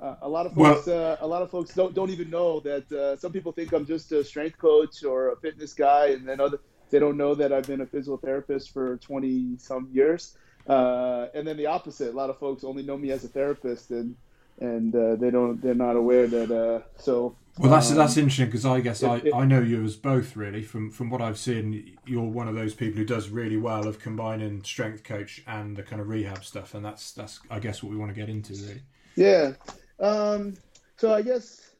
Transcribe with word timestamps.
uh 0.00 0.16
a 0.22 0.28
lot 0.28 0.46
of 0.46 0.54
folks 0.54 0.86
well, 0.86 1.12
uh, 1.12 1.16
a 1.20 1.26
lot 1.26 1.42
of 1.42 1.50
folks 1.50 1.74
don't 1.74 1.94
don't 1.94 2.10
even 2.10 2.30
know 2.30 2.60
that 2.60 2.90
uh, 2.92 3.16
some 3.16 3.32
people 3.32 3.52
think 3.52 3.72
I'm 3.72 3.86
just 3.86 4.12
a 4.12 4.22
strength 4.22 4.58
coach 4.58 5.04
or 5.04 5.32
a 5.32 5.36
fitness 5.36 5.72
guy, 5.72 6.08
and 6.08 6.28
then 6.28 6.40
other 6.40 6.60
they 6.90 6.98
don't 6.98 7.16
know 7.16 7.34
that 7.34 7.52
I've 7.52 7.66
been 7.66 7.80
a 7.80 7.86
physical 7.86 8.16
therapist 8.16 8.72
for 8.72 8.96
20 8.98 9.56
some 9.58 9.88
years. 9.92 10.36
Uh, 10.66 11.26
and 11.34 11.46
then 11.46 11.56
the 11.56 11.66
opposite, 11.66 12.12
a 12.12 12.16
lot 12.16 12.30
of 12.30 12.38
folks 12.38 12.64
only 12.64 12.82
know 12.82 12.98
me 12.98 13.10
as 13.12 13.24
a 13.24 13.28
therapist, 13.28 13.90
and 13.90 14.16
and 14.60 14.94
uh, 14.94 15.16
they 15.16 15.30
don't 15.30 15.60
they're 15.60 15.74
not 15.74 15.96
aware 15.96 16.26
that 16.26 16.50
uh, 16.50 16.80
so 16.96 17.36
well 17.58 17.70
that's 17.70 17.90
um, 17.90 17.96
that's 17.96 18.16
interesting 18.16 18.46
because 18.46 18.66
i 18.66 18.80
guess 18.80 19.02
I, 19.02 19.16
it, 19.16 19.34
I 19.34 19.44
know 19.44 19.60
you 19.60 19.82
as 19.84 19.96
both 19.96 20.36
really 20.36 20.62
from 20.62 20.90
from 20.90 21.10
what 21.10 21.20
i've 21.20 21.38
seen 21.38 21.96
you're 22.06 22.22
one 22.22 22.48
of 22.48 22.54
those 22.54 22.74
people 22.74 22.98
who 22.98 23.04
does 23.04 23.28
really 23.28 23.56
well 23.56 23.86
of 23.88 23.98
combining 23.98 24.62
strength 24.62 25.02
coach 25.02 25.42
and 25.46 25.76
the 25.76 25.82
kind 25.82 26.00
of 26.00 26.08
rehab 26.08 26.44
stuff 26.44 26.74
and 26.74 26.84
that's 26.84 27.12
that's 27.12 27.40
i 27.50 27.58
guess 27.58 27.82
what 27.82 27.90
we 27.90 27.96
want 27.96 28.14
to 28.14 28.18
get 28.18 28.28
into 28.28 28.52
really. 28.52 28.82
Yeah 29.16 29.52
um, 29.98 30.54
so 30.96 31.12
i 31.12 31.22
guess 31.22 31.72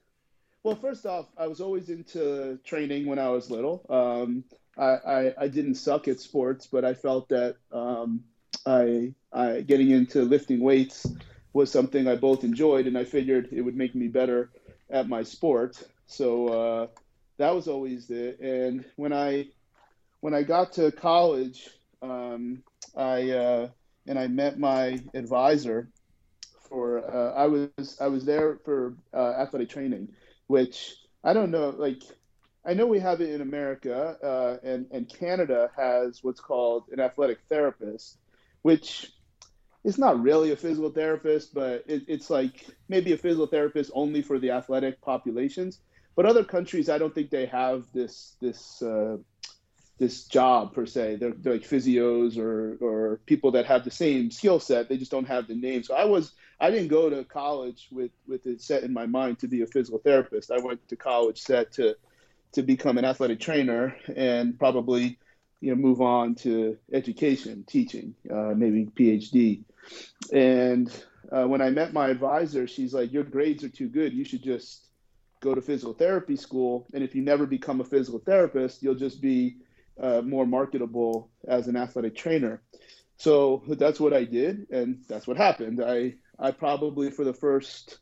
well 0.63 0.77
first 0.77 1.07
off 1.07 1.27
i 1.39 1.47
was 1.47 1.61
always 1.61 1.89
into 1.91 2.59
training 2.65 3.07
when 3.07 3.19
i 3.19 3.29
was 3.29 3.51
little. 3.51 3.85
Um, 3.89 4.45
I, 4.79 4.85
I, 4.85 5.35
I 5.43 5.49
didn't 5.49 5.75
suck 5.75 6.09
at 6.09 6.21
sports 6.21 6.67
but 6.67 6.85
i 6.85 6.95
felt 6.95 7.29
that 7.29 7.57
um, 7.73 8.25
I, 8.67 9.15
I 9.33 9.63
getting 9.63 9.91
into 9.91 10.23
lifting 10.23 10.61
weights 10.61 11.07
was 11.53 11.71
something 11.71 12.07
I 12.07 12.17
both 12.17 12.45
enjoyed, 12.45 12.87
and 12.87 12.97
I 12.97 13.05
figured 13.05 13.49
it 13.53 13.61
would 13.63 13.77
make 13.77 13.95
me 13.95 14.09
better 14.09 14.51
at 14.89 15.09
my 15.09 15.23
sport. 15.23 15.83
So 16.07 16.49
uh, 16.49 16.87
that 17.39 17.55
was 17.55 17.69
always 17.69 18.11
it. 18.11 18.41
And 18.41 18.85
when 18.97 19.13
I 19.13 19.49
when 20.21 20.35
I 20.35 20.43
got 20.43 20.75
to 20.75 20.93
college, 20.93 21.69
um, 22.03 22.63
I 22.97 23.31
uh, 23.31 23.69
and 24.07 24.19
I 24.19 24.27
met 24.29 24.59
my 24.59 25.01
advisor 25.15 25.89
for 26.69 26.99
uh, 26.99 27.35
I 27.35 27.47
was 27.47 27.97
I 28.01 28.09
was 28.09 28.25
there 28.25 28.59
for 28.65 28.95
uh, 29.13 29.33
athletic 29.39 29.69
training, 29.71 30.09
which 30.47 30.95
I 31.25 31.33
don't 31.33 31.51
know 31.51 31.75
like 31.77 32.03
I 32.65 32.75
know 32.75 32.87
we 32.87 33.01
have 33.01 33.21
it 33.21 33.31
in 33.31 33.41
America 33.41 34.17
uh, 34.23 34.67
and 34.67 34.87
and 34.91 35.09
Canada 35.09 35.71
has 35.77 36.23
what's 36.23 36.41
called 36.41 36.85
an 36.93 37.01
athletic 37.01 37.41
therapist, 37.49 38.19
which 38.63 39.13
it's 39.85 39.99
not 39.99 40.21
really 40.23 40.53
a 40.53 40.57
physical 40.57 40.91
therapist, 40.91 41.55
but 41.55 41.85
it, 41.87 42.03
it's 42.07 42.29
like 42.29 42.67
maybe 42.89 43.13
a 43.13 43.17
physical 43.17 43.47
therapist 43.47 43.91
only 43.95 44.23
for 44.23 44.39
the 44.39 44.51
athletic 44.51 45.01
populations. 45.01 45.79
But 46.17 46.27
other 46.27 46.45
countries, 46.45 46.89
I 46.89 46.99
don't 46.99 47.15
think 47.15 47.31
they 47.31 47.47
have 47.47 47.87
this 47.95 48.37
this 48.41 48.83
uh, 48.83 49.17
this 49.99 50.25
job 50.25 50.75
per 50.75 50.87
se. 50.87 51.17
They're, 51.17 51.33
they're, 51.33 51.55
like 51.55 51.63
physios 51.63 52.37
or 52.37 52.77
or 52.81 53.21
people 53.27 53.53
that 53.53 53.67
have 53.67 53.85
the 53.85 53.91
same 53.91 54.31
skill 54.31 54.61
set. 54.61 54.89
They 54.89 54.97
just 54.97 55.11
don't 55.11 55.29
have 55.29 55.47
the 55.47 55.55
name. 55.55 55.83
So 55.83 55.95
I 55.95 56.05
was 56.05 56.33
I 56.59 56.71
didn't 56.71 56.89
go 56.89 57.09
to 57.09 57.25
college 57.25 57.89
with 57.91 58.11
with 58.27 58.47
it 58.47 58.61
set 58.61 58.83
in 58.83 58.93
my 58.93 59.07
mind 59.07 59.39
to 59.39 59.49
be 59.49 59.63
a 59.63 59.67
physical 59.67 59.99
therapist. 59.99 60.51
I 60.51 60.59
went 60.59 60.87
to 60.89 60.97
college 60.97 61.41
set 61.41 61.73
to 61.73 61.97
to 62.53 62.63
become 62.63 62.99
an 62.99 63.05
athletic 63.05 63.41
trainer 63.41 63.97
and 64.15 64.59
probably 64.59 65.19
you 65.61 65.71
know 65.71 65.77
move 65.77 66.01
on 66.01 66.35
to 66.35 66.77
education, 66.93 67.65
teaching, 67.67 68.15
uh, 68.31 68.53
maybe 68.57 68.87
PhD. 68.87 69.65
And 70.33 70.93
uh, 71.31 71.47
when 71.47 71.61
I 71.61 71.71
met 71.71 71.93
my 71.93 72.09
advisor, 72.09 72.67
she's 72.67 72.95
like, 72.95 73.13
Your 73.13 73.25
grades 73.25 73.65
are 73.65 73.69
too 73.69 73.89
good. 73.89 74.13
You 74.13 74.25
should 74.25 74.43
just 74.43 74.87
go 75.41 75.55
to 75.55 75.63
physical 75.63 75.95
therapy 75.95 76.37
school. 76.37 76.87
And 76.93 77.03
if 77.03 77.15
you 77.15 77.23
never 77.23 77.47
become 77.47 77.81
a 77.81 77.85
physical 77.85 78.21
therapist, 78.21 78.83
you'll 78.83 78.95
just 78.95 79.21
be 79.21 79.57
uh, 80.01 80.23
more 80.23 80.47
marketable 80.47 81.31
as 81.47 81.67
an 81.69 81.77
athletic 81.77 82.15
trainer. 82.15 82.63
So 83.17 83.63
that's 83.67 84.01
what 84.01 84.13
I 84.13 84.25
did. 84.25 84.67
And 84.71 85.03
that's 85.09 85.27
what 85.27 85.37
happened. 85.37 85.83
I, 85.85 86.15
I 86.39 86.53
probably, 86.53 87.11
for 87.11 87.25
the 87.25 87.35
first 87.35 87.99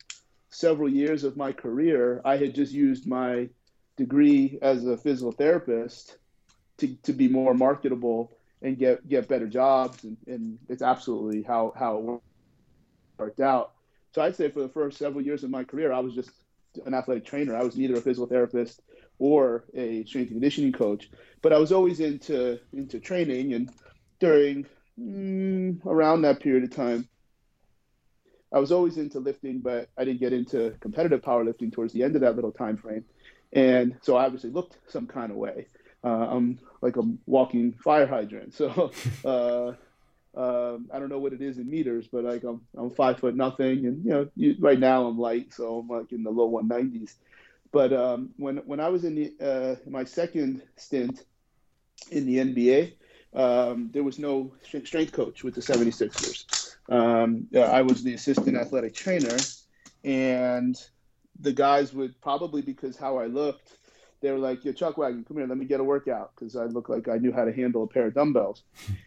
several 0.51 0.89
years 0.89 1.25
of 1.25 1.37
my 1.37 1.53
career, 1.53 2.21
I 2.25 2.37
had 2.37 2.55
just 2.55 2.73
used 2.73 3.07
my 3.07 3.49
degree 3.97 4.59
as 4.63 4.87
a 4.87 4.97
physical 4.97 5.33
therapist 5.33 6.17
to, 6.79 6.95
to 7.03 7.13
be 7.13 7.29
more 7.29 7.55
marketable 7.55 8.38
and 8.63 8.79
get 8.79 9.09
get 9.09 9.29
better 9.29 9.47
jobs, 9.47 10.05
and, 10.05 10.17
and 10.27 10.59
it's 10.69 10.83
absolutely 10.83 11.43
how 11.43 11.73
how 11.77 11.99
it 11.99 13.23
worked 13.23 13.41
out. 13.41 13.73
So 14.15 14.23
I'd 14.23 14.37
say 14.37 14.51
for 14.51 14.63
the 14.63 14.69
first 14.69 14.99
several 14.99 15.25
years 15.25 15.45
of 15.45 15.51
my 15.51 15.65
career, 15.65 15.93
I 15.93 16.01
was 16.01 16.15
just 16.15 16.31
an 16.87 16.95
athletic 16.95 17.25
trainer. 17.25 17.57
I 17.57 17.63
was 17.63 17.77
neither 17.77 17.95
a 17.95 18.01
physical 18.01 18.27
therapist 18.27 18.83
or 19.19 19.65
a 19.75 20.05
strength 20.05 20.31
and 20.31 20.37
conditioning 20.37 20.73
coach, 20.73 21.11
but 21.43 21.53
I 21.53 21.59
was 21.59 21.73
always 21.73 22.01
into 22.01 22.59
into 22.73 23.01
training. 23.01 23.55
And 23.55 23.71
during 24.21 24.67
mm, 24.99 25.85
around 25.87 26.23
that 26.23 26.41
period 26.41 26.65
of 26.65 26.75
time, 26.75 27.09
I 28.53 28.59
was 28.59 28.73
always 28.73 28.97
into 28.97 29.21
lifting, 29.21 29.61
but 29.61 29.89
I 29.97 30.05
didn't 30.05 30.21
get 30.21 30.33
into 30.33 30.75
competitive 30.81 31.21
powerlifting 31.21 31.73
towards 31.73 31.93
the 31.93 32.03
end 32.03 32.15
of 32.17 32.23
that 32.23 32.35
little 32.35 32.53
time 32.53 32.77
frame. 32.77 33.05
And 33.53 33.97
so 34.03 34.17
I 34.17 34.27
obviously 34.27 34.51
looked 34.51 34.79
some 34.89 35.07
kind 35.07 35.31
of 35.31 35.37
way. 35.37 35.69
Uh, 36.05 36.27
I'm 36.31 36.59
like 36.81 36.97
a 36.97 37.03
walking 37.27 37.73
fire 37.73 38.07
hydrant. 38.07 38.55
So 38.59 38.93
uh, 39.25 39.73
uh, 40.39 40.79
I 40.93 40.99
don't 40.99 41.09
know 41.09 41.19
what 41.19 41.33
it 41.33 41.43
is 41.43 41.59
in 41.59 41.69
meters, 41.69 42.07
but 42.07 42.25
like 42.25 42.45
I'm 42.45 42.61
I'm 42.77 42.91
five 42.91 43.19
foot 43.19 43.35
nothing, 43.35 43.87
and 43.87 44.05
you 44.05 44.11
know 44.11 44.29
you, 44.37 44.57
right 44.61 44.79
now 44.79 45.07
I'm 45.07 45.19
light, 45.19 45.53
so 45.53 45.79
I'm 45.79 45.89
like 45.89 46.13
in 46.13 46.23
the 46.23 46.31
low 46.31 46.51
190s. 46.51 47.15
But 47.73 47.93
um, 47.93 48.31
when 48.37 48.59
when 48.59 48.81
I 48.81 48.89
was 48.89 49.05
in 49.05 49.15
the, 49.15 49.33
uh, 49.41 49.91
my 49.91 50.05
second 50.05 50.63
stint 50.77 51.25
in 52.11 52.27
the 52.27 52.39
NBA, 52.39 52.93
um, 53.35 53.91
there 53.93 54.05
was 54.05 54.19
no 54.19 54.55
strength 54.63 55.13
coach 55.13 55.43
with 55.43 55.55
the 55.55 55.61
76ers. 55.61 56.77
Um, 56.91 57.49
I 57.55 57.83
was 57.83 58.03
the 58.03 58.15
assistant 58.15 58.57
athletic 58.57 58.95
trainer, 58.95 59.37
and 60.05 60.81
the 61.41 61.53
guys 61.53 61.93
would 61.93 62.19
probably 62.21 62.63
because 62.63 62.97
how 62.97 63.19
I 63.19 63.27
looked 63.27 63.78
they 64.21 64.31
were 64.31 64.39
like, 64.39 64.65
"Yo, 64.65 64.73
Chuck 64.73 64.99
Wagon, 64.99 65.25
come 65.25 65.37
here, 65.37 65.47
let 65.47 65.59
me 65.59 65.65
get 65.65 65.81
a 65.81 65.85
workout," 65.85 66.33
because 66.35 66.57
I 66.57 66.65
looked 66.65 66.91
like 66.91 67.09
I 67.09 67.19
knew 67.19 67.33
how 67.33 67.45
to 67.45 67.53
handle 67.53 67.85
a 67.85 67.87
pair 67.87 68.07
of 68.07 68.15
dumbbells. 68.15 68.63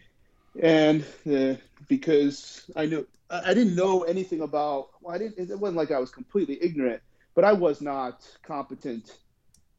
and 0.60 1.04
uh, 1.30 1.54
because 1.88 2.70
I 2.76 2.86
knew 2.86 3.06
I 3.30 3.54
didn't 3.54 3.74
know 3.74 4.02
anything 4.02 4.42
about, 4.42 4.90
well, 5.00 5.14
I 5.14 5.18
didn't. 5.18 5.50
It 5.50 5.58
wasn't 5.58 5.78
like 5.78 5.90
I 5.90 5.98
was 5.98 6.10
completely 6.10 6.58
ignorant, 6.62 7.02
but 7.34 7.44
I 7.44 7.52
was 7.52 7.80
not 7.80 8.26
competent 8.42 9.18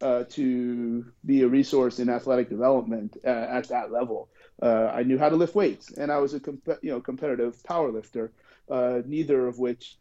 uh, 0.02 0.24
to 0.32 1.06
be 1.26 1.44
a 1.44 1.48
resource 1.48 2.00
in 2.00 2.10
athletic 2.10 2.50
development 2.50 3.18
uh, 3.24 3.30
at 3.30 3.68
that 3.70 3.92
level. 3.92 4.30
Uh, 4.62 4.92
I 4.94 5.04
knew 5.04 5.18
how 5.18 5.30
to 5.30 5.36
lift 5.36 5.56
weights, 5.56 5.92
and 5.92 6.12
I 6.12 6.18
was 6.18 6.34
a 6.34 6.40
comp- 6.40 6.80
you 6.82 6.92
know 6.92 7.00
competitive 7.00 7.64
power 7.64 7.92
lifter. 7.92 8.32
Uh, 8.70 9.02
neither 9.06 9.48
of 9.48 9.60
which 9.60 9.98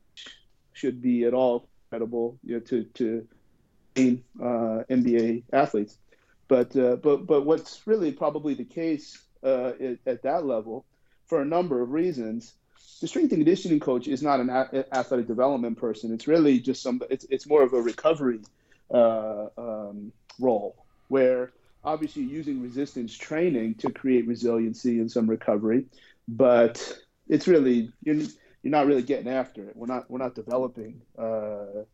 should 0.73 1.03
be 1.03 1.25
at 1.25 1.35
all 1.35 1.69
credible 1.91 2.39
you 2.43 2.55
know, 2.55 2.61
to 2.61 2.85
to 2.95 3.27
NBA 3.95 5.45
athletes. 5.53 5.97
But 6.49 6.77
uh, 6.77 6.97
but 6.97 7.27
but 7.27 7.47
what's 7.47 7.87
really 7.87 8.13
probably 8.13 8.55
the 8.55 8.65
case 8.65 9.23
at, 9.43 9.99
at 10.07 10.23
that 10.23 10.45
level, 10.45 10.85
for 11.27 11.41
a 11.41 11.45
number 11.45 11.81
of 11.81 11.91
reasons, 11.91 12.53
the 13.01 13.09
strength 13.09 13.33
and 13.33 13.41
conditioning 13.41 13.81
coach 13.81 14.07
is 14.07 14.23
not 14.23 14.41
an 14.41 14.51
a- 14.51 14.85
athletic 14.93 15.27
development 15.27 15.79
person. 15.79 16.13
It's 16.13 16.29
really 16.29 16.61
just 16.61 16.83
some. 16.83 17.01
It's 17.11 17.27
it's 17.31 17.47
more 17.47 17.63
of 17.63 17.73
a 17.73 17.81
recovery 17.81 18.41
uh, 18.93 19.47
um, 19.57 20.13
role 20.39 20.77
where 21.09 21.53
obviously 21.85 22.23
using 22.23 22.63
resistance 22.63 23.17
training 23.17 23.75
to 23.75 23.91
create 23.91 24.27
resiliency 24.27 25.01
and 25.01 25.11
some 25.11 25.29
recovery, 25.29 25.87
but 26.29 26.97
it's 27.29 27.49
really 27.49 27.93
you're 28.03 28.17
you're 28.17 28.71
not 28.71 28.87
really 28.87 29.03
getting 29.03 29.29
after 29.29 29.69
it. 29.69 29.77
We're 29.77 29.87
not 29.87 30.11
we're 30.11 30.19
not 30.19 30.35
developing 30.35 31.03
uh, 31.19 31.85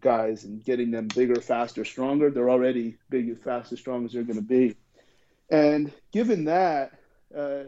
guys 0.00 0.44
and 0.44 0.64
getting 0.64 0.90
them 0.90 1.08
bigger, 1.08 1.40
faster, 1.40 1.84
stronger. 1.84 2.30
They're 2.30 2.50
already 2.50 2.96
big, 3.08 3.38
fast, 3.42 3.72
as 3.72 3.78
strong 3.78 4.04
as 4.04 4.12
they're 4.12 4.22
going 4.22 4.36
to 4.36 4.42
be. 4.42 4.76
And 5.50 5.92
given 6.12 6.44
that, 6.44 6.92
uh, 7.36 7.64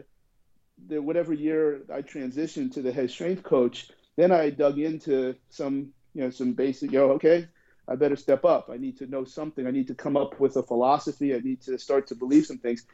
the 0.87 1.01
whatever 1.01 1.33
year 1.33 1.81
I 1.93 2.01
transitioned 2.01 2.73
to 2.73 2.81
the 2.81 2.91
head 2.91 3.11
strength 3.11 3.43
coach, 3.43 3.89
then 4.15 4.31
I 4.31 4.49
dug 4.49 4.79
into 4.79 5.35
some 5.49 5.93
you 6.13 6.23
know 6.23 6.29
some 6.29 6.53
basic. 6.53 6.91
You 6.91 6.99
know, 6.99 7.11
okay, 7.11 7.47
I 7.87 7.95
better 7.95 8.15
step 8.15 8.45
up. 8.45 8.69
I 8.71 8.77
need 8.77 8.97
to 8.97 9.07
know 9.07 9.23
something. 9.23 9.67
I 9.67 9.71
need 9.71 9.87
to 9.87 9.95
come 9.95 10.17
up 10.17 10.39
with 10.39 10.55
a 10.55 10.63
philosophy. 10.63 11.35
I 11.35 11.39
need 11.39 11.61
to 11.63 11.77
start 11.77 12.07
to 12.07 12.15
believe 12.15 12.45
some 12.45 12.57
things. 12.57 12.85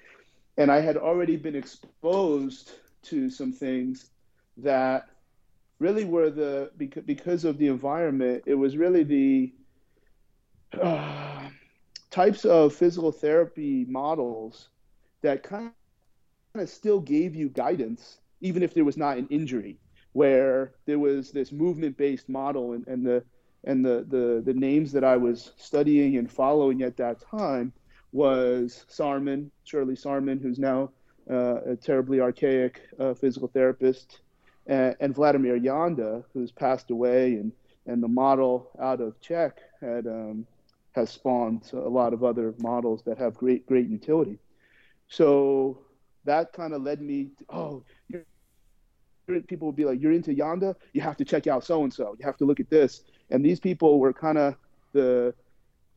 And 0.58 0.72
I 0.72 0.82
had 0.82 0.98
already 0.98 1.38
been 1.38 1.56
exposed 1.56 2.72
to 3.04 3.30
some 3.30 3.54
things 3.54 4.10
that 4.58 5.08
really 5.80 6.06
were 6.06 6.30
the 6.30 6.72
because 7.06 7.46
of 7.46 7.58
the 7.58 7.68
environment. 7.68 8.44
It 8.46 8.56
was 8.56 8.78
really 8.78 9.04
the 9.04 9.54
uh, 10.80 11.50
types 12.12 12.46
of 12.46 12.74
physical 12.74 13.12
therapy 13.12 13.86
models 13.88 14.70
that 15.22 15.44
kind 15.44 15.72
of 16.56 16.70
still 16.70 17.00
gave 17.00 17.36
you 17.36 17.50
guidance, 17.50 18.20
even 18.42 18.64
if 18.64 18.74
there 18.74 18.86
was 18.86 18.98
not 18.98 19.18
an 19.18 19.28
injury, 19.30 19.78
where 20.14 20.74
there 20.86 21.00
was 21.00 21.32
this 21.32 21.52
movement 21.52 21.98
based 21.98 22.30
model 22.30 22.74
and, 22.74 22.88
and 22.88 23.06
the 23.06 23.24
and 23.66 23.86
the, 23.86 24.06
the, 24.08 24.42
the 24.46 24.58
names 24.58 24.92
that 24.94 25.04
I 25.04 25.18
was 25.18 25.52
studying 25.58 26.18
and 26.18 26.32
following 26.32 26.82
at 26.82 26.96
that 26.98 27.20
time 27.20 27.74
was 28.14 28.86
Sahrmann, 28.90 29.50
Shirley 29.66 29.96
Sahrmann, 29.96 30.42
who's 30.42 30.60
now 30.60 30.92
uh, 31.30 31.62
a 31.66 31.76
terribly 31.76 32.22
archaic 32.22 32.82
uh, 33.00 33.14
physical 33.14 33.50
therapist, 33.50 34.22
and, 34.70 34.96
and, 35.00 35.14
Vladimir 35.14 35.60
Janda, 35.60 36.24
who's 36.34 36.52
passed 36.52 36.92
away, 36.92 37.34
and, 37.34 37.52
and 37.86 38.02
the 38.02 38.08
model 38.08 38.70
out 38.80 39.02
of 39.02 39.20
Czech 39.20 39.58
had 39.82 40.08
um, 40.08 40.46
has 40.94 41.10
spawned 41.10 41.70
a 41.74 41.78
lot 41.78 42.14
of 42.14 42.24
other 42.24 42.54
models 42.60 43.04
that 43.04 43.18
have 43.18 43.34
great 43.34 43.66
great 43.66 43.90
utility. 43.90 44.40
So 45.08 45.80
that 46.26 46.54
kind 46.54 46.74
of 46.74 46.84
led 46.84 47.02
me, 47.02 47.30
to, 47.40 47.46
oh, 47.50 47.84
people 49.48 49.68
would 49.68 49.76
be 49.76 49.86
like, 49.86 50.02
you're 50.02 50.12
into 50.12 50.32
Janda, 50.32 50.76
you 50.94 51.02
have 51.02 51.18
to 51.18 51.26
check 51.26 51.48
out 51.48 51.64
so 51.64 51.84
and 51.84 51.94
so, 51.94 52.16
you 52.20 52.26
have 52.26 52.38
to 52.38 52.46
look 52.46 52.60
at 52.60 52.70
this. 52.70 53.04
And 53.30 53.44
these 53.44 53.60
people 53.60 54.00
were 54.00 54.14
kind 54.14 54.38
of 54.38 54.56
the 54.94 55.34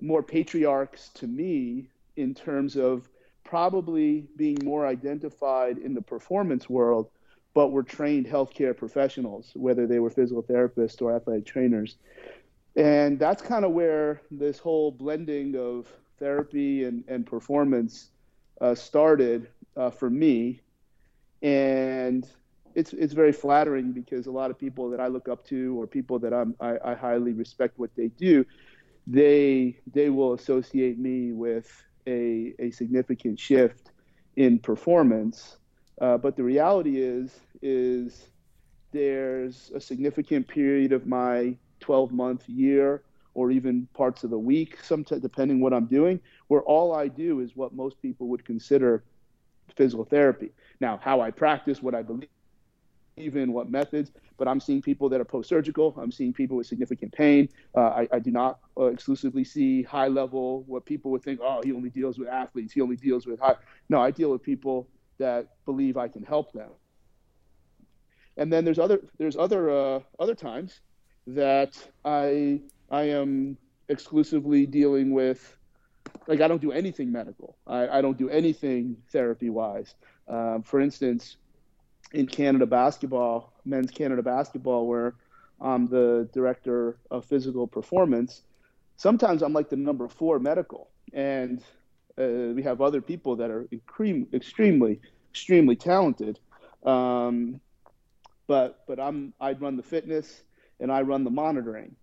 more 0.01 0.23
patriarchs 0.23 1.11
to 1.15 1.27
me 1.27 1.89
in 2.17 2.35
terms 2.35 2.77
of 2.77 3.09
probably 3.45 4.27
being 4.37 4.59
more 4.65 4.87
identified 4.87 5.79
in 5.79 5.95
the 5.95 6.03
performance 6.03 6.69
world, 6.69 7.11
but 7.55 7.69
were 7.69 7.83
trained 7.83 8.27
healthcare 8.27 8.77
professionals, 8.77 9.51
whether 9.55 9.87
they 9.87 9.99
were 9.99 10.11
physical 10.11 10.43
therapists 10.43 11.03
or 11.03 11.15
athletic 11.15 11.45
trainers. 11.45 11.97
And 12.77 13.19
that's 13.19 13.43
kind 13.43 13.65
of 13.65 13.73
where 13.73 14.23
this 14.31 14.59
whole 14.59 14.91
blending 14.91 15.57
of 15.57 15.87
therapy 16.19 16.85
and, 16.85 17.05
and 17.09 17.27
performance 17.27 18.11
uh, 18.61 18.75
started 18.75 19.49
uh, 19.77 19.91
for 19.91 20.09
me. 20.09 20.63
And 21.43 22.27
it's 22.75 22.93
it's 22.93 23.13
very 23.13 23.33
flattering 23.33 23.93
because 23.93 24.27
a 24.27 24.31
lot 24.31 24.51
of 24.51 24.59
people 24.59 24.91
that 24.91 25.01
I 25.01 25.09
look 25.09 25.29
up 25.29 25.45
to 25.49 25.79
or 25.79 25.87
people 25.87 26.19
that 26.21 26.33
I'm, 26.33 26.55
I, 26.61 26.79
I 26.85 26.95
highly 26.95 27.33
respect 27.33 27.79
what 27.79 27.91
they 27.97 28.09
do, 28.09 28.45
they 29.07 29.77
they 29.93 30.09
will 30.09 30.33
associate 30.35 30.99
me 30.99 31.33
with 31.33 31.71
a 32.07 32.55
a 32.59 32.71
significant 32.71 33.39
shift 33.39 33.91
in 34.37 34.59
performance. 34.59 35.59
Uh, 36.03 36.19
but 36.19 36.37
the 36.37 36.43
reality 36.43 37.01
is 37.01 37.31
is 37.63 38.27
there's 38.91 39.71
a 39.75 39.81
significant 39.81 40.47
period 40.49 40.93
of 40.93 41.07
my 41.07 41.57
12 41.79 42.13
month 42.13 42.47
year 42.49 43.03
or 43.35 43.51
even 43.51 43.87
parts 43.95 44.25
of 44.25 44.31
the 44.31 44.39
week, 44.39 44.77
sometimes 44.83 45.23
depending 45.23 45.61
what 45.61 45.73
I'm 45.73 45.87
doing, 45.87 46.21
where 46.49 46.61
all 46.63 46.95
I 46.95 47.09
do 47.09 47.41
is 47.41 47.57
what 47.57 47.73
most 47.73 48.03
people 48.03 48.27
would 48.29 48.45
consider 48.45 49.05
physical 49.77 50.05
therapy. 50.05 50.53
Now, 50.81 50.99
how 51.01 51.21
I 51.21 51.31
practice, 51.31 51.81
what 51.81 51.95
I 51.95 52.03
believe 52.03 52.29
even 53.19 53.53
what 53.53 53.71
methods, 53.71 54.11
but 54.39 54.49
I'm 54.49 54.59
seeing 54.59 54.81
people 54.81 55.09
that 55.11 55.21
are 55.21 55.25
post-surgical. 55.25 55.95
I'm 55.99 56.11
seeing 56.11 56.33
people 56.33 56.57
with 56.57 56.67
significant 56.67 57.13
pain. 57.13 57.49
Uh, 57.77 57.81
I, 57.81 58.09
I, 58.11 58.19
do 58.19 58.31
not 58.31 58.59
uh, 58.79 58.87
exclusively 58.87 59.45
see 59.45 59.83
high 59.83 60.09
level, 60.09 60.63
what 60.67 60.87
people 60.87 61.11
would 61.11 61.23
think, 61.23 61.39
oh, 61.43 61.61
he 61.63 61.73
only 61.73 61.91
deals 61.91 62.19
with 62.19 62.29
athletes. 62.29 62.73
He 62.73 62.81
only 62.81 62.97
deals 62.97 63.27
with 63.27 63.39
high. 63.39 63.57
No, 63.91 64.01
I 64.01 64.11
deal 64.11 64.31
with 64.31 64.43
people 64.43 64.89
that 65.19 65.49
believe 65.65 65.97
I 65.97 66.09
can 66.09 66.23
help 66.23 66.53
them. 66.53 66.71
And 68.37 68.53
then 68.53 68.65
there's 68.65 68.79
other 68.79 69.01
there's 69.19 69.37
other 69.37 69.71
uh, 69.71 70.01
other 70.19 70.35
times 70.35 70.81
that 71.27 71.77
I 72.05 72.61
I 72.91 73.03
am 73.05 73.59
exclusively 73.89 74.67
dealing 74.67 75.13
with 75.13 75.57
like 76.27 76.41
I 76.41 76.49
don't 76.49 76.63
do 76.63 76.73
anything 76.73 77.13
medical. 77.13 77.57
I, 77.67 77.89
I 77.89 78.01
don't 78.01 78.19
do 78.19 78.29
anything 78.29 78.97
therapy 79.11 79.51
wise. 79.51 79.95
Um, 80.29 80.63
for 80.63 80.81
instance, 80.81 81.37
in 82.13 82.27
Canada 82.27 82.67
basketball, 82.67 83.53
men's 83.65 83.91
Canada 83.91 84.23
basketball, 84.23 84.87
where 84.87 85.15
I'm 85.61 85.89
the 85.89 86.29
director 86.33 86.97
of 87.11 87.25
physical 87.25 87.67
performance. 87.67 88.43
Sometimes 88.97 89.43
I'm 89.43 89.53
like 89.53 89.69
the 89.69 89.77
number 89.77 90.09
four 90.09 90.39
medical, 90.39 90.91
and 91.13 91.63
uh, 92.19 92.53
we 92.55 92.63
have 92.63 92.81
other 92.81 93.01
people 93.01 93.37
that 93.37 93.51
are 93.51 93.67
extremely, 94.33 95.01
extremely 95.31 95.77
talented. 95.77 96.39
Um, 96.85 97.61
but 98.47 98.85
but 98.87 99.01
I'm 99.01 99.33
I 99.41 99.53
run 99.53 99.77
the 99.77 99.83
fitness 99.83 100.43
and 100.81 100.91
I 100.91 101.03
run 101.03 101.25
the 101.25 101.31
monitoring 101.31 101.97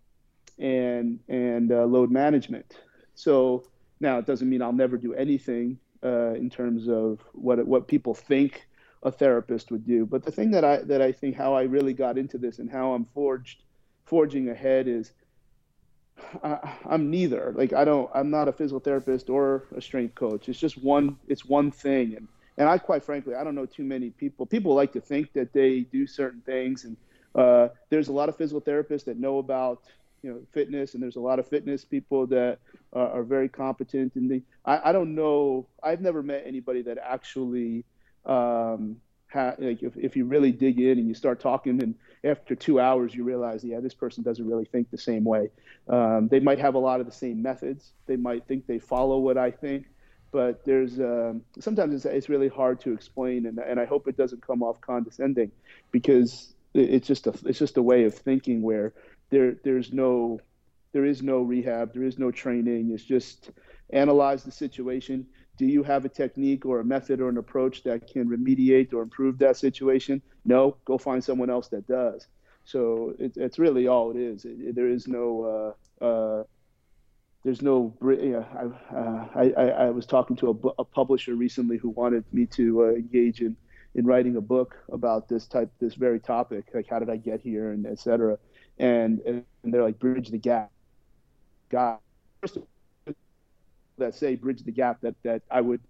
and 0.58 1.20
and 1.28 1.72
uh, 1.72 1.86
load 1.86 2.12
management. 2.12 2.78
So 3.16 3.66
now 4.00 4.18
it 4.18 4.26
doesn't 4.26 4.50
mean 4.50 4.62
I'll 4.62 4.74
never 4.74 4.98
do 4.98 5.14
anything 5.14 5.80
uh, 6.04 6.34
in 6.34 6.50
terms 6.50 6.88
of 6.88 7.20
what 7.34 7.66
what 7.68 7.88
people 7.88 8.14
think 8.14 8.68
a 9.04 9.12
therapist 9.12 9.72
would 9.72 9.86
do. 9.86 10.06
But 10.06 10.24
the 10.24 10.32
thing 10.32 10.52
that 10.52 10.64
I 10.64 10.78
that 10.78 11.02
I 11.02 11.12
think 11.12 11.36
how 11.36 11.54
I 11.54 11.64
really 11.64 11.94
got 11.94 12.18
into 12.18 12.38
this 12.38 12.60
and 12.60 12.70
how 12.70 12.94
I'm 12.94 13.06
forged 13.14 13.64
forging 14.06 14.50
ahead 14.50 14.88
is 14.88 15.12
I, 16.44 16.78
am 16.90 17.10
neither. 17.10 17.54
Like 17.56 17.74
I 17.74 17.86
don't 17.86 18.10
I'm 18.14 18.30
not 18.30 18.48
a 18.48 18.52
physical 18.52 18.80
therapist 18.80 19.30
or 19.30 19.64
a 19.76 19.82
strength 19.82 20.16
coach. 20.16 20.50
It's 20.50 20.60
just 20.60 20.78
one 20.78 21.18
it's 21.28 21.46
one 21.46 21.72
thing 21.72 22.16
and 22.16 22.28
and 22.58 22.70
I 22.70 22.78
quite 22.78 23.04
frankly 23.04 23.36
I 23.36 23.44
don't 23.44 23.56
know 23.56 23.66
too 23.66 23.84
many 23.84 24.10
people. 24.12 24.46
People 24.46 24.74
like 24.74 24.94
to 24.94 25.02
think 25.02 25.34
that 25.34 25.54
they 25.54 25.82
do 25.82 26.08
certain 26.08 26.42
things 26.42 26.86
and 26.86 26.98
uh, 27.36 27.70
there's 27.90 28.08
a 28.08 28.12
lot 28.12 28.30
of 28.30 28.36
physical 28.36 28.62
therapists 28.62 29.06
that 29.06 29.18
know 29.18 29.38
about 29.38 29.84
you 30.22 30.32
know 30.32 30.42
fitness 30.52 30.94
and 30.94 31.04
there's 31.04 31.16
a 31.16 31.22
lot 31.22 31.40
of 31.40 31.48
fitness 31.48 31.86
people 31.86 32.28
that 32.28 32.60
uh, 32.96 33.00
are 33.00 33.24
very 33.24 33.50
competent 33.50 34.16
and 34.16 34.30
they 34.30 34.42
I, 34.66 34.90
I 34.90 34.92
don't 34.92 35.16
know 35.16 35.68
I've 35.82 36.02
never 36.02 36.22
met 36.24 36.44
anybody 36.46 36.82
that 36.84 36.98
actually 36.98 37.86
um, 38.26 38.98
ha- 39.32 39.56
like 39.58 39.84
if, 39.84 39.96
if 39.96 40.16
you 40.16 40.26
really 40.26 40.52
dig 40.52 40.80
in 40.80 40.98
and 41.00 41.08
you 41.08 41.14
start 41.14 41.40
talking 41.40 41.82
and 41.82 41.96
after 42.24 42.56
two 42.56 42.80
hours 42.80 43.14
you 43.14 43.24
realize 43.24 43.64
yeah 43.64 43.80
this 43.80 43.94
person 43.94 44.24
doesn't 44.24 44.48
really 44.48 44.66
think 44.66 44.90
the 44.90 44.98
same 44.98 45.24
way. 45.24 45.50
Um, 45.88 46.28
they 46.28 46.40
might 46.40 46.60
have 46.60 46.76
a 46.76 46.80
lot 46.80 47.00
of 47.00 47.06
the 47.06 47.12
same 47.12 47.42
methods. 47.42 47.92
They 48.06 48.16
might 48.16 48.46
think 48.48 48.68
they 48.68 48.80
follow 48.80 49.20
what 49.20 49.38
i 49.38 49.52
think 49.52 49.86
but 50.32 50.64
there's 50.64 51.00
um, 51.00 51.42
sometimes 51.60 51.94
it's, 51.96 52.06
it's 52.06 52.30
really 52.30 52.50
hard 52.50 52.80
to 52.82 52.94
explain 52.94 53.46
and, 53.48 53.58
and 53.58 53.80
i 53.80 53.86
hope 53.86 54.08
it 54.08 54.18
doesn't 54.18 54.46
come 54.46 54.62
off 54.62 54.80
condescending 54.82 55.52
because 55.92 56.54
it's 56.74 57.08
just 57.08 57.28
a 57.28 57.34
it's 57.46 57.60
just 57.60 57.78
a 57.78 57.82
way 57.82 58.04
of 58.04 58.14
thinking 58.14 58.62
where 58.62 58.94
there 59.30 59.56
there's 59.64 59.92
no 59.92 60.40
there 60.92 61.06
is 61.06 61.22
no 61.22 61.42
rehab 61.42 61.94
there 61.94 62.04
is 62.04 62.18
no 62.20 62.32
training. 62.32 62.92
It's 62.92 63.04
just 63.04 63.52
analyze 63.92 64.44
the 64.44 64.52
situation 64.52 65.26
do 65.60 65.66
you 65.66 65.84
have 65.84 66.06
a 66.06 66.10
technique 66.10 66.66
or 66.66 66.80
a 66.80 66.86
method 66.86 67.20
or 67.20 67.28
an 67.28 67.38
approach 67.38 67.84
that 67.84 68.08
can 68.08 68.30
remediate 68.30 68.94
or 68.94 69.02
improve 69.02 69.38
that 69.40 69.58
situation? 69.58 70.22
No, 70.46 70.78
go 70.86 70.98
find 70.98 71.22
someone 71.22 71.50
else 71.50 71.68
that 71.68 71.86
does. 71.86 72.28
So 72.64 73.14
it, 73.20 73.34
it's 73.36 73.60
really 73.60 73.86
all 73.86 74.12
it 74.12 74.18
is. 74.18 74.46
It, 74.46 74.74
there 74.74 74.88
is 74.88 75.06
no 75.06 75.76
uh, 76.02 76.04
uh, 76.06 76.44
there's 77.44 77.62
no 77.62 77.94
you 78.02 78.32
know, 78.32 79.30
I, 79.36 79.52
I, 79.58 79.68
I 79.88 79.90
was 79.90 80.06
talking 80.06 80.38
to 80.38 80.48
a, 80.50 80.82
a, 80.82 80.86
publisher 80.86 81.36
recently 81.36 81.78
who 81.78 81.90
wanted 81.90 82.24
me 82.32 82.46
to 82.58 82.86
uh, 82.86 82.90
engage 82.92 83.42
in 83.42 83.58
in 83.96 84.06
writing 84.06 84.38
a 84.38 84.42
book 84.42 84.78
about 84.94 85.28
this 85.28 85.46
type 85.46 85.72
this 85.80 85.96
very 85.96 86.22
topic 86.22 86.66
like 86.74 86.88
how 86.88 87.00
did 87.00 87.10
I 87.10 87.18
get 87.18 87.42
here 87.42 87.72
and 87.72 87.86
etc 87.86 88.38
and 88.78 89.20
and 89.26 89.44
they're 89.64 89.84
like 89.84 90.00
bridge 90.00 90.30
the 90.30 90.38
gap 90.38 90.72
God 91.70 91.98
that 94.00 94.16
say 94.16 94.36
bridge 94.36 94.64
the 94.64 94.72
gap 94.72 95.02
that 95.02 95.16
that 95.24 95.42
I 95.50 95.62
would 95.62 95.82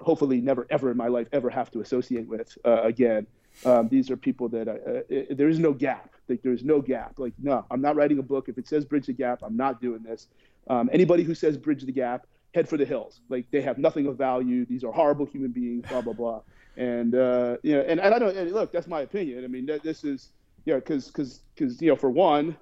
hopefully 0.00 0.40
never 0.40 0.66
ever 0.70 0.90
in 0.90 0.96
my 0.96 1.08
life 1.08 1.28
ever 1.32 1.50
have 1.50 1.70
to 1.72 1.80
associate 1.80 2.28
with 2.28 2.56
uh, 2.64 2.82
again. 2.82 3.26
Um, 3.64 3.88
these 3.88 4.10
are 4.10 4.18
people 4.18 4.50
that 4.50 4.68
I, 4.68 4.72
uh, 4.72 5.34
there 5.34 5.48
is 5.48 5.58
no 5.58 5.72
gap. 5.72 6.10
Like 6.28 6.42
there's 6.42 6.62
no 6.62 6.80
gap. 6.80 7.18
Like 7.18 7.32
no 7.42 7.64
i'm 7.70 7.80
not 7.80 7.96
writing 7.96 8.18
a 8.18 8.22
book. 8.22 8.48
If 8.48 8.58
it 8.58 8.68
says 8.68 8.84
bridge 8.84 9.06
the 9.06 9.12
gap 9.12 9.40
i'm 9.42 9.56
not 9.56 9.80
doing 9.80 10.02
this. 10.02 10.28
Um, 10.68 10.90
anybody 10.92 11.22
who 11.22 11.34
says 11.34 11.56
bridge 11.56 11.82
the 11.82 11.92
gap 11.92 12.26
head 12.54 12.68
for 12.68 12.76
the 12.76 12.84
hills. 12.84 13.20
Like 13.28 13.50
they 13.50 13.62
have 13.62 13.78
nothing 13.78 14.06
of 14.06 14.16
value. 14.16 14.64
These 14.66 14.84
are 14.84 14.92
horrible 14.92 15.26
human 15.26 15.50
beings 15.50 15.86
blah 15.88 16.00
blah 16.02 16.12
blah. 16.12 16.40
And 16.76 17.14
uh, 17.14 17.56
you 17.62 17.74
know 17.76 17.80
and, 17.82 18.00
and 18.00 18.14
i 18.14 18.18
don't 18.18 18.36
and 18.36 18.52
look 18.52 18.72
that's 18.72 18.86
my 18.86 19.00
opinion. 19.00 19.44
I 19.44 19.48
mean 19.48 19.66
this 19.82 20.04
is 20.04 20.30
you 20.66 20.74
know 20.74 20.80
because 20.80 21.06
because 21.06 21.40
because 21.54 21.80
you 21.80 21.88
know 21.88 21.96
for 21.96 22.10
one 22.10 22.56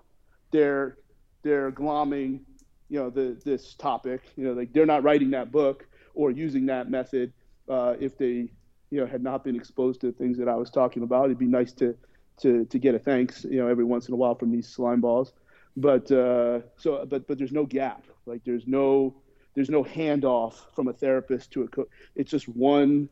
they're 0.53 0.99
they're 1.43 1.73
glomming 1.73 2.41
you 2.89 2.99
know 2.99 3.11
the 3.11 3.41
this 3.45 3.75
topic 3.75 4.21
you 4.37 4.45
know 4.45 4.53
like 4.53 4.73
they're 4.73 4.87
not 4.87 5.03
writing 5.03 5.31
that 5.31 5.51
book 5.51 5.87
or 6.15 6.31
using 6.31 6.67
that 6.67 6.91
method 6.91 7.33
uh, 7.69 7.95
if 7.99 8.17
they 8.19 8.49
you 8.91 9.01
know 9.01 9.07
had 9.07 9.23
not 9.23 9.43
been 9.45 9.57
exposed 9.57 10.01
to 10.01 10.13
things 10.13 10.39
that 10.39 10.49
I 10.49 10.55
was 10.55 10.71
talking 10.71 11.03
about. 11.03 11.27
It'd 11.27 11.39
be 11.39 11.47
nice 11.47 11.73
to 11.75 11.97
to 12.41 12.65
to 12.67 12.79
get 12.79 12.95
a 12.95 12.99
thanks 12.99 13.45
you 13.45 13.59
know 13.59 13.67
every 13.67 13.85
once 13.85 14.09
in 14.09 14.15
a 14.15 14.17
while 14.17 14.35
from 14.35 14.53
these 14.53 14.69
slime 14.69 15.01
balls. 15.01 15.33
But 15.77 16.11
uh, 16.13 16.61
so 16.77 17.05
but 17.05 17.27
but 17.27 17.39
there's 17.39 17.53
no 17.53 17.65
gap. 17.65 18.05
Like 18.27 18.43
there's 18.45 18.67
no 18.67 19.15
there's 19.55 19.71
no 19.71 19.85
handoff 19.85 20.55
from 20.75 20.89
a 20.89 20.93
therapist 20.93 21.51
to 21.53 21.63
a 21.63 21.69
coach. 21.69 21.89
It's 22.15 22.31
just 22.31 22.49
one 22.49 23.09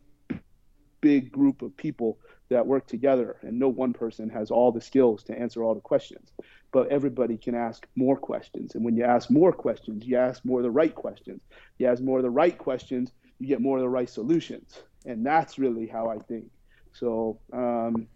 big 1.03 1.31
group 1.31 1.61
of 1.61 1.77
people 1.77 2.19
that 2.49 2.67
work 2.67 2.87
together, 2.87 3.37
and 3.43 3.59
no 3.59 3.69
one 3.69 3.93
person 3.93 4.31
has 4.31 4.51
all 4.51 4.73
the 4.73 4.81
skills 4.81 5.23
to 5.25 5.39
answer 5.39 5.63
all 5.63 5.75
the 5.75 5.81
questions. 5.81 6.33
But 6.71 6.89
everybody 6.89 7.37
can 7.37 7.55
ask 7.55 7.87
more 7.97 8.17
questions, 8.17 8.75
and 8.75 8.85
when 8.85 8.97
you 8.97 9.05
ask 9.05 9.29
more 9.31 9.53
questions, 9.53 10.07
you 10.07 10.17
ask 10.17 10.43
more 10.45 10.61
of 10.61 10.65
the 10.65 10.71
right 10.71 10.95
questions. 10.95 11.43
You 11.77 11.89
ask 11.89 12.03
more 12.03 12.19
of 12.19 12.23
the 12.23 12.31
right 12.31 12.57
questions, 12.57 13.13
you 13.39 13.47
get 13.47 13.61
more 13.61 13.77
of 13.77 13.83
the 13.83 13.89
right 13.91 14.09
solutions 14.09 14.83
and 15.05 15.25
that's 15.25 15.59
really 15.59 15.87
how 15.87 16.09
I 16.09 16.19
think. 16.19 16.51
So 16.93 17.39
um, 17.53 18.07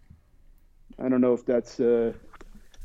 I 0.99 1.09
don't 1.09 1.21
know 1.21 1.33
if 1.33 1.45
that's 1.45 1.79
uh, 1.79 2.13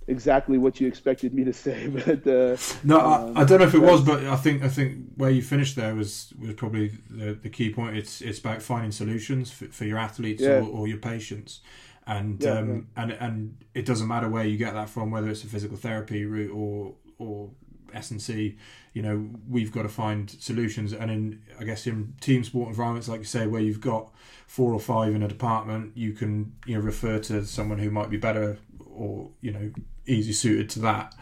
exactly 0.07 0.59
what 0.59 0.81
you 0.81 0.87
expected 0.87 1.35
me 1.35 1.45
to 1.45 1.53
say, 1.53 1.87
but 1.89 2.27
uh, 2.27 2.57
no, 2.85 3.01
um, 3.01 3.37
I, 3.37 3.43
I, 3.43 3.45
don't 3.45 3.61
know 3.61 3.67
if 3.67 3.75
it 3.75 3.81
was, 3.81 4.03
but 4.03 4.25
I 4.25 4.37
think 4.37 4.63
I 4.63 4.69
think 4.69 4.99
where 5.17 5.31
you 5.31 5.43
finished 5.43 5.77
there 5.77 5.95
was 5.95 6.33
was 6.39 6.55
probably 6.55 6.93
the, 7.11 7.35
the 7.35 7.49
key 7.49 7.71
point. 7.71 7.97
It's 7.97 8.21
it's 8.21 8.39
about 8.39 8.63
finding 8.63 8.93
solutions 8.93 9.51
for, 9.51 9.67
for 9.67 9.85
your 9.85 9.99
athletes 9.99 10.43
yeah. 10.43 10.61
or, 10.61 10.69
or, 10.69 10.89
your 10.89 10.99
patients. 10.99 11.61
And 12.05 12.43
yeah, 12.43 12.59
um, 12.59 12.89
yeah. 12.97 13.03
and 13.03 13.13
and 13.13 13.65
it 13.75 13.87
doesn't 13.87 14.09
matter 14.09 14.29
where 14.29 14.45
you 14.45 14.57
get 14.57 14.75
that 14.75 14.89
from, 14.89 15.11
whether 15.11 15.29
it's 15.29 15.45
a 15.45 15.47
physical 15.47 15.77
therapy 15.77 16.25
route 16.25 16.51
or 16.53 16.95
or 17.19 17.51
S 17.95 18.11
and 18.11 18.21
C, 18.21 18.57
you 18.93 19.03
know, 19.03 19.31
we've 19.49 19.73
got 19.73 19.83
to 19.83 19.89
find 19.89 20.31
solutions. 20.31 20.93
And 20.93 21.11
in, 21.11 21.43
I 21.59 21.65
guess, 21.65 21.87
in 21.87 22.15
team 22.21 22.45
sport 22.45 22.69
environments, 22.69 23.09
like 23.09 23.21
you 23.21 23.25
say, 23.25 23.47
where 23.47 23.61
you've 23.61 23.81
got 23.81 24.13
four 24.47 24.73
or 24.73 24.81
five 24.81 25.15
in 25.15 25.23
a 25.23 25.29
department, 25.29 25.97
you 25.97 26.13
can, 26.13 26.53
you 26.67 26.77
know, 26.77 26.81
refer 26.81 27.19
to 27.21 27.45
someone 27.45 27.79
who 27.79 27.91
might 27.91 28.11
be 28.11 28.17
better 28.17 28.59
or, 28.91 29.31
you 29.41 29.51
know, 29.51 29.71
easy 30.07 30.33
suited 30.33 30.71
to 30.71 30.79
that. 30.81 31.15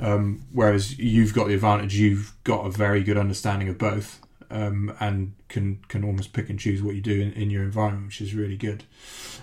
Um, 0.00 0.44
whereas 0.52 0.98
you've 0.98 1.34
got 1.34 1.48
the 1.48 1.54
advantage, 1.54 1.96
you've 1.96 2.32
got 2.44 2.66
a 2.66 2.70
very 2.70 3.02
good 3.02 3.18
understanding 3.18 3.68
of 3.68 3.78
both. 3.78 4.20
Um, 4.50 4.94
and 4.98 5.34
can 5.48 5.80
can 5.88 6.04
almost 6.04 6.32
pick 6.32 6.48
and 6.48 6.58
choose 6.58 6.82
what 6.82 6.94
you 6.94 7.02
do 7.02 7.20
in, 7.20 7.32
in 7.34 7.50
your 7.50 7.62
environment, 7.64 8.06
which 8.06 8.22
is 8.22 8.34
really 8.34 8.56
good. 8.56 8.84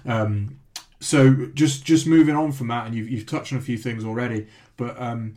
Um, 0.03 0.59
so 0.99 1.47
just 1.53 1.85
just 1.85 2.07
moving 2.07 2.35
on 2.35 2.51
from 2.51 2.69
that, 2.69 2.87
and 2.87 2.95
you've, 2.95 3.07
you've 3.07 3.27
touched 3.27 3.53
on 3.53 3.59
a 3.59 3.61
few 3.61 3.77
things 3.77 4.03
already, 4.03 4.47
but 4.77 4.99
um, 4.99 5.35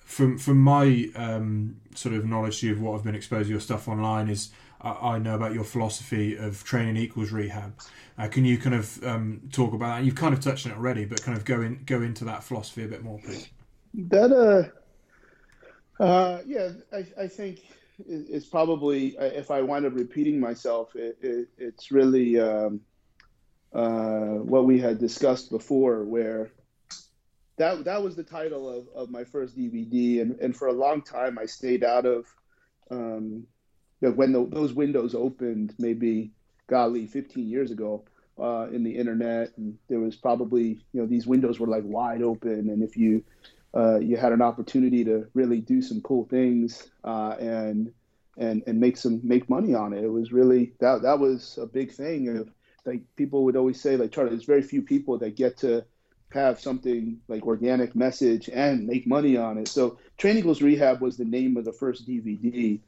from 0.00 0.36
from 0.36 0.58
my 0.58 1.08
um, 1.16 1.80
sort 1.94 2.14
of 2.14 2.26
knowledge 2.26 2.62
of 2.64 2.80
what 2.80 2.94
I've 2.94 3.04
been 3.04 3.14
exposed 3.14 3.46
to 3.46 3.52
your 3.52 3.60
stuff 3.60 3.88
online 3.88 4.28
is 4.28 4.50
I, 4.84 5.18
know 5.18 5.34
about 5.34 5.54
your 5.54 5.64
philosophy 5.64 6.36
of 6.36 6.62
training 6.64 6.96
equals 6.96 7.32
rehab. 7.32 7.74
Uh, 8.18 8.28
can 8.28 8.44
you 8.44 8.58
kind 8.58 8.74
of 8.74 9.02
um, 9.04 9.40
talk 9.50 9.72
about 9.72 9.96
that? 9.96 10.04
You've 10.04 10.14
kind 10.14 10.34
of 10.34 10.40
touched 10.40 10.66
on 10.66 10.72
it 10.72 10.76
already, 10.76 11.04
but 11.04 11.22
kind 11.22 11.36
of 11.36 11.44
go 11.44 11.62
in 11.62 11.82
go 11.84 12.02
into 12.02 12.24
that 12.26 12.44
philosophy 12.44 12.84
a 12.84 12.88
bit 12.88 13.02
more, 13.02 13.18
please. 13.18 13.48
That 13.94 14.70
uh, 15.98 16.02
uh 16.02 16.42
yeah, 16.46 16.70
I, 16.92 17.24
I 17.24 17.28
think 17.28 17.60
it's 18.06 18.46
probably 18.46 19.16
uh, 19.18 19.24
if 19.24 19.50
I 19.50 19.62
wind 19.62 19.86
up 19.86 19.94
repeating 19.94 20.38
myself, 20.38 20.94
it, 20.94 21.16
it, 21.20 21.48
it's 21.56 21.90
really 21.90 22.38
um, 22.38 22.80
uh, 23.72 24.38
what 24.38 24.66
we 24.66 24.78
had 24.78 24.98
discussed 24.98 25.50
before, 25.50 26.04
where 26.04 26.52
that 27.56 27.84
that 27.84 28.02
was 28.02 28.16
the 28.16 28.24
title 28.24 28.68
of, 28.68 28.88
of 28.94 29.10
my 29.10 29.24
first 29.24 29.56
DVD, 29.56 30.20
and, 30.20 30.38
and 30.40 30.56
for 30.56 30.68
a 30.68 30.72
long 30.72 31.02
time 31.02 31.38
I 31.38 31.46
stayed 31.46 31.84
out 31.84 32.04
of 32.04 32.26
um, 32.90 33.46
when 34.10 34.32
the, 34.32 34.46
those 34.46 34.72
windows 34.72 35.14
opened, 35.14 35.74
maybe 35.78 36.32
golly, 36.66 37.06
15 37.06 37.48
years 37.48 37.70
ago 37.70 38.04
uh, 38.38 38.68
in 38.72 38.82
the 38.82 38.96
internet, 38.96 39.52
and 39.56 39.78
there 39.88 40.00
was 40.00 40.16
probably 40.16 40.78
you 40.92 41.00
know 41.00 41.06
these 41.06 41.26
windows 41.26 41.60
were 41.60 41.66
like 41.66 41.84
wide 41.84 42.22
open, 42.22 42.70
and 42.70 42.82
if 42.82 42.96
you 42.96 43.22
uh, 43.74 43.98
you 43.98 44.16
had 44.16 44.32
an 44.32 44.42
opportunity 44.42 45.04
to 45.04 45.26
really 45.34 45.60
do 45.60 45.82
some 45.82 46.00
cool 46.02 46.24
things 46.24 46.90
uh, 47.04 47.36
and 47.38 47.92
and 48.36 48.62
and 48.66 48.80
make 48.80 48.96
some 48.96 49.20
make 49.22 49.48
money 49.48 49.74
on 49.74 49.92
it, 49.92 50.04
it 50.04 50.08
was 50.08 50.32
really 50.32 50.72
that 50.80 51.02
that 51.02 51.18
was 51.18 51.58
a 51.60 51.66
big 51.66 51.92
thing. 51.92 52.28
Of 52.36 52.50
like 52.84 53.02
people 53.16 53.44
would 53.44 53.56
always 53.56 53.80
say, 53.80 53.96
like 53.96 54.12
Charlie, 54.12 54.30
there's 54.30 54.44
very 54.44 54.62
few 54.62 54.82
people 54.82 55.18
that 55.18 55.36
get 55.36 55.56
to 55.58 55.84
have 56.30 56.60
something 56.60 57.20
like 57.28 57.46
organic 57.46 57.94
message 57.94 58.50
and 58.52 58.86
make 58.86 59.06
money 59.06 59.36
on 59.36 59.56
it. 59.56 59.68
So 59.68 59.98
Train 60.18 60.36
Equals 60.36 60.60
Rehab 60.60 61.00
was 61.00 61.16
the 61.16 61.24
name 61.24 61.56
of 61.56 61.64
the 61.64 61.72
first 61.72 62.08
DVD, 62.08 62.80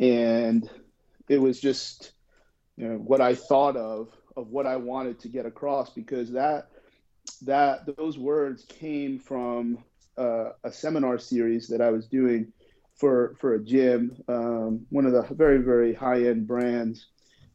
and 0.00 0.68
it 1.28 1.38
was 1.38 1.60
just 1.60 2.12
you 2.76 2.88
know 2.88 2.96
what 2.96 3.20
I 3.20 3.34
thought 3.34 3.76
of 3.76 4.08
of 4.36 4.48
what 4.48 4.66
I 4.66 4.76
wanted 4.76 5.18
to 5.20 5.28
get 5.28 5.46
across 5.46 5.90
because 5.90 6.30
that 6.32 6.68
that 7.42 7.96
those 7.96 8.18
words 8.18 8.64
came 8.64 9.18
from 9.18 9.78
uh, 10.16 10.50
a 10.64 10.72
seminar 10.72 11.18
series 11.18 11.68
that 11.68 11.80
I 11.80 11.90
was 11.90 12.06
doing 12.06 12.52
for 12.94 13.36
for 13.40 13.54
a 13.54 13.64
gym, 13.64 14.22
um, 14.28 14.86
one 14.90 15.06
of 15.06 15.12
the 15.12 15.22
very 15.34 15.58
very 15.58 15.94
high 15.94 16.24
end 16.24 16.46
brands 16.46 17.06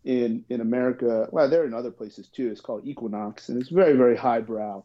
in 0.03 0.45
in 0.50 0.62
America. 0.62 1.27
Well, 1.31 1.50
they're 1.50 1.65
in 1.65 1.73
other 1.73 1.91
places 1.91 2.27
too. 2.27 2.50
It's 2.50 2.62
called 2.62 2.85
Equinox, 2.85 3.50
and 3.50 3.59
it's 3.59 3.69
very 3.69 3.97
very 3.97 4.15
highbrow 4.15 4.83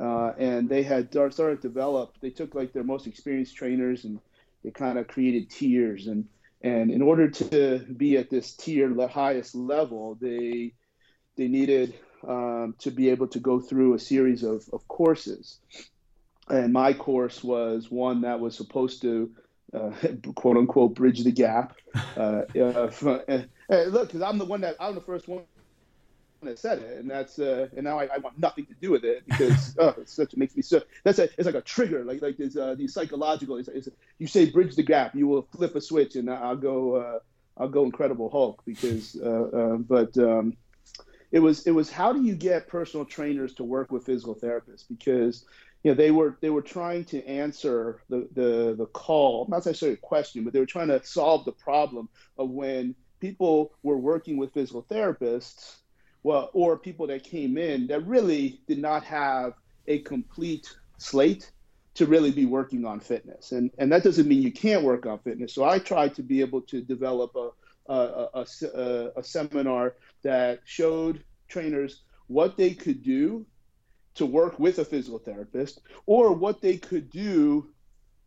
uh, 0.00 0.32
and 0.38 0.68
they 0.68 0.82
had 0.82 1.10
started 1.10 1.62
to 1.62 1.68
develop. 1.68 2.14
They 2.20 2.30
took 2.30 2.54
like 2.54 2.72
their 2.72 2.84
most 2.84 3.06
experienced 3.06 3.56
trainers 3.56 4.04
and 4.04 4.20
they 4.64 4.70
kind 4.70 4.98
of 4.98 5.06
created 5.06 5.50
tiers. 5.50 6.08
And 6.08 6.26
and 6.64 6.90
in 6.90 7.02
order 7.02 7.28
to 7.28 7.78
be 7.94 8.16
at 8.16 8.30
this 8.30 8.54
tier, 8.54 8.88
the 8.88 9.06
highest 9.06 9.54
level, 9.54 10.16
they 10.18 10.72
they 11.36 11.46
needed 11.46 11.94
um, 12.26 12.74
to 12.78 12.90
be 12.90 13.10
able 13.10 13.28
to 13.28 13.38
go 13.38 13.60
through 13.60 13.92
a 13.92 13.98
series 13.98 14.42
of, 14.42 14.64
of 14.72 14.88
courses. 14.88 15.58
And 16.48 16.72
my 16.72 16.94
course 16.94 17.44
was 17.44 17.90
one 17.90 18.22
that 18.22 18.40
was 18.40 18.56
supposed 18.56 19.02
to 19.02 19.30
uh, 19.74 19.90
quote 20.34 20.56
unquote 20.56 20.94
bridge 20.94 21.22
the 21.22 21.32
gap. 21.32 21.76
Uh, 22.16 22.42
uh, 22.58 23.42
look, 23.68 24.06
because 24.08 24.22
I'm 24.22 24.38
the 24.38 24.46
one 24.46 24.62
that 24.62 24.76
I'm 24.80 24.94
the 24.94 25.02
first 25.02 25.28
one 25.28 25.42
that 26.46 26.58
said 26.58 26.78
it, 26.78 26.98
and 26.98 27.10
that's 27.10 27.38
uh, 27.38 27.68
and 27.76 27.84
now 27.84 27.98
I, 27.98 28.04
I, 28.06 28.18
want 28.18 28.38
nothing 28.38 28.66
to 28.66 28.74
do 28.80 28.90
with 28.90 29.04
it 29.04 29.24
because 29.26 29.76
oh, 29.80 29.94
it's 29.98 30.12
such 30.12 30.32
it 30.32 30.38
makes 30.38 30.56
me 30.56 30.62
so. 30.62 30.82
That's 31.02 31.18
a 31.18 31.24
it's 31.24 31.46
like 31.46 31.54
a 31.54 31.62
trigger, 31.62 32.04
like 32.04 32.22
like 32.22 32.36
there's 32.36 32.56
uh, 32.56 32.74
these 32.74 32.94
psychological. 32.94 33.56
It's, 33.56 33.68
it's, 33.68 33.88
you 34.18 34.26
say 34.26 34.50
bridge 34.50 34.76
the 34.76 34.82
gap, 34.82 35.14
you 35.14 35.26
will 35.26 35.42
flip 35.56 35.74
a 35.74 35.80
switch, 35.80 36.16
and 36.16 36.30
I'll 36.30 36.56
go 36.56 36.96
uh, 36.96 37.18
I'll 37.56 37.68
go 37.68 37.84
Incredible 37.84 38.30
Hulk 38.30 38.62
because. 38.64 39.16
Uh, 39.16 39.28
uh, 39.28 39.76
but 39.76 40.16
um, 40.18 40.56
it 41.34 41.40
was 41.40 41.66
it 41.66 41.72
was 41.72 41.90
how 41.90 42.12
do 42.12 42.22
you 42.22 42.36
get 42.36 42.68
personal 42.68 43.04
trainers 43.04 43.54
to 43.54 43.64
work 43.64 43.90
with 43.90 44.06
physical 44.06 44.36
therapists 44.36 44.84
because 44.88 45.44
you 45.82 45.90
know 45.90 45.96
they 45.96 46.12
were 46.12 46.38
they 46.40 46.48
were 46.48 46.62
trying 46.62 47.04
to 47.06 47.26
answer 47.26 48.00
the 48.08 48.28
the 48.34 48.74
the 48.78 48.86
call, 48.86 49.46
not 49.48 49.66
necessarily 49.66 49.94
a 49.94 49.96
question, 49.96 50.44
but 50.44 50.52
they 50.52 50.60
were 50.60 50.66
trying 50.66 50.88
to 50.88 51.04
solve 51.04 51.44
the 51.44 51.52
problem 51.52 52.08
of 52.38 52.50
when 52.50 52.94
people 53.18 53.72
were 53.82 53.98
working 53.98 54.36
with 54.36 54.52
physical 54.54 54.84
therapists 54.84 55.78
well, 56.24 56.50
or 56.54 56.76
people 56.76 57.06
that 57.06 57.22
came 57.22 57.56
in 57.56 57.86
that 57.86 58.04
really 58.06 58.58
did 58.66 58.78
not 58.78 59.04
have 59.04 59.52
a 59.86 60.00
complete 60.00 60.74
slate 60.96 61.52
to 61.94 62.06
really 62.06 62.32
be 62.32 62.46
working 62.46 62.84
on 62.84 62.98
fitness. 62.98 63.52
And, 63.52 63.70
and 63.78 63.92
that 63.92 64.02
doesn't 64.02 64.26
mean 64.26 64.42
you 64.42 64.50
can't 64.50 64.82
work 64.82 65.06
on 65.06 65.20
fitness. 65.20 65.54
So 65.54 65.64
I 65.64 65.78
tried 65.78 66.14
to 66.16 66.22
be 66.22 66.40
able 66.40 66.62
to 66.62 66.80
develop 66.80 67.36
a, 67.36 67.50
a, 67.92 68.28
a, 68.34 68.46
a, 68.74 69.10
a 69.18 69.22
seminar 69.22 69.94
that 70.22 70.60
showed 70.64 71.22
trainers 71.46 72.02
what 72.26 72.56
they 72.56 72.72
could 72.72 73.04
do 73.04 73.46
to 74.14 74.24
work 74.24 74.58
with 74.58 74.78
a 74.78 74.84
physical 74.84 75.18
therapist 75.18 75.80
or 76.06 76.32
what 76.32 76.62
they 76.62 76.78
could 76.78 77.10
do 77.10 77.68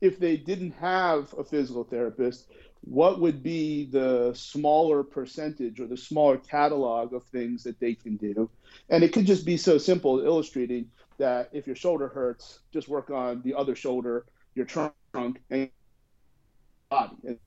if 0.02 0.20
they 0.20 0.38
didn't 0.38 0.74
have 0.74 1.34
a 1.38 1.44
physical 1.44 1.84
therapist, 1.84 2.48
what 2.82 3.20
would 3.20 3.44
be 3.44 3.86
the 3.86 4.34
smaller 4.34 5.04
percentage 5.04 5.80
or 5.80 5.88
the 5.88 5.98
smaller 5.98 6.38
catalog 6.38 7.14
of 7.14 7.24
things 7.26 7.64
that 7.64 7.80
they 7.80 7.94
can 7.94 8.18
do? 8.18 8.50
And 8.90 9.04
it 9.04 9.14
could 9.14 9.26
just 9.26 9.46
be 9.46 9.58
so 9.58 9.78
simple, 9.78 10.20
illustrating 10.20 10.90
that 11.18 11.50
if 11.52 11.68
your 11.68 11.76
shoulder 11.76 12.08
hurts, 12.08 12.60
just 12.72 12.88
work 12.88 13.10
on 13.10 13.42
the 13.44 13.56
other 13.56 13.76
shoulder, 13.76 14.26
your 14.56 14.66
trunk, 14.66 14.94
and 15.50 15.70
body. 16.90 17.16
And 17.26 17.40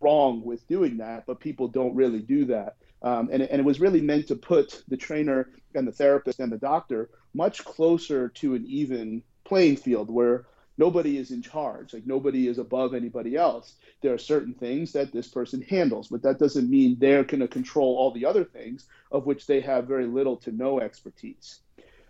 wrong 0.00 0.44
with 0.44 0.66
doing 0.68 0.98
that, 0.98 1.24
but 1.26 1.40
people 1.40 1.68
don't 1.68 1.94
really 1.94 2.20
do 2.20 2.44
that. 2.46 2.76
Um, 3.02 3.28
and, 3.32 3.42
and 3.42 3.60
it 3.60 3.64
was 3.64 3.80
really 3.80 4.00
meant 4.00 4.28
to 4.28 4.36
put 4.36 4.82
the 4.88 4.96
trainer 4.96 5.50
and 5.74 5.86
the 5.86 5.92
therapist 5.92 6.40
and 6.40 6.50
the 6.50 6.58
doctor 6.58 7.10
much 7.34 7.64
closer 7.64 8.28
to 8.28 8.54
an 8.54 8.64
even 8.66 9.22
playing 9.44 9.76
field 9.76 10.10
where 10.10 10.46
nobody 10.78 11.18
is 11.18 11.30
in 11.30 11.42
charge. 11.42 11.92
Like 11.94 12.06
nobody 12.06 12.48
is 12.48 12.58
above 12.58 12.94
anybody 12.94 13.36
else. 13.36 13.74
There 14.02 14.12
are 14.12 14.18
certain 14.18 14.54
things 14.54 14.92
that 14.92 15.12
this 15.12 15.28
person 15.28 15.62
handles 15.62 16.08
but 16.08 16.22
that 16.22 16.38
doesn't 16.38 16.70
mean 16.70 16.96
they're 16.98 17.24
going 17.24 17.40
to 17.40 17.48
control 17.48 17.96
all 17.96 18.10
the 18.12 18.26
other 18.26 18.44
things 18.44 18.86
of 19.10 19.26
which 19.26 19.46
they 19.46 19.60
have 19.60 19.86
very 19.86 20.06
little 20.06 20.36
to 20.38 20.52
no 20.52 20.80
expertise. 20.80 21.60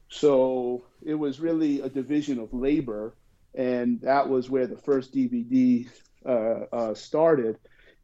So 0.08 0.84
it 1.04 1.14
was 1.14 1.40
really 1.40 1.80
a 1.80 1.88
division 1.88 2.38
of 2.38 2.52
labor 2.52 3.14
and 3.54 4.00
that 4.02 4.28
was 4.28 4.50
where 4.50 4.66
the 4.66 4.76
first 4.76 5.14
dvd 5.14 5.88
uh, 6.24 6.28
uh, 6.28 6.94
started. 6.94 7.58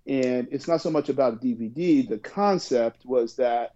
And 0.07 0.49
it's 0.50 0.66
not 0.66 0.81
so 0.81 0.90
much 0.90 1.09
about 1.09 1.35
a 1.35 1.37
dvd 1.37 2.09
the 2.09 2.19
concept 2.19 3.04
was 3.04 3.37
that 3.37 3.75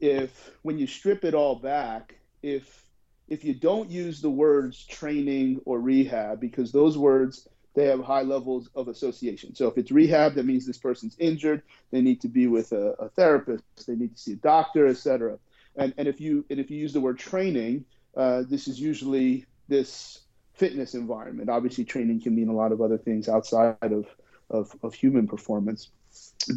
if 0.00 0.50
when 0.62 0.78
you 0.78 0.86
strip 0.86 1.24
it 1.24 1.34
all 1.34 1.56
back 1.56 2.16
if 2.42 2.89
if 3.30 3.44
you 3.44 3.54
don't 3.54 3.90
use 3.90 4.20
the 4.20 4.28
words 4.28 4.84
training 4.84 5.60
or 5.64 5.80
rehab, 5.80 6.40
because 6.40 6.72
those 6.72 6.98
words 6.98 7.48
they 7.74 7.86
have 7.86 8.00
high 8.00 8.22
levels 8.22 8.68
of 8.74 8.88
association. 8.88 9.54
So 9.54 9.68
if 9.68 9.78
it's 9.78 9.92
rehab, 9.92 10.34
that 10.34 10.44
means 10.44 10.66
this 10.66 10.76
person's 10.76 11.16
injured. 11.18 11.62
They 11.92 12.00
need 12.00 12.20
to 12.22 12.28
be 12.28 12.48
with 12.48 12.72
a, 12.72 12.94
a 12.98 13.08
therapist. 13.10 13.62
They 13.86 13.94
need 13.94 14.16
to 14.16 14.20
see 14.20 14.32
a 14.32 14.36
doctor, 14.36 14.88
etc. 14.88 15.38
And 15.76 15.94
and 15.96 16.08
if 16.08 16.20
you 16.20 16.44
and 16.50 16.58
if 16.58 16.70
you 16.70 16.78
use 16.78 16.92
the 16.92 17.00
word 17.00 17.18
training, 17.18 17.84
uh, 18.16 18.42
this 18.48 18.66
is 18.66 18.80
usually 18.80 19.46
this 19.68 20.20
fitness 20.54 20.94
environment. 20.94 21.48
Obviously, 21.48 21.84
training 21.84 22.20
can 22.20 22.34
mean 22.34 22.48
a 22.48 22.52
lot 22.54 22.72
of 22.72 22.80
other 22.80 22.98
things 22.98 23.28
outside 23.28 23.76
of 23.80 24.06
of, 24.50 24.74
of 24.82 24.92
human 24.92 25.28
performance. 25.28 25.90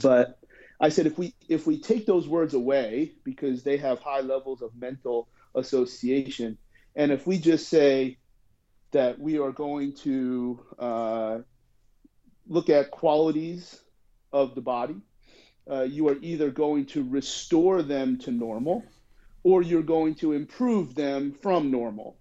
But 0.01 0.39
I 0.79 0.89
said 0.89 1.05
if 1.05 1.17
we 1.17 1.35
if 1.47 1.67
we 1.67 1.79
take 1.79 2.07
those 2.07 2.27
words 2.27 2.55
away 2.55 3.13
because 3.23 3.63
they 3.63 3.77
have 3.77 3.99
high 3.99 4.21
levels 4.21 4.63
of 4.63 4.75
mental 4.75 5.29
association, 5.55 6.57
and 6.95 7.11
if 7.11 7.25
we 7.25 7.37
just 7.37 7.69
say 7.69 8.17
that 8.91 9.19
we 9.19 9.39
are 9.39 9.51
going 9.51 9.93
to 9.93 10.59
uh, 10.77 11.39
look 12.47 12.69
at 12.69 12.91
qualities 12.91 13.79
of 14.31 14.55
the 14.55 14.61
body, 14.61 14.95
uh, 15.69 15.83
you 15.83 16.07
are 16.09 16.17
either 16.21 16.51
going 16.51 16.85
to 16.85 17.07
restore 17.07 17.81
them 17.81 18.19
to 18.19 18.31
normal 18.31 18.83
or 19.43 19.61
you're 19.61 19.81
going 19.81 20.15
to 20.15 20.33
improve 20.33 20.95
them 20.95 21.33
from 21.33 21.71
normal. 21.71 22.17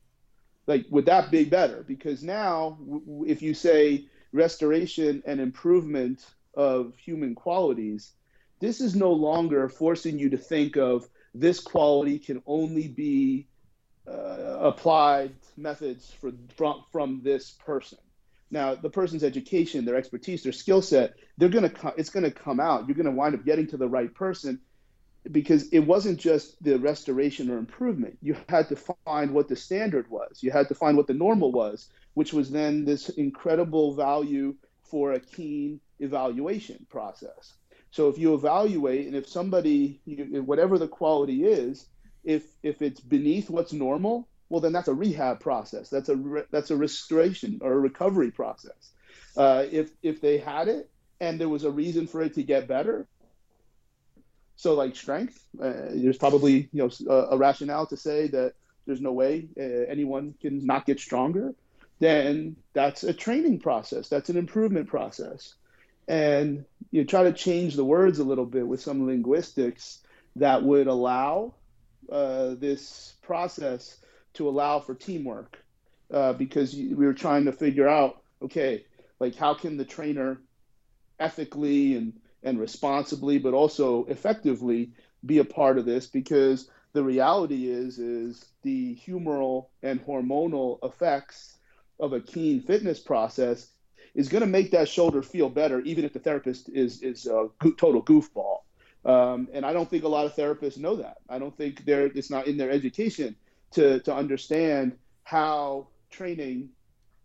Like, 0.66 0.86
would 0.90 1.06
that 1.06 1.30
be 1.30 1.44
better? 1.44 1.84
Because 1.86 2.22
now, 2.22 2.78
w- 2.80 3.24
if 3.26 3.42
you 3.42 3.54
say 3.54 4.06
restoration 4.32 5.22
and 5.26 5.40
improvement 5.40 6.24
of 6.54 6.94
human 6.96 7.34
qualities, 7.34 8.12
this 8.60 8.80
is 8.80 8.94
no 8.94 9.12
longer 9.12 9.68
forcing 9.68 10.18
you 10.18 10.30
to 10.30 10.36
think 10.36 10.76
of 10.76 11.08
this 11.34 11.60
quality 11.60 12.18
can 12.18 12.42
only 12.46 12.88
be 12.88 13.48
uh, 14.08 14.58
applied 14.60 15.34
methods 15.56 16.10
for 16.20 16.32
from 16.56 16.84
from 16.92 17.20
this 17.22 17.50
person. 17.50 17.98
Now, 18.50 18.74
the 18.74 18.90
person's 18.90 19.24
education, 19.24 19.84
their 19.84 19.96
expertise, 19.96 20.42
their 20.42 20.52
skill 20.52 20.82
set, 20.82 21.14
they're 21.38 21.48
gonna 21.48 21.70
co- 21.70 21.94
it's 21.96 22.10
gonna 22.10 22.30
come 22.30 22.60
out. 22.60 22.86
You're 22.86 22.96
gonna 22.96 23.10
wind 23.12 23.34
up 23.34 23.44
getting 23.44 23.66
to 23.68 23.76
the 23.76 23.88
right 23.88 24.12
person 24.14 24.60
because 25.30 25.68
it 25.68 25.80
wasn't 25.80 26.18
just 26.18 26.62
the 26.62 26.78
restoration 26.78 27.50
or 27.50 27.58
improvement. 27.58 28.18
You 28.20 28.36
had 28.48 28.68
to 28.70 28.76
find 29.04 29.32
what 29.32 29.48
the 29.48 29.56
standard 29.56 30.10
was. 30.10 30.42
You 30.42 30.50
had 30.50 30.68
to 30.68 30.74
find 30.74 30.96
what 30.96 31.06
the 31.06 31.14
normal 31.14 31.52
was, 31.52 31.88
which 32.14 32.32
was 32.32 32.50
then 32.50 32.84
this 32.84 33.08
incredible 33.08 33.94
value 33.94 34.56
for 34.82 35.12
a 35.12 35.20
keen 35.20 35.80
evaluation 36.00 36.86
process. 36.90 37.54
So 37.92 38.08
if 38.08 38.18
you 38.18 38.34
evaluate, 38.34 39.06
and 39.06 39.14
if 39.14 39.28
somebody, 39.28 40.00
whatever 40.06 40.78
the 40.78 40.88
quality 40.88 41.44
is, 41.44 41.86
if 42.24 42.44
if 42.62 42.82
it's 42.82 43.00
beneath 43.00 43.50
what's 43.50 43.72
normal, 43.72 44.28
well 44.48 44.60
then 44.60 44.72
that's 44.72 44.88
a 44.88 44.94
rehab 44.94 45.40
process. 45.40 45.88
That's 45.88 46.08
a 46.08 46.16
re, 46.16 46.42
that's 46.50 46.70
a 46.70 46.76
restoration 46.76 47.60
or 47.62 47.72
a 47.72 47.78
recovery 47.78 48.30
process. 48.30 48.92
Uh, 49.36 49.64
if 49.70 49.90
if 50.02 50.20
they 50.20 50.38
had 50.38 50.68
it 50.68 50.90
and 51.20 51.40
there 51.40 51.48
was 51.48 51.64
a 51.64 51.70
reason 51.70 52.06
for 52.06 52.22
it 52.22 52.34
to 52.34 52.42
get 52.42 52.68
better, 52.68 53.06
so 54.56 54.74
like 54.74 54.94
strength, 54.94 55.42
uh, 55.60 55.72
there's 55.90 56.18
probably 56.18 56.68
you 56.72 56.88
know 56.88 56.90
a, 57.08 57.34
a, 57.34 57.36
rationale 57.36 57.86
to 57.86 57.96
say 57.96 58.28
that 58.28 58.54
there's 58.86 59.00
no 59.00 59.12
way 59.12 59.48
uh, 59.58 59.62
anyone 59.62 60.34
can 60.40 60.64
not 60.64 60.86
get 60.86 61.00
stronger. 61.00 61.54
Then 61.98 62.56
that's 62.72 63.04
a 63.04 63.12
training 63.12 63.60
process. 63.60 64.08
That's 64.08 64.28
an 64.28 64.36
improvement 64.36 64.88
process, 64.88 65.54
and 66.06 66.64
you 66.90 67.04
try 67.04 67.24
to 67.24 67.32
change 67.32 67.74
the 67.74 67.84
words 67.84 68.18
a 68.18 68.24
little 68.24 68.46
bit 68.46 68.66
with 68.66 68.80
some 68.80 69.06
linguistics 69.06 69.98
that 70.36 70.62
would 70.62 70.86
allow 70.86 71.54
uh, 72.12 72.54
this 72.54 73.14
process 73.22 73.98
to 74.34 74.48
allow 74.48 74.78
for 74.80 74.94
teamwork 74.94 75.58
uh, 76.12 76.32
because 76.32 76.74
we 76.74 76.94
were 76.94 77.14
trying 77.14 77.46
to 77.46 77.52
figure 77.52 77.88
out 77.88 78.22
okay 78.42 78.84
like 79.18 79.34
how 79.36 79.54
can 79.54 79.76
the 79.76 79.84
trainer 79.84 80.40
ethically 81.18 81.96
and 81.96 82.12
and 82.42 82.58
responsibly 82.58 83.38
but 83.38 83.54
also 83.54 84.04
effectively 84.06 84.92
be 85.24 85.38
a 85.38 85.44
part 85.44 85.78
of 85.78 85.84
this? 85.84 86.06
Because 86.06 86.68
the 86.92 87.02
reality 87.02 87.68
is 87.68 87.98
is 87.98 88.44
the 88.62 88.96
humoral 88.96 89.66
and 89.82 90.04
hormonal 90.04 90.78
effects 90.84 91.56
of 92.00 92.12
a 92.12 92.20
keen 92.20 92.60
fitness 92.60 92.98
process 92.98 93.68
is 94.14 94.28
going 94.28 94.42
to 94.42 94.46
make 94.46 94.72
that 94.72 94.88
shoulder 94.88 95.22
feel 95.22 95.48
better 95.48 95.80
even 95.80 96.04
if 96.04 96.12
the 96.12 96.18
therapist 96.18 96.68
is 96.68 97.00
is 97.02 97.26
a 97.26 97.48
total 97.78 98.02
goofball 98.02 98.58
um, 99.04 99.48
and 99.52 99.64
I 99.64 99.72
don't 99.72 99.88
think 99.88 100.04
a 100.04 100.08
lot 100.08 100.26
of 100.26 100.34
therapists 100.34 100.78
know 100.78 100.96
that. 100.96 101.18
I 101.28 101.38
don't 101.38 101.56
think 101.56 101.84
they're 101.84 102.06
it's 102.06 102.30
not 102.30 102.46
in 102.46 102.56
their 102.56 102.70
education 102.70 103.36
to 103.72 104.00
to 104.00 104.14
understand 104.14 104.96
how 105.24 105.88
training 106.10 106.70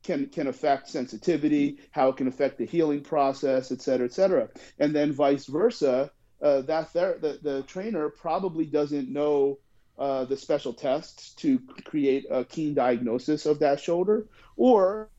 can 0.04 0.28
can 0.28 0.48
affect 0.48 0.90
sensitivity, 0.90 1.80
how 1.92 2.10
it 2.10 2.18
can 2.18 2.28
affect 2.28 2.58
the 2.58 2.66
healing 2.66 3.02
process, 3.02 3.72
et 3.72 3.82
cetera, 3.82 4.06
et 4.06 4.14
cetera. 4.14 4.50
And 4.80 4.96
then 4.96 5.12
vice 5.12 5.46
versa, 5.46 6.12
uh, 6.42 6.62
that 6.62 6.92
ther- 6.94 7.18
the, 7.20 7.40
the 7.42 7.64
trainer 7.64 8.10
probably 8.10 8.66
doesn't 8.66 9.10
know 9.10 9.60
uh, 9.98 10.26
the 10.26 10.38
special 10.38 10.74
tests 10.74 11.34
to 11.34 11.60
create 11.84 12.26
a 12.30 12.46
keen 12.46 12.74
diagnosis 12.74 13.46
of 13.46 13.60
that 13.60 13.80
shoulder, 13.80 14.28
or 14.56 15.10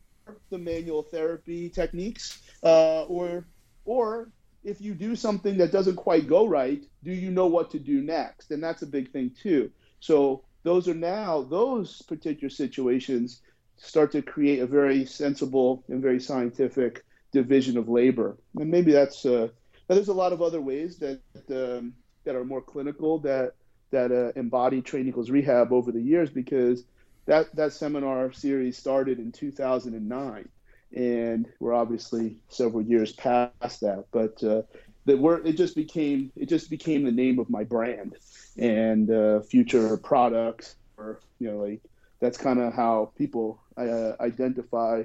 the 0.51 0.59
manual 0.59 1.03
therapy 1.03 1.68
techniques, 1.68 2.40
uh, 2.62 3.03
or 3.05 3.47
or 3.85 4.31
if 4.68 4.81
you 4.81 4.94
do 4.94 5.16
something 5.16 5.57
that 5.59 5.72
doesn't 5.72 5.96
quite 5.96 6.28
go 6.28 6.46
right, 6.46 6.85
do 7.02 7.12
you 7.12 7.31
know 7.31 7.46
what 7.46 7.70
to 7.70 7.78
do 7.78 8.02
next? 8.02 8.50
And 8.50 8.62
that's 8.62 8.83
a 8.83 8.87
big 8.87 9.11
thing 9.11 9.31
too. 9.31 9.70
So 10.00 10.44
those 10.62 10.88
are 10.88 10.94
now 10.94 11.42
those 11.42 12.02
particular 12.02 12.50
situations 12.50 13.40
start 13.78 14.12
to 14.12 14.22
create 14.22 14.61
a 14.61 14.66
very 14.66 15.07
sensible 15.07 15.85
and 15.88 16.02
very 16.02 16.20
scientific 16.20 17.04
division 17.33 17.78
of 17.78 17.88
labor. 17.88 18.37
And 18.57 18.70
maybe 18.70 18.92
that's 18.92 19.24
uh, 19.24 19.48
there's 19.88 20.09
a 20.09 20.12
lot 20.12 20.33
of 20.33 20.42
other 20.42 20.61
ways 20.61 20.98
that 20.98 21.20
um, 21.50 21.94
that 22.24 22.37
are 22.37 22.44
more 22.44 22.61
clinical 22.61 23.18
that 23.20 23.54
that 23.90 24.12
uh, 24.12 24.38
embody 24.38 24.83
training 24.83 25.09
equals 25.09 25.31
rehab 25.31 25.72
over 25.72 25.92
the 25.92 26.00
years 26.00 26.28
because 26.28 26.85
that 27.24 27.54
that 27.57 27.72
seminar 27.72 28.33
series 28.33 28.76
started 28.76 29.18
in 29.18 29.33
2009 29.33 30.48
and 30.94 31.46
we're 31.61 31.74
obviously 31.74 32.37
several 32.48 32.83
years 32.83 33.12
past 33.12 33.81
that. 33.81 34.05
But 34.11 34.42
uh, 34.42 34.62
the 35.05 35.16
word 35.16 35.46
it 35.46 35.57
just 35.57 35.74
became 35.74 36.33
it 36.37 36.48
just 36.48 36.70
became 36.70 37.05
the 37.05 37.12
name 37.12 37.38
of 37.38 37.51
my 37.51 37.64
brand 37.64 38.16
and 38.57 39.11
uh, 39.11 39.40
future 39.40 39.96
products, 39.96 40.77
or 40.96 41.20
you 41.38 41.51
know, 41.51 41.59
like 41.59 41.81
that's 42.20 42.38
kind 42.38 42.59
of 42.59 42.74
how 42.74 43.12
people 43.16 43.61
uh, 43.77 44.12
identify 44.20 45.05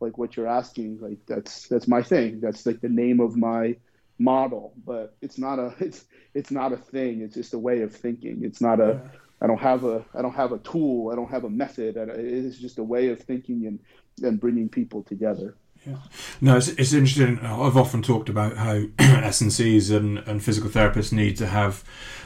like 0.00 0.18
what 0.18 0.36
you're 0.36 0.46
asking. 0.46 1.00
Like 1.00 1.18
that's 1.26 1.68
that's 1.68 1.88
my 1.88 2.02
thing. 2.02 2.40
That's 2.40 2.66
like 2.66 2.80
the 2.80 2.88
name 2.88 3.20
of 3.20 3.36
my 3.36 3.76
model, 4.18 4.72
but 4.86 5.16
it's 5.20 5.38
not 5.38 5.58
a 5.58 5.74
it's 5.80 6.04
it's 6.34 6.50
not 6.50 6.72
a 6.72 6.76
thing. 6.76 7.22
It's 7.22 7.34
just 7.34 7.54
a 7.54 7.58
way 7.58 7.82
of 7.82 7.94
thinking. 7.94 8.44
It's 8.44 8.60
not 8.60 8.80
a 8.80 9.00
yeah. 9.02 9.18
I 9.40 9.46
don't 9.46 9.60
have 9.60 9.84
a 9.84 10.04
I 10.14 10.22
don't 10.22 10.34
have 10.34 10.52
a 10.52 10.58
tool. 10.58 11.10
I 11.12 11.16
don't 11.16 11.30
have 11.30 11.44
a 11.44 11.50
method. 11.50 11.96
It's 11.96 12.58
just 12.58 12.78
a 12.78 12.84
way 12.84 13.08
of 13.08 13.20
thinking 13.20 13.66
and 13.66 13.78
and 14.22 14.40
bringing 14.40 14.68
people 14.68 15.02
together. 15.02 15.56
Yeah. 15.86 15.96
No, 16.40 16.56
it's, 16.56 16.68
it's 16.68 16.94
interesting. 16.94 17.38
I've 17.40 17.76
often 17.76 18.00
talked 18.00 18.28
about 18.28 18.56
how 18.56 18.82
S&Cs 18.98 19.90
and, 19.90 20.18
and 20.18 20.42
physical 20.42 20.70
therapists 20.70 21.12
need 21.12 21.36
to 21.36 21.46
have, 21.46 21.84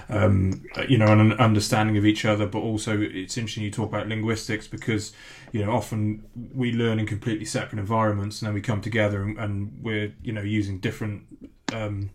um, 0.08 0.64
you 0.88 0.96
know, 0.96 1.06
an 1.06 1.32
understanding 1.32 1.96
of 1.96 2.06
each 2.06 2.24
other, 2.24 2.46
but 2.46 2.60
also 2.60 3.00
it's 3.00 3.36
interesting 3.36 3.64
you 3.64 3.70
talk 3.72 3.88
about 3.88 4.06
linguistics 4.06 4.68
because, 4.68 5.12
you 5.50 5.64
know, 5.64 5.72
often 5.72 6.24
we 6.54 6.72
learn 6.72 7.00
in 7.00 7.06
completely 7.06 7.44
separate 7.44 7.80
environments 7.80 8.40
and 8.40 8.46
then 8.46 8.54
we 8.54 8.60
come 8.60 8.80
together 8.80 9.22
and, 9.22 9.36
and 9.38 9.78
we're, 9.82 10.14
you 10.22 10.32
know, 10.32 10.42
using 10.42 10.78
different, 10.78 11.24
um, 11.72 12.10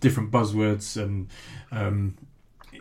different 0.00 0.30
buzzwords 0.30 1.00
and, 1.00 1.28
um, 1.72 2.16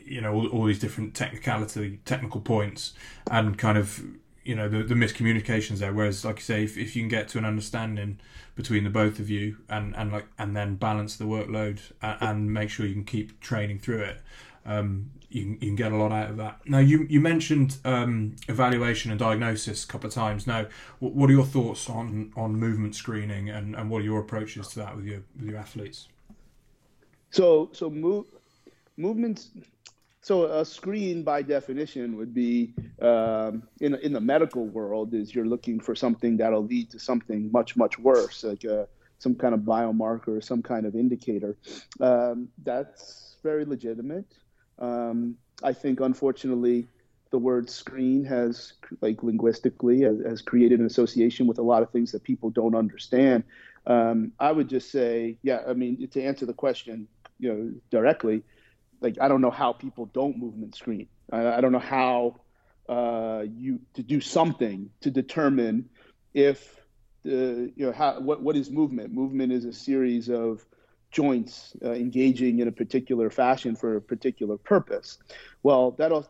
you 0.05 0.21
know, 0.21 0.33
all, 0.33 0.47
all 0.49 0.65
these 0.65 0.79
different 0.79 1.15
technicality, 1.15 1.99
technical 2.05 2.41
points 2.41 2.93
and 3.31 3.57
kind 3.57 3.77
of 3.77 4.03
you 4.47 4.55
know 4.55 4.69
the, 4.69 4.81
the 4.83 4.95
miscommunications 4.95 5.79
there. 5.79 5.93
Whereas, 5.93 6.23
like 6.23 6.37
you 6.37 6.43
say, 6.43 6.63
if, 6.63 6.77
if 6.77 6.95
you 6.95 7.01
can 7.01 7.09
get 7.09 7.27
to 7.29 7.37
an 7.37 7.45
understanding 7.45 8.19
between 8.55 8.83
the 8.83 8.89
both 8.89 9.19
of 9.19 9.29
you 9.29 9.57
and 9.69 9.95
and 9.95 10.11
like 10.11 10.27
and 10.39 10.55
then 10.55 10.75
balance 10.75 11.17
the 11.17 11.25
workload 11.25 11.79
and, 12.01 12.17
and 12.21 12.53
make 12.53 12.69
sure 12.69 12.85
you 12.85 12.93
can 12.93 13.03
keep 13.03 13.39
training 13.41 13.79
through 13.79 14.01
it, 14.01 14.21
um, 14.65 15.11
you 15.29 15.43
can, 15.43 15.51
you 15.53 15.67
can 15.67 15.75
get 15.75 15.91
a 15.91 15.97
lot 15.97 16.11
out 16.11 16.29
of 16.29 16.37
that. 16.37 16.61
Now, 16.65 16.79
you 16.79 17.05
you 17.09 17.19
mentioned 17.19 17.77
um, 17.83 18.37
evaluation 18.47 19.11
and 19.11 19.19
diagnosis 19.19 19.83
a 19.83 19.87
couple 19.87 20.07
of 20.07 20.13
times. 20.13 20.47
Now, 20.47 20.67
what 20.99 21.29
are 21.29 21.33
your 21.33 21.45
thoughts 21.45 21.89
on 21.89 22.31
on 22.37 22.55
movement 22.55 22.95
screening 22.95 23.49
and, 23.49 23.75
and 23.75 23.89
what 23.89 24.01
are 24.01 24.05
your 24.05 24.21
approaches 24.21 24.69
to 24.69 24.79
that 24.79 24.95
with 24.95 25.05
your 25.05 25.23
with 25.35 25.49
your 25.49 25.59
athletes? 25.59 26.07
So 27.31 27.69
so 27.73 27.89
move 27.89 28.25
movements 28.95 29.51
so 30.27 30.43
a 30.43 30.65
screen, 30.65 31.23
by 31.23 31.41
definition, 31.41 32.17
would 32.17 32.33
be 32.33 32.73
um, 33.01 33.63
in 33.79 33.95
in 33.95 34.11
the 34.11 34.19
medical 34.19 34.65
world 34.65 35.13
is 35.13 35.33
you're 35.33 35.45
looking 35.45 35.79
for 35.79 35.95
something 35.95 36.35
that'll 36.35 36.65
lead 36.65 36.89
to 36.89 36.99
something 36.99 37.49
much 37.49 37.77
much 37.77 37.97
worse, 37.97 38.43
like 38.43 38.65
a, 38.65 38.81
uh, 38.81 38.85
some 39.19 39.35
kind 39.35 39.53
of 39.53 39.61
biomarker 39.61 40.27
or 40.37 40.41
some 40.41 40.61
kind 40.61 40.85
of 40.85 40.95
indicator. 40.95 41.55
Um, 42.01 42.49
that's 42.65 43.37
very 43.41 43.63
legitimate. 43.63 44.25
Um, 44.79 45.37
I 45.63 45.71
think, 45.71 46.01
unfortunately, 46.01 46.87
the 47.31 47.37
word 47.37 47.69
screen 47.69 48.25
has, 48.25 48.73
like 48.99 49.23
linguistically, 49.23 50.01
has, 50.01 50.17
has, 50.25 50.41
created 50.41 50.81
an 50.81 50.87
association 50.87 51.47
with 51.47 51.57
a 51.57 51.67
lot 51.71 51.83
of 51.83 51.89
things 51.91 52.11
that 52.11 52.23
people 52.23 52.49
don't 52.49 52.75
understand. 52.75 53.45
Um, 53.85 54.33
I 54.41 54.51
would 54.51 54.67
just 54.67 54.91
say, 54.91 55.37
yeah, 55.41 55.61
I 55.65 55.71
mean, 55.71 56.05
to 56.05 56.21
answer 56.21 56.45
the 56.45 56.53
question, 56.65 57.07
you 57.39 57.47
know, 57.53 57.71
directly 57.91 58.43
like 59.01 59.17
I 59.19 59.27
don't 59.27 59.41
know 59.41 59.51
how 59.51 59.73
people 59.73 60.05
don't 60.07 60.37
movement 60.37 60.75
screen. 60.75 61.07
I, 61.31 61.45
I 61.57 61.61
don't 61.61 61.71
know 61.71 61.79
how 61.79 62.41
uh, 62.89 63.43
you 63.55 63.79
to 63.95 64.03
do 64.03 64.21
something 64.21 64.89
to 65.01 65.11
determine 65.11 65.89
if 66.33 66.81
the 67.23 67.71
you 67.75 67.85
know 67.85 67.91
how 67.91 68.19
what 68.19 68.41
what 68.41 68.55
is 68.55 68.69
movement? 68.69 69.13
Movement 69.13 69.51
is 69.51 69.65
a 69.65 69.73
series 69.73 70.29
of 70.29 70.65
joints 71.11 71.75
uh, 71.83 71.91
engaging 71.93 72.59
in 72.59 72.67
a 72.67 72.71
particular 72.71 73.29
fashion 73.29 73.75
for 73.75 73.97
a 73.97 74.01
particular 74.01 74.57
purpose. 74.57 75.17
Well, 75.63 75.91
that 75.91 76.11
all 76.11 76.27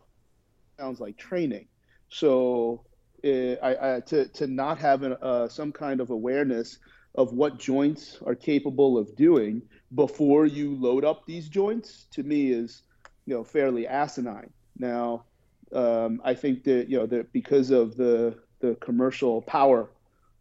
sounds 0.80 1.00
like 1.00 1.18
training. 1.18 1.68
So 2.10 2.84
uh, 3.24 3.54
I, 3.64 3.96
I, 3.96 4.00
to 4.02 4.28
to 4.28 4.48
not 4.48 4.78
have 4.80 5.04
an, 5.04 5.18
uh, 5.22 5.48
some 5.48 5.72
kind 5.72 6.02
of 6.02 6.10
awareness 6.10 6.80
of 7.18 7.34
what 7.34 7.58
joints 7.58 8.20
are 8.26 8.36
capable 8.36 8.98
of 8.98 9.16
doing 9.16 9.62
before 9.96 10.46
you 10.46 10.76
load 10.76 11.04
up 11.04 11.26
these 11.26 11.50
joints 11.50 12.06
to 12.12 12.24
me 12.24 12.52
is 12.52 12.84
you 13.26 13.34
know 13.34 13.44
fairly 13.44 13.88
asinine. 13.88 14.52
Now, 14.78 15.26
um, 15.74 16.22
I 16.24 16.36
think 16.36 16.64
that 16.66 16.90
you 16.90 16.98
know 16.98 17.08
that 17.08 17.34
because 17.34 17.72
of 17.72 17.98
the 17.98 18.38
the 18.60 18.76
commercial 18.76 19.42
power 19.42 19.90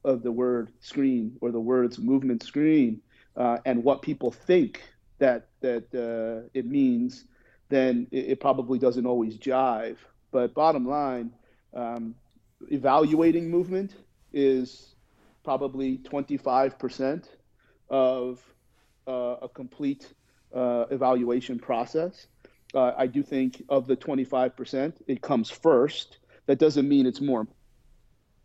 of 0.04 0.22
the 0.22 0.32
word 0.32 0.72
screen 0.80 1.36
or 1.40 1.50
the 1.50 1.60
words 1.60 1.98
movement 1.98 2.42
screen 2.42 3.00
uh, 3.36 3.58
and 3.64 3.82
what 3.82 4.02
people 4.02 4.30
think 4.30 4.82
that 5.18 5.48
that 5.60 5.84
uh, 5.94 6.48
it 6.54 6.66
means, 6.66 7.24
then 7.68 8.06
it, 8.10 8.26
it, 8.32 8.40
probably 8.40 8.78
doesn't 8.78 9.06
always 9.06 9.38
jive. 9.38 9.96
But 10.30 10.54
bottom 10.54 10.86
line, 10.86 11.32
um, 11.74 12.14
evaluating 12.70 13.50
movement 13.50 13.94
is 14.32 14.95
probably 15.46 15.98
25% 15.98 17.28
of 17.88 18.42
uh, 19.06 19.36
a 19.42 19.48
complete 19.48 20.12
uh, 20.52 20.86
evaluation 20.90 21.56
process. 21.56 22.26
Uh, 22.74 22.90
I 22.98 23.06
do 23.06 23.22
think 23.22 23.62
of 23.68 23.86
the 23.86 23.96
25%, 23.96 24.94
it 25.06 25.22
comes 25.22 25.48
first. 25.48 26.18
That 26.46 26.58
doesn't 26.58 26.88
mean 26.88 27.06
it's 27.06 27.20
more 27.20 27.46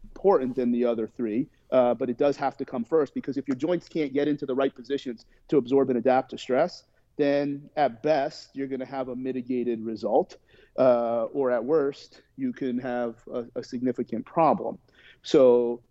important 0.04 0.56
than 0.56 0.72
the 0.72 0.86
other 0.86 1.08
three, 1.08 1.48
uh, 1.72 1.96
but 1.96 2.08
it 2.08 2.20
does 2.20 2.38
have 2.38 2.56
to 2.58 2.66
come 2.66 2.84
first 2.84 3.16
because 3.16 3.36
if 3.36 3.48
your 3.48 3.58
joints 3.58 3.90
can't 3.90 4.14
get 4.14 4.28
into 4.28 4.46
the 4.46 4.54
right 4.54 4.74
positions 4.76 5.26
to 5.48 5.58
absorb 5.58 5.90
and 5.90 5.98
adapt 5.98 6.30
to 6.30 6.38
stress, 6.38 6.84
then 7.18 7.68
at 7.78 8.04
best 8.04 8.50
you're 8.54 8.68
going 8.68 8.80
to 8.80 8.86
have 8.86 9.08
a 9.08 9.16
mitigated 9.16 9.84
result, 9.84 10.38
uh, 10.78 11.24
or 11.34 11.50
at 11.50 11.66
worst 11.66 12.22
you 12.38 12.54
can 12.54 12.78
have 12.78 13.16
a, 13.34 13.46
a 13.56 13.64
significant 13.64 14.24
problem. 14.24 14.78
So 15.24 15.82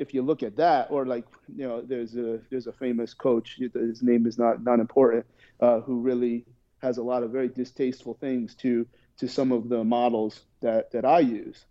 if 0.00 0.14
you 0.14 0.22
look 0.22 0.42
at 0.42 0.56
that, 0.56 0.88
or 0.90 1.04
like 1.04 1.26
you 1.54 1.68
know, 1.68 1.82
there's 1.82 2.16
a 2.16 2.40
there's 2.50 2.66
a 2.66 2.72
famous 2.72 3.12
coach. 3.12 3.60
His 3.74 4.02
name 4.02 4.26
is 4.26 4.38
not 4.38 4.64
not 4.64 4.80
important, 4.80 5.26
uh, 5.60 5.80
who 5.80 6.00
really 6.00 6.46
has 6.78 6.96
a 6.96 7.02
lot 7.02 7.22
of 7.22 7.30
very 7.30 7.48
distasteful 7.48 8.14
things 8.14 8.54
to 8.56 8.86
to 9.18 9.28
some 9.28 9.52
of 9.52 9.68
the 9.68 9.84
models 9.84 10.40
that 10.62 10.90
that 10.92 11.04
I 11.04 11.20
use. 11.20 11.66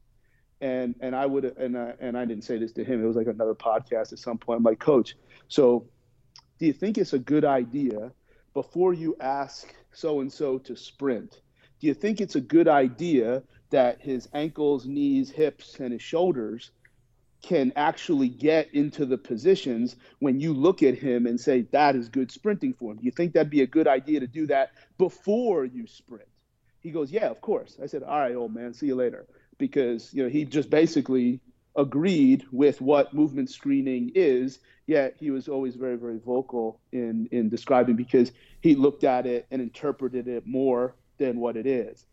And 0.62 0.94
and 1.02 1.16
I 1.16 1.26
would 1.26 1.44
and 1.44 1.76
I, 1.76 1.96
and 2.00 2.16
I 2.16 2.26
didn't 2.26 2.44
say 2.44 2.60
this 2.60 2.72
to 2.74 2.84
him. 2.84 3.04
It 3.04 3.08
was 3.08 3.16
like 3.16 3.28
another 3.28 3.56
podcast 3.56 4.14
at 4.14 4.20
some 4.20 4.38
point. 4.38 4.58
I'm 4.58 4.64
like, 4.64 4.80
Coach, 4.80 5.16
so 5.48 5.88
do 6.60 6.68
you 6.68 6.74
think 6.74 7.00
it's 7.00 7.14
a 7.14 7.20
good 7.20 7.46
idea 7.46 8.12
before 8.54 8.94
you 8.94 9.16
ask 9.20 9.74
so 9.92 10.20
and 10.20 10.32
so 10.32 10.60
to 10.60 10.76
sprint? 10.76 11.42
Do 11.80 11.88
you 11.88 11.96
think 11.96 12.22
it's 12.22 12.36
a 12.36 12.42
good 12.42 12.68
idea 12.68 13.42
that 13.72 14.02
his 14.02 14.28
ankles, 14.34 14.86
knees, 14.86 15.32
hips, 15.32 15.80
and 15.80 15.94
his 15.94 16.02
shoulders 16.02 16.72
can 17.42 17.72
actually 17.76 18.28
get 18.28 18.74
into 18.74 19.06
the 19.06 19.18
positions 19.18 19.96
when 20.20 20.40
you 20.40 20.54
look 20.54 20.84
at 20.84 20.96
him 20.96 21.26
and 21.26 21.40
say 21.40 21.62
that 21.72 21.96
is 21.96 22.10
good 22.10 22.32
sprinting 22.32 22.74
for 22.74 22.92
him. 22.92 23.00
You 23.02 23.12
think 23.12 23.34
that'd 23.34 23.50
be 23.50 23.62
a 23.62 23.68
good 23.68 23.88
idea 23.88 24.20
to 24.20 24.28
do 24.28 24.48
that 24.48 24.72
before 24.98 25.66
you 25.66 25.88
sprint? 25.88 26.28
He 26.82 26.92
goes, 26.92 27.12
Yeah, 27.12 27.28
of 27.30 27.42
course. 27.42 27.78
I 27.82 27.86
said, 27.86 28.04
All 28.04 28.20
right, 28.20 28.36
old 28.36 28.54
man, 28.54 28.74
see 28.74 28.88
you 28.88 28.96
later. 28.96 29.26
Because 29.58 30.14
you 30.14 30.24
know, 30.24 30.30
he 30.30 30.46
just 30.46 30.70
basically 30.70 31.40
agreed 31.76 32.46
with 32.52 32.82
what 32.82 33.14
movement 33.14 33.50
screening 33.50 34.12
is, 34.16 34.60
yet 34.88 35.16
he 35.18 35.32
was 35.32 35.48
always 35.48 35.76
very, 35.76 35.96
very 35.96 36.20
vocal 36.20 36.80
in 36.92 37.28
in 37.32 37.50
describing 37.50 37.96
because 37.96 38.32
he 38.62 38.76
looked 38.76 39.04
at 39.04 39.26
it 39.26 39.48
and 39.52 39.62
interpreted 39.62 40.28
it 40.28 40.46
more 40.46 40.96
than 41.18 41.40
what 41.40 41.56
it 41.56 41.66
is. 41.66 42.06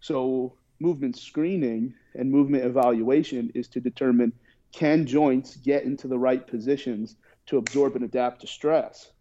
So 0.00 0.54
movement 0.80 1.16
screening 1.16 1.94
and 2.14 2.30
movement 2.30 2.64
evaluation 2.64 3.50
is 3.54 3.68
to 3.68 3.80
determine 3.80 4.32
can 4.72 5.06
joints 5.06 5.56
get 5.56 5.84
into 5.84 6.08
the 6.08 6.18
right 6.18 6.46
positions 6.46 7.16
to 7.46 7.58
absorb 7.58 7.94
and 7.96 8.04
adapt 8.04 8.40
to 8.40 8.46
stress? 8.46 9.12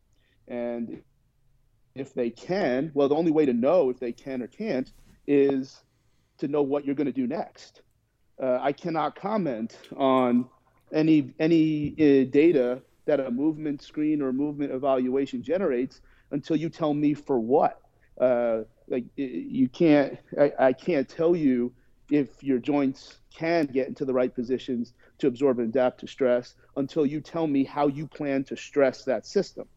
And 0.48 1.02
if 1.96 2.14
they 2.14 2.30
can, 2.30 2.92
well, 2.94 3.10
the 3.10 3.16
only 3.16 3.32
way 3.32 3.46
to 3.46 3.54
know 3.54 3.90
if 3.90 4.00
they 4.00 4.12
can 4.12 4.42
or 4.42 4.48
can't 4.48 4.92
is 5.28 5.82
to 6.38 6.48
know 6.48 6.62
what 6.62 6.86
you're 6.86 6.96
going 6.96 7.06
to 7.06 7.12
do 7.12 7.28
next. 7.28 7.82
Uh, 8.42 8.58
I 8.60 8.72
cannot 8.72 9.16
comment 9.16 9.78
on 9.96 10.50
any 10.92 11.34
any 11.40 11.94
uh, 11.94 12.30
data 12.32 12.82
that 13.06 13.20
a 13.20 13.30
movement 13.30 13.82
screen 13.82 14.22
or 14.22 14.34
movement 14.34 14.72
evaluation 14.72 15.44
generates 15.44 16.02
until 16.32 16.56
you 16.56 16.70
tell 16.70 16.94
me 16.94 17.14
for 17.14 17.40
what. 17.40 17.82
Uh, 18.20 18.62
like 18.88 19.06
you 19.16 19.70
can't, 19.70 20.18
I, 20.40 20.52
I 20.60 20.74
can't 20.74 21.08
tell 21.08 21.36
you 21.36 21.72
if 22.10 22.44
your 22.44 22.60
joints 22.60 23.18
can 23.34 23.66
get 23.68 23.88
into 23.88 24.06
the 24.06 24.14
right 24.14 24.34
positions 24.34 24.94
to 25.22 25.28
absorb 25.28 25.60
and 25.60 25.70
adapt 25.70 26.00
to 26.02 26.08
stress 26.08 26.56
until 26.78 27.06
you 27.06 27.22
tell 27.22 27.48
me 27.48 27.64
how 27.64 27.88
you 27.88 28.08
plan 28.08 28.44
to 28.46 28.56
stress 28.56 29.04
that 29.06 29.26
system. 29.26 29.68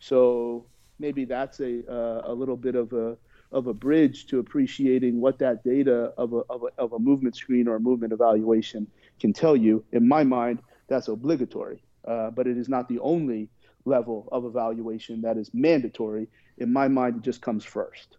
So 0.00 0.66
maybe 0.98 1.24
that's 1.24 1.60
a 1.60 1.82
uh, 1.90 2.22
a 2.24 2.34
little 2.34 2.56
bit 2.56 2.74
of 2.74 2.92
a 2.92 3.16
of 3.50 3.66
a 3.66 3.74
bridge 3.74 4.26
to 4.26 4.38
appreciating 4.40 5.20
what 5.20 5.38
that 5.38 5.64
data 5.64 6.12
of 6.18 6.32
a, 6.34 6.42
of 6.50 6.62
a, 6.64 6.80
of 6.82 6.92
a 6.92 6.98
movement 6.98 7.34
screen 7.34 7.66
or 7.66 7.76
a 7.76 7.80
movement 7.80 8.12
evaluation 8.12 8.86
can 9.20 9.32
tell 9.32 9.56
you. 9.56 9.84
In 9.92 10.06
my 10.06 10.22
mind, 10.22 10.60
that's 10.88 11.08
obligatory, 11.08 11.82
uh, 12.06 12.30
but 12.30 12.46
it 12.46 12.58
is 12.58 12.68
not 12.68 12.88
the 12.88 12.98
only 12.98 13.48
level 13.84 14.28
of 14.32 14.44
evaluation 14.44 15.22
that 15.22 15.38
is 15.38 15.50
mandatory. 15.54 16.28
In 16.58 16.72
my 16.72 16.88
mind, 16.88 17.16
it 17.16 17.22
just 17.22 17.40
comes 17.40 17.64
first. 17.64 18.18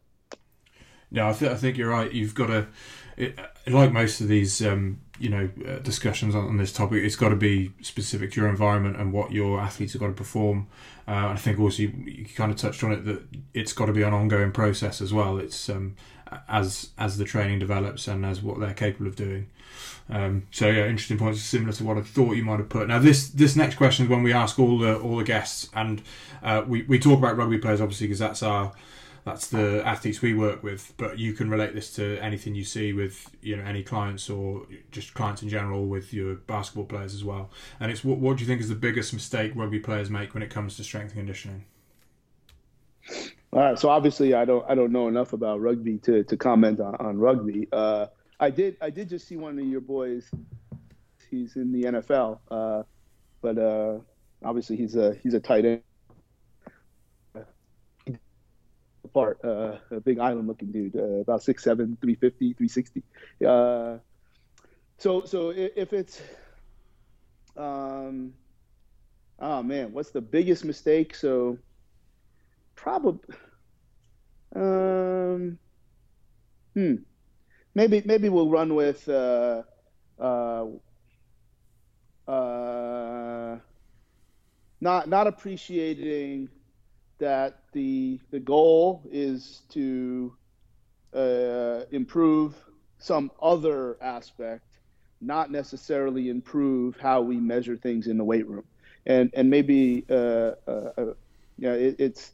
Yeah, 1.12 1.30
I, 1.30 1.34
th- 1.34 1.52
I 1.52 1.56
think 1.56 1.78
you're 1.78 1.90
right. 1.90 2.12
You've 2.12 2.36
got 2.36 2.48
to, 2.48 2.68
it, 3.18 3.40
like 3.68 3.92
most 3.92 4.22
of 4.22 4.28
these, 4.28 4.66
um, 4.66 5.02
you 5.20 5.30
know, 5.30 5.50
uh, 5.68 5.80
discussions 5.80 6.36
on, 6.36 6.46
on, 6.46 6.58
this 6.58 6.72
topic, 6.72 7.04
it's 7.04 7.16
got 7.16 7.30
to 7.30 7.36
be 7.36 7.72
specific 7.82 8.32
to 8.34 8.42
your 8.42 8.50
environment 8.50 8.96
and 8.98 9.12
what 9.12 9.32
your 9.32 9.60
athletes 9.60 9.94
have 9.94 10.02
got 10.02 10.08
to 10.08 10.14
perform. 10.14 10.68
Uh, 11.08 11.30
I 11.30 11.36
think 11.36 11.60
also 11.60 11.84
you, 11.84 11.94
you, 12.06 12.26
kind 12.26 12.52
of 12.52 12.58
touched 12.58 12.84
on 12.84 12.92
it 12.92 13.06
that 13.06 13.24
it's 13.54 13.74
got 13.74 13.88
to 13.88 13.94
be 13.94 14.04
an 14.04 14.14
ongoing 14.14 14.52
process 14.52 15.02
as 15.02 15.12
well. 15.12 15.40
It's 15.40 15.68
um, 15.68 15.96
as 16.48 16.90
as 16.98 17.18
the 17.18 17.26
training 17.26 17.60
develops 17.60 18.08
and 18.08 18.26
as 18.26 18.42
what 18.42 18.60
they're 18.60 18.74
capable 18.74 19.08
of 19.08 19.16
doing. 19.16 19.50
Um, 20.10 20.48
so 20.52 20.68
yeah, 20.68 20.86
interesting 20.86 21.18
points, 21.18 21.42
similar 21.42 21.74
to 21.74 21.84
what 21.84 21.98
I 21.98 22.02
thought 22.02 22.36
you 22.36 22.44
might 22.44 22.60
have 22.60 22.70
put. 22.70 22.88
Now 22.88 23.00
this 23.00 23.30
this 23.30 23.56
next 23.56 23.76
question 23.76 24.06
is 24.06 24.10
when 24.10 24.24
we 24.24 24.34
ask 24.34 24.60
all 24.60 24.78
the 24.78 24.98
all 25.00 25.18
the 25.18 25.24
guests, 25.24 25.70
and 25.74 26.02
uh, 26.44 26.64
we 26.68 26.84
we 26.84 27.00
talk 27.00 27.18
about 27.18 27.38
rugby 27.38 27.58
players 27.58 27.82
obviously 27.82 28.08
because 28.08 28.20
that's 28.20 28.44
our 28.44 28.74
that's 29.26 29.48
the 29.48 29.86
athletes 29.86 30.22
we 30.22 30.34
work 30.34 30.64
with. 30.64 30.94
But 30.98 31.20
you 31.20 31.34
can 31.34 31.50
relate 31.50 31.74
this 31.74 31.94
to 31.96 32.18
anything 32.20 32.56
you 32.56 32.64
see 32.64 32.94
with 32.94 33.30
you 33.42 33.56
know 33.56 33.64
any 33.64 33.84
clients 33.84 34.30
or 34.30 34.66
just 34.92 35.14
clients 35.14 35.42
in 35.42 35.50
general 35.50 35.88
with 35.88 36.14
your 36.14 36.36
basketball 36.36 36.86
players 36.86 37.14
as 37.14 37.24
well. 37.24 37.50
And 37.80 37.92
it's 37.92 38.04
what 38.04 38.20
what 38.20 38.38
do 38.38 38.44
you 38.44 38.48
think 38.48 38.62
is 38.62 38.70
the 38.70 38.76
biggest 38.76 39.14
mistake 39.14 39.52
rugby 39.56 39.80
players 39.80 40.10
make 40.10 40.34
when 40.34 40.44
it 40.44 40.50
comes 40.50 40.76
to 40.78 40.84
strength 40.84 41.12
and 41.12 41.20
conditioning? 41.20 41.66
All 43.52 43.60
right, 43.60 43.80
so 43.80 43.90
obviously 43.90 44.34
I 44.34 44.46
don't 44.46 44.64
I 44.70 44.76
don't 44.76 44.92
know 44.92 45.08
enough 45.08 45.34
about 45.34 45.60
rugby 45.60 45.98
to, 46.00 46.24
to 46.24 46.38
comment 46.38 46.80
on, 46.80 46.96
on 46.96 47.18
rugby. 47.18 47.68
Uh, 47.72 48.08
I 48.40 48.52
did 48.52 48.78
I 48.82 48.90
did 48.90 49.10
just 49.10 49.28
see 49.28 49.38
one 49.38 49.58
of 49.58 49.66
your 49.66 49.82
boys. 49.82 50.30
He's 51.30 51.56
in 51.56 51.72
the 51.72 51.84
NFL, 51.84 52.40
uh, 52.50 52.84
but 53.42 53.58
uh, 53.58 54.00
obviously 54.44 54.78
he's 54.78 54.96
a 54.96 55.16
he's 55.24 55.34
a 55.34 55.40
tight 55.40 55.66
end. 55.66 55.82
Part 59.14 59.40
uh, 59.44 59.78
a 59.92 60.00
big 60.00 60.20
island 60.20 60.48
looking 60.48 60.72
dude, 60.72 60.96
uh, 60.96 61.22
about 61.22 61.44
6'7", 61.44 61.98
350, 62.02 62.54
360. 62.54 63.04
Uh, 63.46 63.98
so 64.98 65.24
so 65.26 65.50
if 65.52 65.94
it's 65.94 66.22
um, 67.56 68.34
oh 69.40 69.64
man, 69.64 69.92
what's 69.94 70.12
the 70.12 70.22
biggest 70.22 70.66
mistake? 70.66 71.16
So 71.16 71.58
probably 72.76 73.36
um, 74.56 75.60
hmm 76.76 76.96
maybe 77.76 78.02
maybe 78.06 78.30
we'll 78.30 78.50
run 78.50 78.76
with 78.76 79.08
uh, 79.10 79.64
uh, 80.20 80.66
uh, 82.28 83.58
not 84.82 85.08
not 85.10 85.28
appreciating 85.28 86.50
that 87.20 87.60
the 87.74 88.20
the 88.32 88.40
goal 88.40 89.04
is 89.12 89.62
to 89.70 90.36
uh, 91.14 91.82
improve 91.92 92.56
some 92.98 93.32
other 93.42 93.98
aspect, 94.02 94.66
not 95.22 95.52
necessarily 95.52 96.30
improve 96.30 96.98
how 96.98 97.22
we 97.22 97.38
measure 97.38 97.78
things 97.78 98.08
in 98.08 98.18
the 98.18 98.24
weight 98.24 98.48
room, 98.48 98.66
and 99.06 99.32
and 99.34 99.50
maybe 99.50 100.06
uh, 100.10 100.52
uh, 100.68 100.92
uh 100.98 101.14
yeah, 101.58 101.74
it, 101.74 101.96
it's 102.00 102.32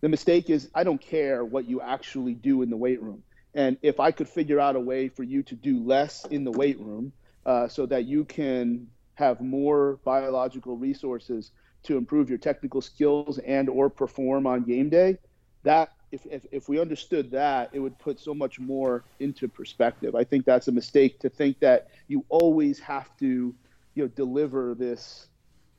the 0.00 0.08
mistake 0.08 0.50
is 0.50 0.70
I 0.74 0.84
don't 0.84 1.00
care 1.00 1.44
what 1.44 1.68
you 1.68 1.80
actually 1.80 2.34
do 2.34 2.62
in 2.62 2.70
the 2.70 2.76
weight 2.76 3.02
room. 3.02 3.22
And 3.54 3.76
if 3.82 3.98
I 3.98 4.12
could 4.12 4.28
figure 4.28 4.60
out 4.60 4.76
a 4.76 4.80
way 4.80 5.08
for 5.08 5.22
you 5.22 5.42
to 5.44 5.54
do 5.56 5.82
less 5.82 6.24
in 6.26 6.44
the 6.44 6.52
weight 6.52 6.78
room 6.78 7.12
uh, 7.44 7.66
so 7.66 7.86
that 7.86 8.04
you 8.04 8.24
can 8.24 8.88
have 9.14 9.40
more 9.40 9.98
biological 10.04 10.76
resources 10.76 11.50
to 11.84 11.96
improve 11.96 12.28
your 12.28 12.38
technical 12.38 12.80
skills 12.80 13.38
and 13.38 13.68
or 13.68 13.88
perform 13.88 14.46
on 14.46 14.64
game 14.64 14.88
day, 14.88 15.18
that 15.62 15.92
if, 16.10 16.26
if, 16.26 16.46
if 16.50 16.68
we 16.68 16.80
understood 16.80 17.30
that, 17.30 17.70
it 17.72 17.80
would 17.80 17.98
put 17.98 18.18
so 18.18 18.34
much 18.34 18.58
more 18.58 19.04
into 19.20 19.46
perspective. 19.48 20.14
I 20.14 20.24
think 20.24 20.44
that's 20.44 20.68
a 20.68 20.72
mistake 20.72 21.20
to 21.20 21.28
think 21.28 21.60
that 21.60 21.88
you 22.08 22.24
always 22.28 22.78
have 22.80 23.16
to, 23.18 23.54
you 23.94 24.02
know, 24.02 24.08
deliver 24.08 24.74
this 24.74 25.28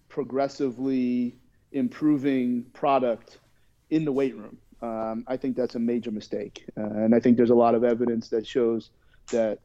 progressively 0.08 1.38
improving 1.72 2.64
product 2.74 3.40
in 3.90 4.06
the 4.06 4.12
weight 4.12 4.36
room. 4.36 4.58
Um, 4.82 5.26
I 5.28 5.36
think 5.38 5.56
that's 5.56 5.76
a 5.76 5.80
major 5.80 6.12
mistake. 6.12 6.66
Uh, 6.78 6.84
and 6.84 7.14
I 7.14 7.20
think 7.20 7.38
there's 7.38 7.50
a 7.50 7.56
lot 7.56 7.76
of 7.76 7.84
evidence 7.84 8.30
that 8.30 8.46
shows 8.46 8.92
that 9.32 9.60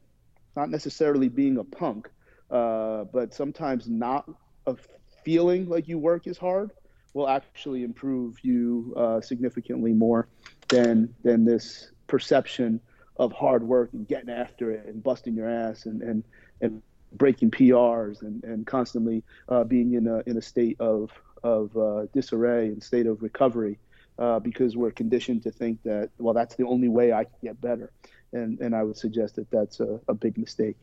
not 0.57 0.71
necessarily 0.71 1.29
being 1.29 1.59
a 1.59 1.65
punk, 1.65 2.11
uh, 2.51 3.05
but 3.05 3.35
sometimes 3.35 3.89
not 3.89 4.29
a 4.67 4.77
feeling 5.25 5.69
like 5.69 5.89
you 5.89 5.99
work 5.99 6.27
is 6.27 6.39
hard 6.39 6.71
will 7.15 7.29
actually 7.29 7.85
improve 7.85 8.39
you 8.43 8.93
uh, 8.97 9.21
significantly 9.21 9.93
more 9.93 10.29
than 10.69 11.15
than 11.23 11.45
this 11.45 11.91
perception 12.07 12.81
of 13.17 13.33
hard 13.33 13.63
work 13.63 13.91
and 13.93 14.07
getting 14.09 14.31
after 14.31 14.73
it 14.73 14.87
and 14.87 15.03
busting 15.03 15.35
your 15.35 15.49
ass 15.49 15.87
and 15.87 16.03
and, 16.03 16.25
and 16.61 16.83
breaking 17.13 17.51
PRs 17.51 18.23
and, 18.23 18.43
and 18.45 18.67
constantly 18.67 19.23
uh, 19.49 19.65
being 19.65 19.95
in 19.95 20.07
a 20.09 20.23
in 20.27 20.37
a 20.37 20.43
state 20.43 20.81
of 20.81 21.11
of 21.43 21.77
uh, 21.77 22.07
disarray 22.13 22.67
and 22.69 22.83
state 22.83 23.07
of 23.07 23.23
recovery 23.23 23.79
uh, 24.19 24.39
because 24.41 24.77
we're 24.77 24.91
conditioned 24.91 25.43
to 25.43 25.51
think 25.51 25.83
that 25.85 26.11
well 26.19 26.35
that's 26.35 26.57
the 26.57 26.67
only 26.67 26.89
way 26.89 27.13
I 27.13 27.25
can 27.25 27.37
get 27.43 27.61
better, 27.61 27.93
and 28.33 28.59
and 28.61 28.75
I 28.75 28.83
would 28.83 28.97
suggest 28.97 29.37
that 29.37 29.51
that's 29.51 29.81
a, 29.81 30.01
a 30.09 30.15
big 30.15 30.39
mistake. 30.39 30.77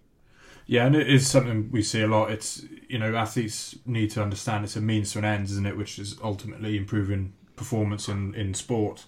Yeah, 0.65 0.85
and 0.85 0.95
it 0.95 1.09
is 1.09 1.27
something 1.27 1.69
we 1.71 1.81
see 1.81 2.01
a 2.01 2.07
lot. 2.07 2.31
It's 2.31 2.65
you 2.87 2.99
know 2.99 3.15
athletes 3.15 3.77
need 3.85 4.11
to 4.11 4.21
understand 4.21 4.63
it's 4.63 4.75
a 4.75 4.81
means 4.81 5.11
to 5.13 5.19
an 5.19 5.25
end, 5.25 5.45
isn't 5.45 5.65
it? 5.65 5.77
Which 5.77 5.99
is 5.99 6.17
ultimately 6.23 6.77
improving 6.77 7.33
performance 7.55 8.07
in 8.07 8.33
in 8.35 8.53
sport. 8.53 9.05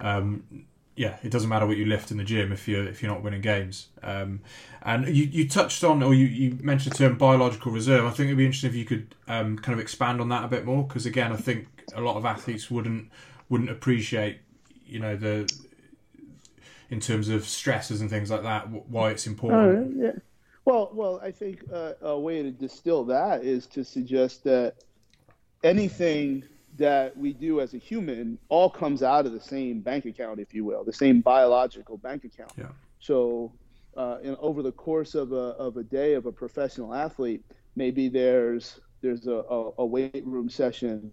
Um, 0.00 0.66
yeah, 0.96 1.16
it 1.24 1.30
doesn't 1.30 1.48
matter 1.48 1.66
what 1.66 1.76
you 1.76 1.86
lift 1.86 2.12
in 2.12 2.18
the 2.18 2.24
gym 2.24 2.52
if 2.52 2.68
you're 2.68 2.86
if 2.86 3.02
you're 3.02 3.12
not 3.12 3.22
winning 3.22 3.40
games. 3.40 3.88
Um, 4.02 4.40
and 4.82 5.08
you, 5.08 5.24
you 5.24 5.48
touched 5.48 5.82
on 5.82 6.02
or 6.02 6.14
you, 6.14 6.26
you 6.26 6.58
mentioned 6.62 6.94
the 6.94 6.98
term 6.98 7.18
biological 7.18 7.72
reserve. 7.72 8.04
I 8.04 8.10
think 8.10 8.26
it'd 8.28 8.38
be 8.38 8.46
interesting 8.46 8.70
if 8.70 8.76
you 8.76 8.84
could 8.84 9.14
um, 9.26 9.58
kind 9.58 9.74
of 9.74 9.80
expand 9.80 10.20
on 10.20 10.28
that 10.28 10.44
a 10.44 10.48
bit 10.48 10.64
more 10.64 10.84
because 10.84 11.06
again, 11.06 11.32
I 11.32 11.36
think 11.36 11.66
a 11.94 12.00
lot 12.00 12.16
of 12.16 12.24
athletes 12.24 12.70
wouldn't 12.70 13.10
wouldn't 13.48 13.70
appreciate, 13.70 14.40
you 14.86 15.00
know, 15.00 15.16
the 15.16 15.52
in 16.90 17.00
terms 17.00 17.28
of 17.28 17.44
stresses 17.44 18.00
and 18.00 18.08
things 18.08 18.30
like 18.30 18.42
that, 18.42 18.68
why 18.68 19.10
it's 19.10 19.26
important. 19.26 20.00
Uh, 20.00 20.04
yeah. 20.04 20.12
Well, 20.64 20.90
well, 20.94 21.20
I 21.22 21.30
think 21.30 21.62
uh, 21.72 21.92
a 22.00 22.18
way 22.18 22.42
to 22.42 22.50
distill 22.50 23.04
that 23.04 23.44
is 23.44 23.66
to 23.68 23.84
suggest 23.84 24.44
that 24.44 24.76
anything 25.62 26.44
that 26.76 27.16
we 27.16 27.32
do 27.32 27.60
as 27.60 27.74
a 27.74 27.78
human 27.78 28.38
all 28.48 28.70
comes 28.70 29.02
out 29.02 29.26
of 29.26 29.32
the 29.32 29.40
same 29.40 29.80
bank 29.80 30.06
account, 30.06 30.40
if 30.40 30.54
you 30.54 30.64
will, 30.64 30.82
the 30.82 30.92
same 30.92 31.20
biological 31.20 31.96
bank 31.98 32.24
account. 32.24 32.52
Yeah. 32.56 32.68
So, 32.98 33.52
uh, 33.96 34.18
in, 34.22 34.36
over 34.40 34.62
the 34.62 34.72
course 34.72 35.14
of 35.14 35.32
a, 35.32 35.36
of 35.36 35.76
a 35.76 35.84
day 35.84 36.14
of 36.14 36.26
a 36.26 36.32
professional 36.32 36.94
athlete, 36.94 37.44
maybe 37.76 38.08
there's 38.08 38.80
there's 39.02 39.26
a, 39.26 39.44
a, 39.50 39.70
a 39.78 39.86
weight 39.86 40.22
room 40.26 40.48
session 40.48 41.12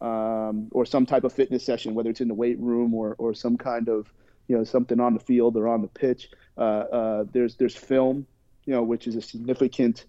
um, 0.00 0.68
or 0.72 0.84
some 0.84 1.06
type 1.06 1.24
of 1.24 1.32
fitness 1.32 1.64
session, 1.64 1.94
whether 1.94 2.10
it's 2.10 2.20
in 2.20 2.28
the 2.28 2.34
weight 2.34 2.58
room 2.58 2.94
or, 2.94 3.14
or 3.18 3.32
some 3.34 3.56
kind 3.56 3.88
of, 3.88 4.12
you 4.48 4.56
know, 4.56 4.64
something 4.64 5.00
on 5.00 5.14
the 5.14 5.20
field 5.20 5.56
or 5.56 5.68
on 5.68 5.82
the 5.82 5.88
pitch. 5.88 6.30
Uh, 6.56 6.60
uh, 6.60 7.24
there's 7.32 7.54
there's 7.56 7.76
film, 7.76 8.26
you 8.68 8.74
know, 8.74 8.82
which 8.82 9.06
is 9.06 9.16
a 9.16 9.22
significant 9.22 10.04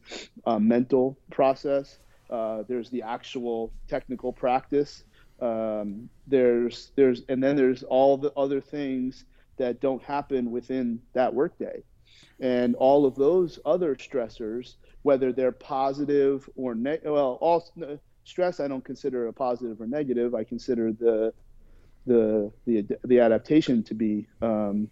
uh, 0.45 0.59
mental 0.59 1.17
process. 1.31 1.97
Uh, 2.29 2.63
there's 2.67 2.89
the 2.89 3.01
actual 3.03 3.71
technical 3.87 4.33
practice. 4.33 5.05
Um, 5.39 6.09
there's 6.27 6.91
there's 6.97 7.21
and 7.29 7.41
then 7.41 7.55
there's 7.55 7.83
all 7.83 8.17
the 8.17 8.33
other 8.33 8.59
things 8.59 9.23
that 9.55 9.79
don't 9.79 10.03
happen 10.03 10.51
within 10.51 10.99
that 11.13 11.33
workday, 11.33 11.83
and 12.41 12.75
all 12.75 13.05
of 13.05 13.15
those 13.15 13.59
other 13.65 13.95
stressors, 13.95 14.75
whether 15.03 15.31
they're 15.31 15.53
positive 15.53 16.49
or 16.57 16.75
ne- 16.75 16.99
well, 17.05 17.37
all 17.39 17.65
stress 18.25 18.59
I 18.59 18.67
don't 18.67 18.83
consider 18.83 19.29
a 19.29 19.33
positive 19.33 19.79
or 19.79 19.87
negative. 19.87 20.35
I 20.35 20.43
consider 20.43 20.91
the 20.91 21.33
the 22.05 22.51
the, 22.65 22.85
the 23.05 23.21
adaptation 23.21 23.83
to 23.83 23.93
be 23.93 24.27
um, 24.41 24.89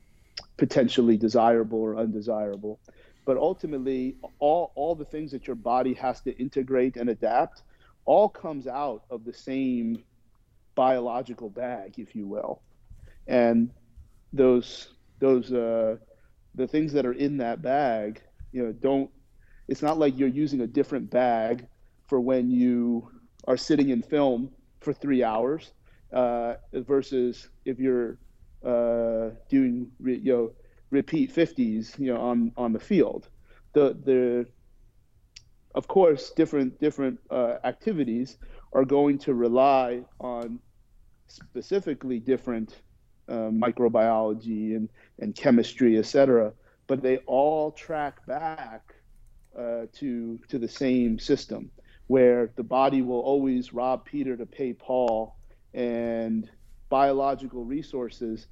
potentially 0.58 1.17
desirable 1.17 1.80
or 1.80 1.97
undesirable. 1.97 2.80
But 3.28 3.38
ultimately, 3.38 4.18
all 4.40 4.74
all 4.76 4.96
the 4.96 5.06
things 5.06 5.32
that 5.34 5.48
your 5.48 5.58
body 5.58 5.94
has 5.96 6.22
to 6.24 6.32
integrate 6.40 6.98
and 6.98 7.10
adapt 7.12 7.63
all 8.06 8.30
comes 8.30 8.68
out 8.68 9.04
of 9.12 9.26
the 9.26 9.34
same 9.34 10.06
biological 10.76 11.50
bag, 11.50 11.96
if 12.00 12.16
you 12.16 12.28
will, 12.28 12.63
and 13.28 13.72
those 14.34 14.96
those 15.20 15.54
uh, 15.54 15.98
the 16.56 16.68
things 16.68 16.94
that 16.94 17.06
are 17.06 17.13
in 17.13 17.38
that 17.40 17.62
bag, 17.62 18.22
you 18.54 18.63
know, 18.63 18.74
don't. 18.74 19.12
It's 19.68 19.84
not 19.84 20.00
like 20.00 20.18
you're 20.18 20.30
using 20.30 20.62
a 20.62 20.68
different 20.68 21.12
bag 21.12 21.68
for 22.08 22.22
when 22.22 22.50
you 22.50 23.12
are 23.48 23.58
sitting 23.58 23.90
in 23.90 24.04
film 24.04 24.52
for 24.82 24.94
three 24.94 25.24
hours 25.24 25.74
uh, 26.13 26.56
versus 26.74 27.50
if 27.66 27.80
you're 27.80 28.20
uh, 28.66 29.32
doing 29.50 29.92
you 30.06 30.34
know 30.34 30.52
repeat 30.89 31.34
50s 31.34 31.97
you 32.00 32.13
know 32.13 32.19
on 32.21 32.52
on 32.58 32.73
the 32.73 32.80
field 32.80 33.28
the 33.73 33.97
the 34.06 34.45
of 35.76 35.88
course 35.88 36.32
different 36.32 36.80
different 36.80 37.19
uh, 37.30 37.56
activities 37.63 38.38
are 38.73 38.86
going 38.86 39.17
to 39.19 39.34
rely 39.34 40.02
on 40.19 40.60
specifically 41.28 42.19
different 42.19 42.82
um, 43.30 43.60
microbiology 43.60 44.76
and, 44.76 44.89
and 45.19 45.36
chemistry, 45.36 45.97
etc. 45.97 46.54
But 46.88 47.02
they 47.02 47.17
all 47.26 47.71
track 47.71 48.26
back 48.26 48.95
uh, 49.58 49.88
to 49.93 50.39
to 50.47 50.58
the 50.58 50.67
same 50.67 51.19
system 51.19 51.71
where 52.08 52.52
the 52.56 52.63
body 52.63 53.02
will 53.02 53.19
always 53.19 53.73
rob 53.73 54.06
Peter 54.06 54.38
to 54.38 54.45
pay 54.45 54.71
Paul, 54.73 55.36
and 55.73 56.50
biological 56.89 57.65
resources 57.65 58.47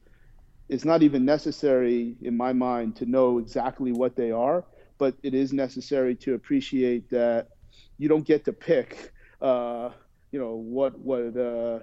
it's 0.69 0.85
not 0.85 1.03
even 1.03 1.25
necessary 1.25 2.15
in 2.21 2.35
my 2.35 2.53
mind 2.53 2.95
to 2.97 3.05
know 3.05 3.37
exactly 3.37 3.91
what 3.91 4.15
they 4.15 4.31
are, 4.31 4.63
but 4.97 5.15
it 5.23 5.33
is 5.33 5.53
necessary 5.53 6.15
to 6.15 6.33
appreciate 6.33 7.09
that 7.09 7.49
you 7.97 8.07
don't 8.09 8.25
get 8.25 8.45
to 8.45 8.53
pick, 8.53 9.13
uh, 9.41 9.89
you 10.31 10.39
know, 10.39 10.55
what 10.55 10.97
what 10.99 11.37
uh, 11.37 11.79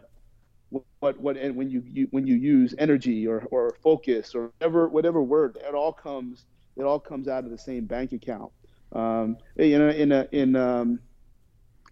what 1.01 1.19
what 1.21 1.37
and 1.37 1.55
when 1.55 1.71
you, 1.71 1.83
you 1.87 2.09
when 2.11 2.27
you 2.27 2.35
use 2.35 2.75
energy 2.79 3.27
or, 3.27 3.47
or 3.51 3.77
focus 3.83 4.35
or 4.35 4.53
whatever 4.59 4.89
whatever 4.89 5.23
word, 5.23 5.59
it 5.61 5.75
all 5.75 5.93
comes 5.93 6.45
it 6.77 6.83
all 6.83 6.99
comes 6.99 7.29
out 7.29 7.45
of 7.45 7.51
the 7.51 7.59
same 7.59 7.85
bank 7.85 8.13
account. 8.13 8.51
Um, 8.93 9.37
you 9.57 9.79
know, 9.79 9.89
in 9.89 10.13
a, 10.13 10.29
in 10.33 10.57
um, 10.57 10.99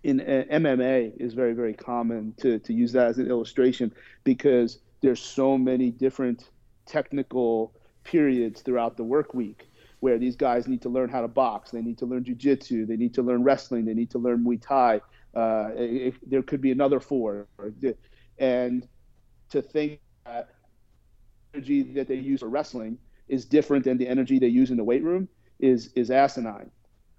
in 0.03 0.20
a, 0.20 0.44
MMA 0.44 1.20
is 1.20 1.35
very 1.35 1.53
very 1.53 1.74
common 1.74 2.35
to 2.38 2.59
to 2.59 2.72
use 2.72 2.92
that 2.92 3.07
as 3.07 3.18
an 3.18 3.29
illustration 3.29 3.92
because 4.24 4.79
there's 5.03 5.20
so 5.20 5.57
many 5.57 5.90
different 5.90 6.50
technical 6.90 7.72
periods 8.05 8.62
throughout 8.62 8.96
the 8.96 9.05
work 9.05 9.33
week 9.35 9.70
where 10.00 10.18
these 10.18 10.35
guys 10.35 10.66
need 10.66 10.83
to 10.83 10.88
learn 10.88 11.09
how 11.09 11.20
to 11.20 11.29
box, 11.29 11.70
they 11.70 11.83
need 11.83 11.98
to 11.98 12.07
learn 12.07 12.24
jujitsu, 12.24 12.87
they 12.87 12.96
need 12.96 13.14
to 13.14 13.22
learn 13.22 13.42
wrestling, 13.44 13.85
they 13.85 13.94
need 13.94 14.11
to 14.11 14.18
learn 14.18 14.42
Muay 14.44 14.61
Thai. 14.61 15.00
Uh, 15.35 15.68
it, 15.74 16.14
there 16.29 16.42
could 16.42 16.61
be 16.61 16.72
another 16.72 16.98
four, 16.98 17.46
and 18.38 18.88
to 19.50 19.62
think 19.62 20.00
that 20.24 20.48
energy 21.55 21.83
that 21.83 22.09
they 22.09 22.16
use 22.16 22.40
for 22.40 22.48
wrestling 22.48 22.98
is 23.29 23.44
different 23.44 23.85
than 23.85 23.96
the 23.98 24.09
energy 24.09 24.38
they 24.38 24.48
use 24.48 24.70
in 24.70 24.76
the 24.76 24.85
weight 24.85 25.05
room 25.05 25.29
is 25.61 25.92
is 25.94 26.11
asinine. 26.11 26.70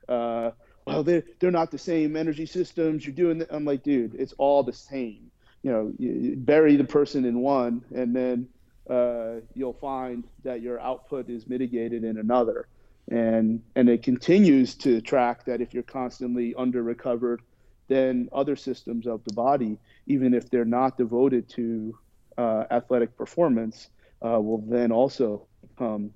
Uh, 0.10 0.52
well, 0.86 1.04
they're 1.04 1.24
they're 1.40 1.52
not 1.52 1.72
the 1.72 1.78
same 1.78 2.16
energy 2.18 2.46
systems. 2.46 3.06
You're 3.06 3.16
doing. 3.16 3.38
The, 3.38 3.56
I'm 3.56 3.64
like, 3.64 3.84
dude, 3.84 4.16
it's 4.16 4.34
all 4.38 4.64
the 4.64 4.74
same. 4.74 5.32
You 5.64 5.72
know, 5.72 5.94
you 6.00 6.36
bury 6.36 6.76
the 6.76 6.84
person 6.84 7.24
in 7.24 7.40
one, 7.40 7.86
and 7.94 8.16
then 8.16 8.48
uh, 8.92 9.40
you'll 9.54 9.74
find 9.74 10.26
that 10.44 10.62
your 10.62 10.80
output 10.82 11.30
is 11.30 11.48
mitigated 11.48 12.04
in 12.04 12.18
another. 12.18 12.68
And, 13.10 13.62
and 13.76 13.90
it 13.90 14.04
continues 14.04 14.76
to 14.76 15.00
track 15.02 15.46
that 15.46 15.62
if 15.62 15.74
you're 15.74 15.84
constantly 15.84 16.54
under 16.56 16.84
recovered, 16.84 17.42
then 17.88 18.30
other 18.34 18.56
systems 18.56 19.08
of 19.08 19.24
the 19.24 19.34
body, 19.34 19.78
even 20.08 20.34
if 20.34 20.50
they're 20.50 20.66
not 20.66 20.98
devoted 20.98 21.48
to 21.50 21.98
uh, 22.38 22.66
athletic 22.70 23.16
performance, 23.18 23.90
uh, 24.26 24.40
will 24.40 24.64
then 24.68 24.92
also 24.92 25.48
become 25.62 26.12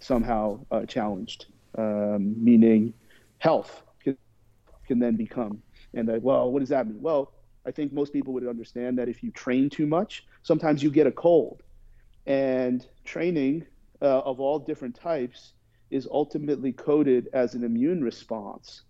somehow 0.00 0.58
uh, 0.70 0.84
challenged, 0.86 1.46
um, 1.78 2.34
meaning 2.42 2.92
health 3.38 3.82
can, 4.02 4.16
can 4.86 4.98
then 4.98 5.16
become. 5.16 5.62
And 5.94 6.08
that, 6.08 6.22
well, 6.22 6.50
what 6.50 6.60
does 6.60 6.68
that 6.70 6.88
mean? 6.88 7.00
Well, 7.00 7.32
I 7.66 7.70
think 7.70 7.92
most 7.92 8.12
people 8.12 8.32
would 8.34 8.46
understand 8.46 8.98
that 8.98 9.08
if 9.08 9.22
you 9.22 9.30
train 9.30 9.70
too 9.70 9.86
much, 9.86 10.26
sometimes 10.42 10.82
you 10.82 10.90
get 10.90 11.06
a 11.06 11.12
cold 11.12 11.62
and 12.30 12.86
training 13.04 13.66
uh, 14.00 14.20
of 14.20 14.38
all 14.38 14.60
different 14.60 14.94
types 14.94 15.52
is 15.90 16.06
ultimately 16.08 16.70
coded 16.70 17.28
as 17.32 17.54
an 17.54 17.64
immune 17.64 18.04
response. 18.04 18.82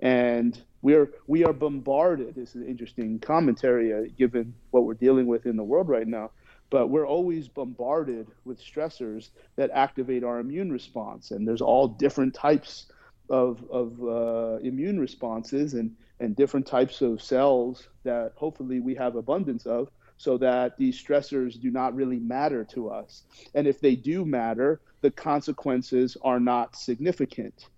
And 0.00 0.58
we're 0.80 1.10
we 1.26 1.44
are 1.44 1.52
bombarded. 1.52 2.34
This 2.34 2.50
is 2.50 2.54
an 2.56 2.66
interesting 2.66 3.18
commentary 3.18 3.92
uh, 3.92 4.08
given 4.16 4.54
what 4.70 4.84
we're 4.84 4.94
dealing 4.94 5.26
with 5.26 5.44
in 5.44 5.56
the 5.58 5.62
world 5.62 5.90
right 5.90 6.06
now. 6.06 6.30
But 6.70 6.88
we're 6.88 7.06
always 7.06 7.48
bombarded 7.48 8.28
with 8.46 8.58
stressors 8.60 9.28
that 9.56 9.70
activate 9.72 10.24
our 10.24 10.40
immune 10.40 10.72
response, 10.72 11.30
and 11.32 11.46
there's 11.46 11.60
all 11.60 11.88
different 11.88 12.32
types 12.32 12.86
of 13.28 13.62
of 13.70 14.02
uh, 14.02 14.56
immune 14.62 14.98
responses 14.98 15.74
and 15.74 15.94
and 16.20 16.34
different 16.34 16.66
types 16.66 17.02
of 17.02 17.20
cells 17.20 17.88
that 18.04 18.32
hopefully 18.36 18.80
we 18.80 18.94
have 18.94 19.16
abundance 19.16 19.66
of 19.66 19.90
so 20.18 20.38
that 20.38 20.76
these 20.78 21.02
stressors 21.02 21.60
do 21.60 21.70
not 21.70 21.94
really 21.94 22.18
matter 22.18 22.64
to 22.64 22.88
us. 22.88 23.24
And 23.54 23.66
if 23.66 23.80
they 23.80 23.96
do 23.96 24.24
matter, 24.24 24.80
the 25.02 25.10
consequences 25.10 26.16
are 26.22 26.40
not 26.40 26.76
significant. 26.76 27.68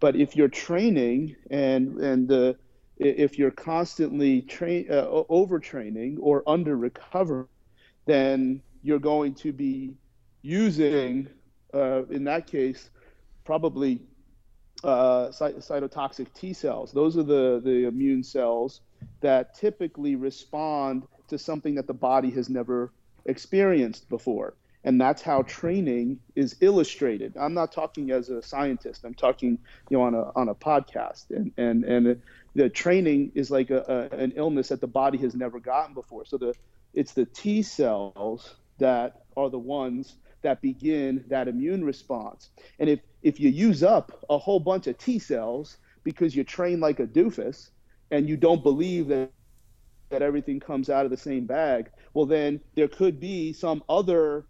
But 0.00 0.14
if 0.14 0.36
you're 0.36 0.48
training 0.48 1.36
and 1.50 1.98
and 1.98 2.28
the 2.28 2.56
if 2.98 3.38
you're 3.38 3.50
constantly 3.50 4.42
train 4.42 4.86
uh, 4.90 5.06
overtraining 5.30 6.16
or 6.20 6.42
under 6.46 6.76
recover, 6.76 7.48
then 8.06 8.62
you're 8.82 8.98
going 8.98 9.34
to 9.34 9.52
be 9.52 9.94
using, 10.42 11.28
uh, 11.74 12.04
in 12.06 12.24
that 12.24 12.46
case, 12.46 12.90
probably 13.44 14.00
uh, 14.84 15.28
cytotoxic 15.28 16.32
T 16.34 16.52
cells. 16.52 16.92
Those 16.92 17.16
are 17.16 17.22
the 17.24 17.60
the 17.64 17.86
immune 17.86 18.22
cells 18.22 18.80
that 19.20 19.54
typically 19.54 20.16
respond 20.16 21.06
to 21.28 21.38
something 21.38 21.74
that 21.76 21.86
the 21.86 21.94
body 21.94 22.30
has 22.30 22.48
never 22.48 22.92
experienced 23.24 24.08
before. 24.08 24.54
And 24.84 25.00
that's 25.00 25.22
how 25.22 25.42
training 25.42 26.20
is 26.36 26.56
illustrated. 26.60 27.36
I'm 27.36 27.52
not 27.52 27.72
talking 27.72 28.10
as 28.10 28.30
a 28.30 28.40
scientist. 28.42 29.04
I'm 29.04 29.14
talking, 29.14 29.58
you 29.90 29.98
know, 29.98 30.04
on 30.04 30.14
a 30.14 30.30
on 30.36 30.48
a 30.48 30.54
podcast. 30.54 31.30
And 31.30 31.52
and 31.56 31.84
and 31.84 32.22
the 32.54 32.68
training 32.68 33.32
is 33.34 33.50
like 33.50 33.70
a, 33.70 34.08
a, 34.12 34.16
an 34.16 34.32
illness 34.36 34.68
that 34.68 34.80
the 34.80 34.86
body 34.86 35.18
has 35.18 35.34
never 35.34 35.58
gotten 35.58 35.94
before. 35.94 36.24
So 36.24 36.38
the 36.38 36.54
it's 36.94 37.12
the 37.12 37.26
T 37.26 37.62
cells 37.62 38.54
that 38.78 39.22
are 39.36 39.50
the 39.50 39.58
ones 39.58 40.16
that 40.42 40.62
begin 40.62 41.24
that 41.28 41.48
immune 41.48 41.84
response. 41.84 42.50
And 42.78 42.88
if 42.88 43.00
if 43.22 43.40
you 43.40 43.50
use 43.50 43.82
up 43.82 44.24
a 44.30 44.38
whole 44.38 44.60
bunch 44.60 44.86
of 44.86 44.96
T 44.96 45.18
cells 45.18 45.76
because 46.04 46.34
you 46.36 46.44
train 46.44 46.80
like 46.80 47.00
a 47.00 47.06
doofus 47.06 47.70
and 48.10 48.28
you 48.28 48.36
don't 48.36 48.62
believe 48.62 49.08
that 49.08 49.30
that 50.10 50.22
everything 50.22 50.60
comes 50.60 50.88
out 50.90 51.04
of 51.04 51.10
the 51.10 51.16
same 51.16 51.46
bag, 51.46 51.90
well, 52.14 52.26
then 52.26 52.60
there 52.74 52.88
could 52.88 53.20
be 53.20 53.52
some 53.52 53.82
other 53.88 54.46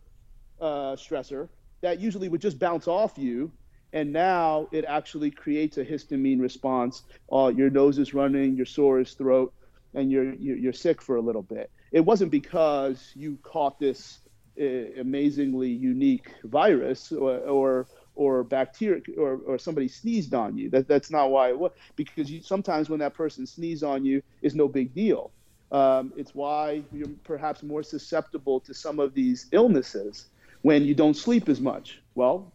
uh, 0.61 0.97
stressor 0.97 1.49
that 1.81 2.01
usually 2.01 2.29
would 2.29 2.41
just 2.41 2.59
bounce 2.59 2.89
off 2.89 3.19
you. 3.19 3.53
And 3.93 4.13
now 4.13 4.69
it 4.71 4.85
actually 4.85 5.31
creates 5.31 5.79
a 5.79 5.85
histamine 5.85 6.41
response. 6.41 7.03
Uh, 7.33 7.51
your 7.55 7.71
nose 7.71 7.99
is 7.99 8.13
running, 8.13 8.55
your 8.55 8.67
sore 8.67 9.01
is 9.01 9.15
throat, 9.15 9.55
and 9.95 10.11
you're, 10.11 10.35
you're 10.35 10.75
sick 10.75 11.01
for 11.01 11.17
a 11.17 11.23
little 11.23 11.43
bit. 11.43 11.71
It 11.91 12.01
wasn't 12.01 12.31
because 12.31 13.13
you 13.15 13.39
caught 13.43 13.79
this 13.79 14.19
uh, 14.61 15.01
amazingly 15.01 15.71
unique 15.71 16.31
virus 16.45 17.13
or, 17.13 17.39
or 17.39 17.87
or 18.19 18.43
bacteria 18.43 19.01
or, 19.17 19.41
or 19.47 19.59
somebody 19.59 19.87
sneezed 19.87 20.35
on 20.35 20.59
you. 20.59 20.69
That, 20.71 20.89
that's 20.89 21.11
not 21.11 21.31
why 21.31 21.51
it 21.51 21.59
was. 21.59 21.71
Because 21.95 22.29
you, 22.29 22.43
sometimes 22.43 22.91
when 22.91 22.99
that 22.99 23.15
person 23.15 23.47
sneezes 23.47 23.85
on 23.85 24.05
you, 24.05 24.23
is 24.43 24.57
no 24.57 24.67
big 24.67 24.93
deal. 24.93 25.31
Um, 25.71 26.13
it's 26.17 26.35
why 26.35 26.83
you're 26.93 27.09
perhaps 27.25 27.63
more 27.63 27.83
susceptible 27.83 28.61
to 28.61 28.73
some 28.73 28.99
of 28.99 29.15
these 29.15 29.47
illnesses 29.53 30.27
when 30.63 30.85
you 30.85 30.95
don't 30.95 31.15
sleep 31.15 31.49
as 31.49 31.61
much. 31.61 32.01
Well, 32.15 32.53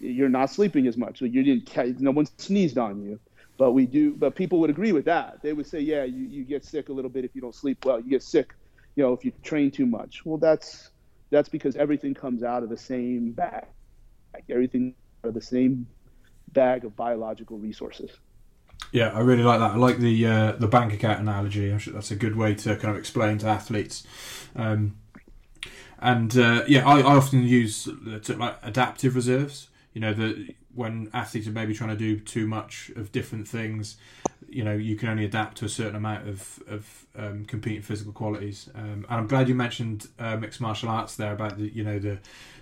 you're 0.00 0.28
not 0.28 0.50
sleeping 0.50 0.86
as 0.86 0.96
much, 0.96 1.18
so 1.18 1.24
you 1.24 1.42
didn't. 1.42 2.00
No 2.00 2.10
one 2.10 2.26
sneezed 2.38 2.78
on 2.78 3.02
you, 3.02 3.20
but 3.58 3.72
we 3.72 3.86
do. 3.86 4.14
But 4.14 4.34
people 4.34 4.60
would 4.60 4.70
agree 4.70 4.92
with 4.92 5.04
that. 5.04 5.42
They 5.42 5.52
would 5.52 5.66
say, 5.66 5.80
yeah, 5.80 6.04
you, 6.04 6.26
you 6.26 6.44
get 6.44 6.64
sick 6.64 6.88
a 6.88 6.92
little 6.92 7.10
bit 7.10 7.24
if 7.24 7.34
you 7.34 7.40
don't 7.40 7.54
sleep 7.54 7.84
well. 7.84 8.00
You 8.00 8.10
get 8.10 8.22
sick, 8.22 8.54
you 8.94 9.02
know, 9.04 9.12
if 9.12 9.24
you 9.24 9.32
train 9.42 9.70
too 9.70 9.86
much. 9.86 10.24
Well, 10.24 10.38
that's 10.38 10.90
that's 11.30 11.48
because 11.48 11.76
everything 11.76 12.14
comes 12.14 12.42
out 12.42 12.62
of 12.62 12.68
the 12.70 12.76
same 12.76 13.32
bag. 13.32 13.66
Everything 14.48 14.94
out 15.24 15.28
of 15.28 15.34
the 15.34 15.40
same 15.40 15.86
bag 16.52 16.84
of 16.84 16.96
biological 16.96 17.58
resources. 17.58 18.10
Yeah, 18.92 19.10
I 19.10 19.20
really 19.20 19.42
like 19.42 19.58
that. 19.60 19.72
I 19.72 19.76
like 19.76 19.98
the 19.98 20.26
uh, 20.26 20.52
the 20.52 20.68
bank 20.68 20.92
account 20.92 21.20
analogy. 21.20 21.70
That's 21.70 22.10
a 22.10 22.16
good 22.16 22.36
way 22.36 22.54
to 22.54 22.76
kind 22.76 22.94
of 22.94 22.96
explain 22.96 23.38
to 23.38 23.46
athletes. 23.46 24.06
Um, 24.54 24.96
and 25.98 26.36
uh, 26.36 26.64
yeah, 26.68 26.86
I, 26.86 27.00
I, 27.00 27.16
often 27.16 27.42
use 27.42 27.88
like 28.28 28.56
adaptive 28.62 29.16
reserves. 29.16 29.68
You 29.92 30.00
know, 30.02 30.12
that 30.14 30.54
when 30.74 31.10
athletes 31.14 31.48
are 31.48 31.52
maybe 31.52 31.74
trying 31.74 31.90
to 31.90 31.96
do 31.96 32.20
too 32.20 32.46
much 32.46 32.90
of 32.96 33.10
different 33.12 33.48
things, 33.48 33.96
you 34.48 34.62
know, 34.62 34.74
you 34.74 34.94
can 34.94 35.08
only 35.08 35.24
adapt 35.24 35.56
to 35.58 35.64
a 35.64 35.68
certain 35.68 35.96
amount 35.96 36.28
of 36.28 36.62
of 36.68 37.06
um, 37.16 37.44
competing 37.46 37.82
physical 37.82 38.12
qualities. 38.12 38.68
Um, 38.74 39.06
and 39.08 39.20
I'm 39.20 39.26
glad 39.26 39.48
you 39.48 39.54
mentioned 39.54 40.08
uh, 40.18 40.36
mixed 40.36 40.60
martial 40.60 40.88
arts 40.88 41.16
there 41.16 41.32
about 41.32 41.58
the 41.58 41.68
you 41.68 41.82
know 41.82 41.98
the 41.98 42.18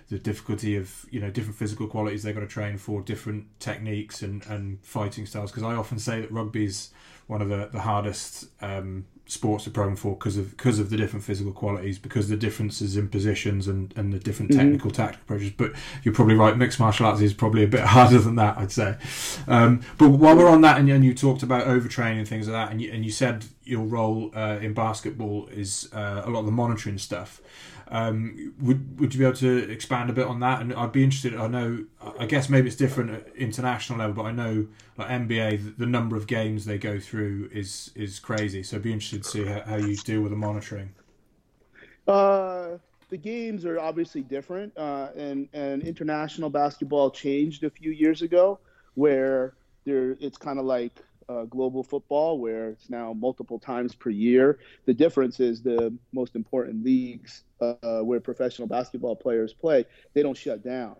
the 0.09 0.19
difficulty 0.19 0.75
of 0.75 1.05
you 1.09 1.19
know 1.19 1.29
different 1.31 1.57
physical 1.57 1.87
qualities 1.87 2.23
they've 2.23 2.35
got 2.35 2.41
to 2.41 2.47
train 2.47 2.77
for, 2.77 3.01
different 3.01 3.47
techniques 3.59 4.21
and, 4.21 4.45
and 4.47 4.83
fighting 4.83 5.25
styles. 5.25 5.51
Because 5.51 5.63
I 5.63 5.75
often 5.75 5.99
say 5.99 6.21
that 6.21 6.31
rugby's 6.31 6.91
one 7.27 7.41
of 7.41 7.49
the 7.49 7.69
the 7.71 7.81
hardest 7.81 8.49
um, 8.61 9.05
sports 9.27 9.63
to 9.63 9.71
program 9.71 9.95
for 9.95 10.13
because 10.15 10.37
of 10.37 10.51
because 10.51 10.79
of 10.79 10.89
the 10.89 10.97
different 10.97 11.23
physical 11.25 11.51
qualities, 11.51 11.97
because 11.97 12.29
the 12.29 12.37
differences 12.37 12.95
in 12.97 13.09
positions 13.09 13.67
and, 13.67 13.93
and 13.97 14.13
the 14.13 14.19
different 14.19 14.51
mm-hmm. 14.51 14.59
technical 14.59 14.91
mm-hmm. 14.91 15.01
tactical 15.01 15.23
approaches. 15.23 15.51
But 15.51 15.73
you're 16.03 16.13
probably 16.13 16.35
right. 16.35 16.57
Mixed 16.57 16.79
martial 16.79 17.05
arts 17.05 17.21
is 17.21 17.33
probably 17.33 17.63
a 17.63 17.67
bit 17.67 17.81
harder 17.95 18.19
than 18.19 18.35
that, 18.35 18.57
I'd 18.57 18.71
say. 18.71 18.97
Um, 19.47 19.81
but 19.97 20.09
while 20.09 20.35
we're 20.35 20.49
on 20.49 20.61
that, 20.61 20.79
and, 20.79 20.89
and, 20.89 21.03
you 21.03 21.13
talked 21.13 21.43
about 21.43 21.65
overtraining 21.67 22.19
and 22.19 22.27
things 22.27 22.47
like 22.47 22.53
that, 22.53 22.71
and 22.71 22.81
you, 22.81 22.91
and 22.91 23.05
you 23.05 23.11
said 23.11 23.45
your 23.63 23.83
role 23.83 24.31
uh, 24.35 24.57
in 24.61 24.73
basketball 24.73 25.47
is 25.51 25.89
uh, 25.93 26.23
a 26.25 26.29
lot 26.29 26.41
of 26.41 26.45
the 26.45 26.51
monitoring 26.51 26.97
stuff. 26.97 27.41
Um, 27.87 28.53
would 28.59 28.99
would 28.99 29.13
you 29.13 29.19
be 29.19 29.25
able 29.25 29.37
to 29.37 29.71
expand 29.71 30.09
a 30.09 30.13
bit 30.13 30.25
on 30.25 30.39
that? 30.39 30.61
And 30.61 30.73
I'd 30.73 30.91
be 30.91 31.03
interested. 31.03 31.35
I 31.35 31.47
know, 31.47 31.85
I 32.17 32.25
guess 32.25 32.49
maybe 32.49 32.67
it's 32.67 32.75
different 32.75 33.11
at 33.11 33.35
international 33.35 33.99
level, 33.99 34.15
but 34.15 34.25
I 34.25 34.31
know 34.31 34.67
like 34.97 35.09
NBA, 35.09 35.63
the, 35.63 35.85
the 35.85 35.85
number 35.85 36.15
of 36.15 36.25
games 36.25 36.65
they 36.65 36.77
go 36.77 36.99
through 36.99 37.49
is 37.53 37.91
is 37.95 38.19
crazy. 38.19 38.63
So 38.63 38.77
I'd 38.77 38.83
be 38.83 38.91
interested 38.91 39.14
see 39.23 39.45
how, 39.45 39.61
how 39.61 39.75
you 39.77 39.95
deal 39.95 40.21
with 40.21 40.31
the 40.31 40.37
monitoring. 40.37 40.93
Uh, 42.07 42.77
the 43.09 43.17
games 43.17 43.65
are 43.65 43.79
obviously 43.79 44.21
different, 44.21 44.75
uh, 44.77 45.09
and 45.15 45.47
and 45.53 45.83
international 45.83 46.49
basketball 46.49 47.09
changed 47.11 47.63
a 47.63 47.69
few 47.69 47.91
years 47.91 48.21
ago, 48.21 48.59
where 48.95 49.53
there 49.85 50.17
it's 50.19 50.37
kind 50.37 50.59
of 50.59 50.65
like 50.65 50.99
uh, 51.29 51.43
global 51.45 51.83
football, 51.83 52.39
where 52.39 52.69
it's 52.69 52.89
now 52.89 53.13
multiple 53.13 53.59
times 53.59 53.95
per 53.95 54.09
year. 54.09 54.59
The 54.85 54.93
difference 54.93 55.39
is 55.39 55.61
the 55.61 55.93
most 56.11 56.35
important 56.35 56.83
leagues 56.83 57.43
uh, 57.61 58.01
where 58.01 58.19
professional 58.19 58.67
basketball 58.67 59.15
players 59.15 59.53
play, 59.53 59.85
they 60.13 60.21
don't 60.21 60.37
shut 60.37 60.63
down, 60.63 60.95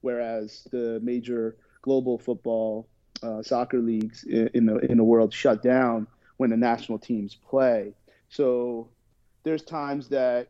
whereas 0.00 0.66
the 0.70 1.00
major 1.02 1.56
global 1.82 2.18
football 2.18 2.88
uh, 3.22 3.42
soccer 3.42 3.78
leagues 3.78 4.24
in, 4.24 4.48
in 4.54 4.66
the 4.66 4.78
in 4.78 4.96
the 4.96 5.04
world 5.04 5.32
shut 5.32 5.62
down 5.62 6.06
when 6.40 6.50
the 6.50 6.56
national 6.56 6.98
teams 6.98 7.36
play. 7.50 7.92
So 8.30 8.88
there's 9.44 9.62
times 9.62 10.08
that 10.08 10.48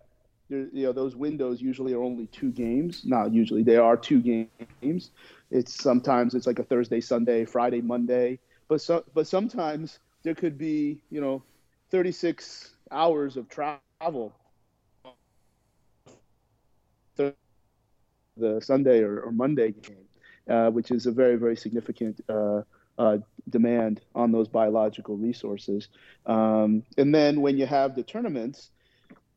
there, 0.48 0.68
you 0.72 0.84
know 0.84 0.92
those 0.92 1.16
windows 1.16 1.60
usually 1.60 1.94
are 1.94 2.02
only 2.02 2.28
two 2.28 2.52
games. 2.52 3.02
Not 3.04 3.34
usually, 3.34 3.64
they 3.64 3.76
are 3.76 3.96
two 3.96 4.20
games. 4.20 5.10
It's 5.50 5.74
sometimes 5.74 6.34
it's 6.34 6.46
like 6.46 6.60
a 6.60 6.64
Thursday, 6.64 7.00
Sunday, 7.00 7.44
Friday, 7.44 7.80
Monday, 7.82 8.38
but 8.68 8.80
so, 8.80 9.04
but 9.14 9.26
sometimes 9.26 9.98
there 10.22 10.34
could 10.34 10.56
be 10.56 11.02
you 11.10 11.20
know 11.20 11.42
36 11.90 12.76
hours 12.92 13.36
of 13.36 13.48
travel 13.48 14.32
the 18.36 18.60
Sunday 18.60 19.00
or, 19.00 19.20
or 19.20 19.32
Monday 19.32 19.72
game, 19.72 20.06
uh, 20.48 20.70
which 20.70 20.90
is 20.90 21.06
a 21.06 21.12
very 21.12 21.36
very 21.36 21.56
significant 21.56 22.20
uh, 22.28 22.62
uh, 22.98 23.18
demand 23.48 24.00
on 24.14 24.32
those 24.32 24.48
biological 24.48 25.16
resources. 25.16 25.88
Um, 26.26 26.82
and 26.96 27.14
then 27.14 27.40
when 27.40 27.56
you 27.56 27.66
have 27.66 27.94
the 27.94 28.02
tournaments, 28.02 28.70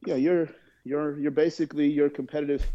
yeah, 0.05 0.15
you're 0.15 0.49
you're 0.83 1.17
you're 1.19 1.31
basically 1.31 1.89
your 1.89 2.09
competitive 2.09 2.65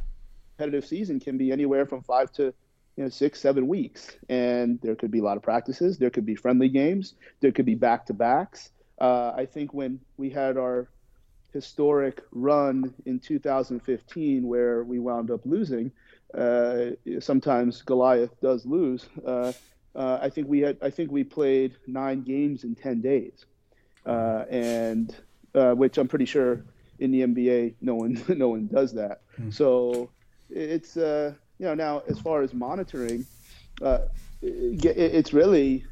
competitive 0.56 0.86
season 0.86 1.20
can 1.20 1.36
be 1.36 1.52
anywhere 1.52 1.86
from 1.86 2.02
five 2.02 2.32
to 2.32 2.54
you 2.96 3.04
know 3.04 3.08
six 3.08 3.40
seven 3.40 3.66
weeks, 3.66 4.16
and 4.28 4.80
there 4.82 4.94
could 4.94 5.10
be 5.10 5.20
a 5.20 5.22
lot 5.22 5.36
of 5.36 5.42
practices. 5.42 5.98
There 5.98 6.10
could 6.10 6.26
be 6.26 6.34
friendly 6.34 6.68
games. 6.68 7.14
There 7.40 7.52
could 7.52 7.66
be 7.66 7.74
back 7.74 8.06
to 8.06 8.14
backs. 8.14 8.70
Uh, 9.00 9.32
I 9.36 9.46
think 9.46 9.72
when 9.72 10.00
we 10.16 10.30
had 10.30 10.56
our 10.56 10.88
historic 11.52 12.22
run 12.32 12.94
in 13.06 13.18
2015 13.18 14.46
where 14.46 14.84
we 14.84 14.98
wound 14.98 15.30
up 15.30 15.40
losing. 15.44 15.90
Uh, 16.34 16.90
sometimes 17.20 17.82
Goliath 17.82 18.38
does 18.40 18.66
lose. 18.66 19.06
Uh, 19.24 19.52
uh, 19.94 20.18
I 20.22 20.28
think 20.28 20.48
we 20.48 20.60
had 20.60 20.78
I 20.82 20.90
think 20.90 21.10
we 21.10 21.24
played 21.24 21.76
nine 21.86 22.22
games 22.22 22.64
in 22.64 22.74
ten 22.74 23.00
days, 23.00 23.46
uh, 24.06 24.44
and 24.50 25.14
uh, 25.54 25.72
which 25.72 25.98
I'm 25.98 26.08
pretty 26.08 26.26
sure 26.26 26.64
in 26.98 27.10
the 27.10 27.22
NBA 27.22 27.74
no 27.80 27.94
one 27.94 28.22
no 28.28 28.48
one 28.48 28.66
does 28.66 28.92
that. 28.94 29.22
Mm. 29.40 29.52
So 29.52 30.10
it's 30.50 30.96
uh, 30.96 31.34
you 31.58 31.66
know 31.66 31.74
now 31.74 32.02
as 32.08 32.18
far 32.18 32.42
as 32.42 32.54
monitoring, 32.54 33.26
it's 34.42 35.32
really 35.32 35.84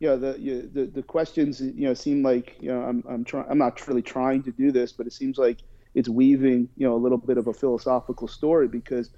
you 0.00 0.08
know 0.08 0.16
the 0.16 0.38
you, 0.40 0.62
the 0.72 0.86
the 0.86 1.02
questions 1.02 1.60
you 1.60 1.86
know 1.86 1.94
seem 1.94 2.22
like 2.22 2.56
you 2.60 2.70
know 2.70 2.82
I'm 2.82 3.04
I'm 3.08 3.24
trying 3.24 3.46
I'm 3.48 3.58
not 3.58 3.86
really 3.86 4.02
trying 4.02 4.42
to 4.44 4.50
do 4.50 4.72
this, 4.72 4.92
but 4.92 5.06
it 5.06 5.12
seems 5.12 5.38
like 5.38 5.58
it's 5.94 6.08
weaving 6.08 6.68
you 6.76 6.86
know 6.86 6.94
a 6.94 6.98
little 7.04 7.18
bit 7.18 7.38
of 7.38 7.46
a 7.46 7.52
philosophical 7.52 8.26
story 8.26 8.66
because 8.66 9.10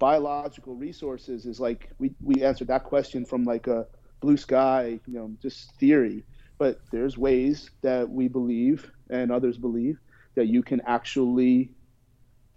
biological 0.00 0.74
resources 0.74 1.46
is 1.46 1.60
like 1.60 1.90
we 1.98 2.12
we 2.20 2.42
answered 2.42 2.68
that 2.68 2.82
question 2.82 3.24
from 3.24 3.44
like 3.44 3.68
a 3.68 3.86
blue 4.20 4.36
sky 4.36 4.98
you 5.06 5.14
know 5.14 5.30
just 5.40 5.72
theory, 5.76 6.24
but 6.58 6.80
there's 6.90 7.16
ways 7.16 7.70
that 7.82 8.10
we 8.10 8.26
believe 8.26 8.90
and 9.10 9.30
others 9.30 9.56
believe 9.56 9.98
that 10.34 10.46
you 10.46 10.62
can 10.62 10.80
actually 10.86 11.70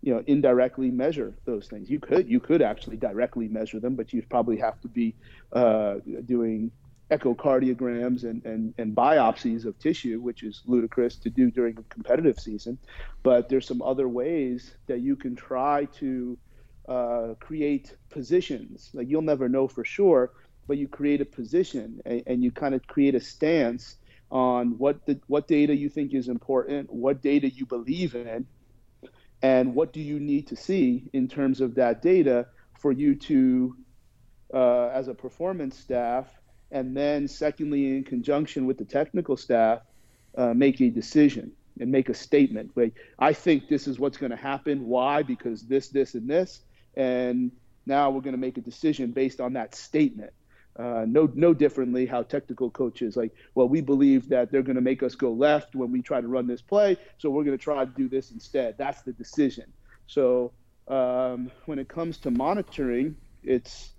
you 0.02 0.14
know 0.14 0.24
indirectly 0.26 0.90
measure 0.90 1.38
those 1.46 1.68
things 1.68 1.90
you 1.90 2.00
could 2.00 2.28
you 2.28 2.40
could 2.40 2.62
actually 2.62 2.98
directly 2.98 3.48
measure 3.48 3.80
them 3.80 3.96
but 3.96 4.12
you'd 4.14 4.30
probably 4.30 4.58
have 4.58 4.80
to 4.82 4.88
be 4.88 5.14
uh, 5.54 5.96
doing 6.26 6.72
echocardiograms 7.12 8.24
and, 8.24 8.44
and, 8.46 8.74
and 8.78 8.96
biopsies 8.96 9.66
of 9.66 9.78
tissue, 9.78 10.20
which 10.20 10.44
is 10.44 10.64
ludicrous 10.66 11.16
to 11.18 11.30
do 11.30 11.52
during 11.52 11.78
a 11.78 11.84
competitive 11.84 12.40
season. 12.40 12.78
But 13.22 13.50
there's 13.50 13.68
some 13.68 13.82
other 13.82 14.08
ways 14.08 14.76
that 14.88 15.02
you 15.02 15.16
can 15.16 15.36
try 15.36 15.86
to 16.00 16.38
uh, 16.88 17.34
create 17.40 17.96
positions. 18.10 18.90
Like 18.94 19.08
you'll 19.10 19.22
never 19.22 19.50
know 19.50 19.68
for 19.68 19.86
sure, 19.86 20.32
but 20.68 20.78
you 20.78 20.88
create 20.88 21.22
a 21.22 21.26
position 21.26 22.02
and, 22.06 22.24
and 22.28 22.44
you 22.44 22.52
kind 22.52 22.76
of 22.76 22.86
create 22.88 23.16
a 23.16 23.22
stance 23.22 23.98
on 24.32 24.78
what 24.80 25.06
the, 25.06 25.20
what 25.28 25.48
data 25.48 25.76
you 25.76 25.90
think 25.90 26.14
is 26.14 26.28
important, 26.28 26.92
what 26.92 27.22
data 27.22 27.50
you 27.50 27.66
believe 27.66 28.16
in, 28.16 28.48
and 29.42 29.76
what 29.76 29.94
do 29.94 30.02
you 30.02 30.20
need 30.20 30.48
to 30.48 30.56
see 30.56 31.10
in 31.14 31.28
terms 31.28 31.62
of 31.62 31.76
that 31.76 32.02
data 32.02 32.48
for 32.80 32.92
you 32.92 33.16
to, 33.16 33.76
uh, 34.54 34.88
as 34.88 35.08
a 35.08 35.14
performance 35.14 35.78
staff, 35.78 36.28
and 36.72 36.98
then 36.98 37.28
secondly, 37.28 37.96
in 37.96 38.04
conjunction 38.04 38.66
with 38.66 38.78
the 38.78 38.86
technical 38.86 39.38
staff, 39.38 39.82
uh, 40.36 40.54
make 40.54 40.82
a 40.82 40.90
decision 40.90 41.52
and 41.80 41.92
make 41.92 42.10
a 42.10 42.14
statement. 42.14 42.72
Like, 42.76 42.96
I 43.20 43.34
think 43.34 43.68
this 43.68 43.88
is 43.88 44.00
what's 44.00 44.18
going 44.18 44.32
to 44.32 44.36
happen. 44.36 44.88
Why? 44.88 45.22
Because 45.22 45.64
this, 45.64 45.90
this, 45.90 46.16
and 46.16 46.28
this. 46.28 46.62
And 46.96 47.52
now 47.86 48.10
we're 48.12 48.22
going 48.22 48.34
to 48.36 48.40
make 48.40 48.58
a 48.58 48.62
decision 48.62 49.12
based 49.12 49.42
on 49.42 49.54
that 49.54 49.76
statement. 49.76 50.34
Uh, 50.78 51.06
no, 51.08 51.30
no 51.36 51.54
differently 51.54 52.06
how 52.06 52.24
technical 52.24 52.70
coaches 52.72 53.16
like, 53.16 53.32
well, 53.54 53.68
we 53.70 53.80
believe 53.80 54.30
that 54.30 54.52
they're 54.52 54.64
going 54.64 54.76
to 54.76 54.82
make 54.82 55.04
us 55.04 55.14
go 55.14 55.32
left 55.32 55.76
when 55.76 55.92
we 55.92 56.02
try 56.02 56.20
to 56.20 56.28
run 56.28 56.48
this 56.48 56.64
play, 56.64 56.98
so 57.20 57.30
we're 57.30 57.44
going 57.44 57.56
to 57.56 57.64
try 57.64 57.86
to 57.86 57.92
do 57.92 58.10
this 58.10 58.32
instead. 58.32 58.76
That's 58.78 59.04
the 59.04 59.14
decision. 59.14 59.72
So 60.08 60.52
um, 60.88 61.52
when 61.66 61.78
it 61.78 61.88
comes 61.88 62.18
to 62.20 62.32
monitoring, 62.32 63.16
it's 63.44 63.92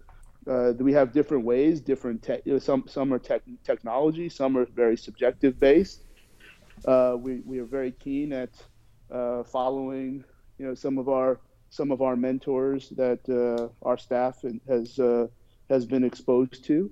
uh, 0.49 0.73
we 0.79 0.93
have 0.93 1.13
different 1.13 1.45
ways, 1.45 1.81
different 1.81 2.23
te- 2.23 2.43
you 2.45 2.55
know, 2.55 2.59
some 2.59 2.85
some 2.89 3.13
are 3.15 3.19
tech, 3.19 3.43
technology, 3.65 4.29
some 4.29 4.57
are 4.57 4.67
very 4.67 4.97
subjective 4.97 5.59
based. 5.59 6.03
Uh, 6.85 7.17
we 7.19 7.41
we 7.47 7.59
are 7.61 7.65
very 7.65 7.93
keen 7.93 8.33
at 8.33 8.51
uh, 9.11 9.45
following 9.45 10.25
you 10.59 10.67
know 10.67 10.75
some 10.75 10.99
of 10.99 11.09
our 11.09 11.41
some 11.75 11.91
of 11.91 12.01
our 12.03 12.15
mentors 12.15 12.89
that 12.91 13.19
uh, 13.29 13.69
our 13.85 13.99
staff 13.99 14.45
has 14.69 14.97
uh, 15.01 15.27
has 15.69 15.85
been 15.85 16.05
exposed 16.05 16.65
to, 16.65 16.89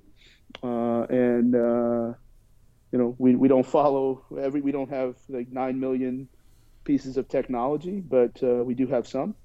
and 0.62 1.54
you 1.54 2.98
know 2.98 3.14
we, 3.16 3.36
we 3.36 3.46
don't 3.46 3.66
follow 3.66 4.24
every 4.40 4.60
we 4.60 4.72
don't 4.72 4.90
have 4.90 5.14
like 5.28 5.52
nine 5.52 5.78
million 5.78 6.28
pieces 6.82 7.16
of 7.16 7.28
technology, 7.28 8.00
but 8.00 8.42
we 8.42 8.74
do 8.74 8.88
have 8.88 9.06
some, 9.06 9.36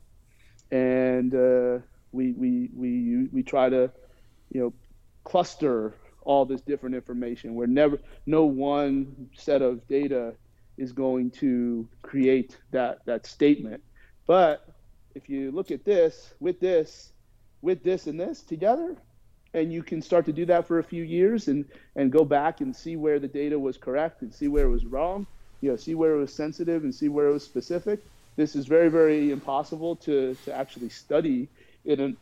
and 0.71 1.31
we 2.11 2.31
we 2.31 2.69
we 2.73 3.27
we 3.31 3.43
try 3.43 3.69
to 3.69 3.91
you 4.49 4.59
know 4.61 4.73
cluster 5.23 5.93
all 6.21 6.45
this 6.45 6.61
different 6.61 6.95
information. 6.95 7.53
Where 7.53 7.67
never 7.67 7.99
no 8.25 8.45
one 8.45 9.29
set 9.35 9.61
of 9.61 9.87
data 9.87 10.33
is 10.77 10.93
going 10.93 11.29
to 11.31 11.87
create 12.01 12.57
that 12.71 13.05
that 13.05 13.27
statement. 13.27 13.83
But 14.25 14.66
if 15.17 15.29
you 15.29 15.51
look 15.51 15.71
at 15.71 15.83
this 15.83 16.33
with 16.39 16.59
this 16.59 17.11
with 17.61 17.83
this 17.83 18.07
and 18.07 18.19
this 18.19 18.41
together 18.41 18.95
and 19.53 19.73
you 19.73 19.81
can 19.81 20.01
start 20.01 20.25
to 20.25 20.33
do 20.33 20.45
that 20.45 20.67
for 20.67 20.79
a 20.79 20.83
few 20.83 21.03
years 21.03 21.47
and 21.47 21.65
and 21.95 22.11
go 22.11 22.23
back 22.23 22.61
and 22.61 22.75
see 22.75 22.95
where 22.95 23.19
the 23.19 23.27
data 23.27 23.57
was 23.57 23.77
correct 23.77 24.21
and 24.21 24.33
see 24.33 24.47
where 24.47 24.65
it 24.65 24.71
was 24.71 24.85
wrong 24.85 25.25
you 25.61 25.69
know 25.69 25.75
see 25.75 25.95
where 25.95 26.13
it 26.15 26.19
was 26.19 26.33
sensitive 26.33 26.83
and 26.83 26.93
see 26.93 27.09
where 27.09 27.27
it 27.27 27.33
was 27.33 27.43
specific 27.43 27.99
this 28.35 28.55
is 28.55 28.65
very 28.65 28.89
very 28.89 29.31
impossible 29.31 29.95
to 29.95 30.35
to 30.45 30.53
actually 30.53 30.89
study 30.89 31.47
in 31.85 31.99
an 31.99 32.17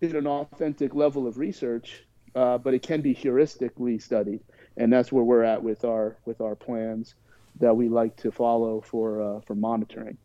in 0.00 0.16
an 0.16 0.26
authentic 0.26 0.94
level 0.94 1.26
of 1.26 1.38
research, 1.38 2.04
uh, 2.34 2.58
but 2.58 2.74
it 2.74 2.82
can 2.82 3.00
be 3.00 3.14
heuristically 3.14 4.00
studied, 4.00 4.40
and 4.76 4.92
that's 4.92 5.12
where 5.12 5.24
we're 5.24 5.44
at 5.44 5.62
with 5.62 5.84
our 5.84 6.16
with 6.24 6.40
our 6.40 6.54
plans 6.54 7.14
that 7.60 7.76
we 7.76 7.88
like 7.88 8.16
to 8.16 8.30
follow 8.30 8.80
for 8.80 9.22
uh, 9.22 9.40
for 9.40 9.54
monitoring. 9.54 10.18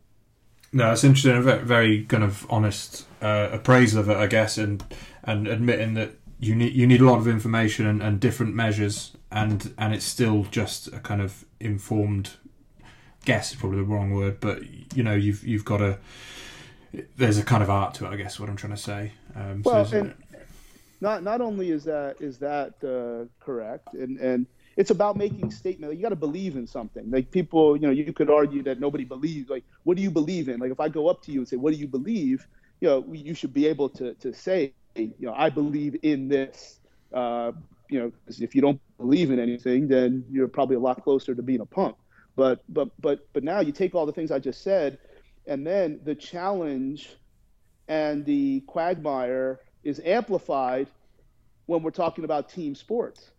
No, 0.71 0.91
it's 0.91 1.03
interesting. 1.03 1.35
A 1.35 1.41
very, 1.41 1.63
very 1.63 2.03
kind 2.05 2.23
of 2.23 2.45
honest 2.49 3.05
uh, 3.21 3.49
appraisal 3.51 4.01
of 4.01 4.09
it, 4.09 4.17
I 4.17 4.27
guess, 4.27 4.57
and 4.57 4.83
and 5.23 5.47
admitting 5.47 5.95
that 5.95 6.11
you 6.39 6.55
need 6.55 6.73
you 6.73 6.85
need 6.87 7.01
a 7.01 7.05
lot 7.05 7.17
of 7.17 7.27
information 7.27 7.85
and, 7.85 8.01
and 8.01 8.19
different 8.19 8.55
measures, 8.55 9.15
and 9.31 9.73
and 9.77 9.93
it's 9.93 10.05
still 10.05 10.43
just 10.51 10.87
a 10.87 10.99
kind 10.99 11.21
of 11.21 11.45
informed 11.59 12.31
guess 13.25 13.51
is 13.51 13.59
probably 13.59 13.79
the 13.79 13.83
wrong 13.83 14.11
word, 14.11 14.39
but 14.39 14.61
you 14.95 15.03
know 15.03 15.13
you've 15.13 15.43
you've 15.43 15.65
got 15.65 15.81
a 15.81 15.97
there's 17.17 17.37
a 17.37 17.43
kind 17.43 17.61
of 17.61 17.69
art 17.69 17.93
to 17.95 18.05
it, 18.05 18.09
I 18.09 18.15
guess. 18.15 18.39
What 18.39 18.49
I'm 18.49 18.55
trying 18.55 18.75
to 18.75 18.81
say. 18.81 19.11
Um, 19.35 19.61
well, 19.63 19.85
so 19.85 19.99
and 19.99 20.15
not 21.01 21.23
not 21.23 21.41
only 21.41 21.71
is 21.71 21.83
that 21.85 22.15
is 22.19 22.39
that 22.39 22.73
uh, 22.83 23.27
correct, 23.43 23.93
and 23.93 24.17
and 24.19 24.45
it's 24.79 24.91
about 24.91 25.17
making 25.17 25.51
statement. 25.51 25.93
You 25.93 26.01
got 26.01 26.09
to 26.09 26.15
believe 26.15 26.55
in 26.55 26.65
something. 26.65 27.11
Like 27.11 27.31
people, 27.31 27.75
you 27.75 27.83
know, 27.83 27.91
you 27.91 28.13
could 28.13 28.29
argue 28.29 28.63
that 28.63 28.79
nobody 28.79 29.03
believes. 29.03 29.49
Like, 29.49 29.65
what 29.83 29.97
do 29.97 30.03
you 30.03 30.09
believe 30.09 30.47
in? 30.47 30.59
Like, 30.59 30.71
if 30.71 30.79
I 30.79 30.87
go 30.87 31.09
up 31.09 31.21
to 31.23 31.33
you 31.33 31.39
and 31.39 31.47
say, 31.47 31.57
"What 31.57 31.73
do 31.73 31.79
you 31.79 31.87
believe?" 31.87 32.47
You 32.79 32.87
know, 32.87 33.13
you 33.13 33.33
should 33.33 33.53
be 33.53 33.67
able 33.67 33.89
to 33.89 34.15
to 34.15 34.33
say, 34.33 34.73
you 34.95 35.13
know, 35.19 35.33
I 35.33 35.49
believe 35.49 35.97
in 36.01 36.29
this. 36.29 36.79
Uh, 37.13 37.51
you 37.89 37.99
know, 37.99 38.11
if 38.27 38.55
you 38.55 38.61
don't 38.61 38.79
believe 38.97 39.31
in 39.31 39.39
anything, 39.39 39.87
then 39.87 40.23
you're 40.29 40.47
probably 40.47 40.77
a 40.77 40.79
lot 40.79 41.03
closer 41.03 41.35
to 41.35 41.43
being 41.43 41.59
a 41.59 41.65
punk. 41.65 41.97
But 42.37 42.63
but 42.69 42.89
but 43.01 43.19
but 43.33 43.43
now 43.43 43.59
you 43.59 43.73
take 43.73 43.95
all 43.95 44.05
the 44.05 44.13
things 44.13 44.31
I 44.31 44.39
just 44.39 44.63
said 44.63 44.97
and 45.47 45.65
then 45.65 45.99
the 46.03 46.15
challenge 46.15 47.17
and 47.87 48.25
the 48.25 48.61
quagmire 48.67 49.59
is 49.83 49.99
amplified 50.05 50.87
when 51.65 51.81
we're 51.81 51.91
talking 51.91 52.23
about 52.23 52.49
team 52.49 52.75
sports 52.75 53.31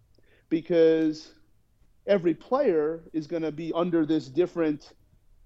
because 0.51 1.33
every 2.07 2.35
player 2.35 3.01
is 3.15 3.27
going 3.27 3.43
to 3.43 3.53
be 3.53 3.73
under 3.75 4.05
this 4.05 4.29
different 4.29 4.93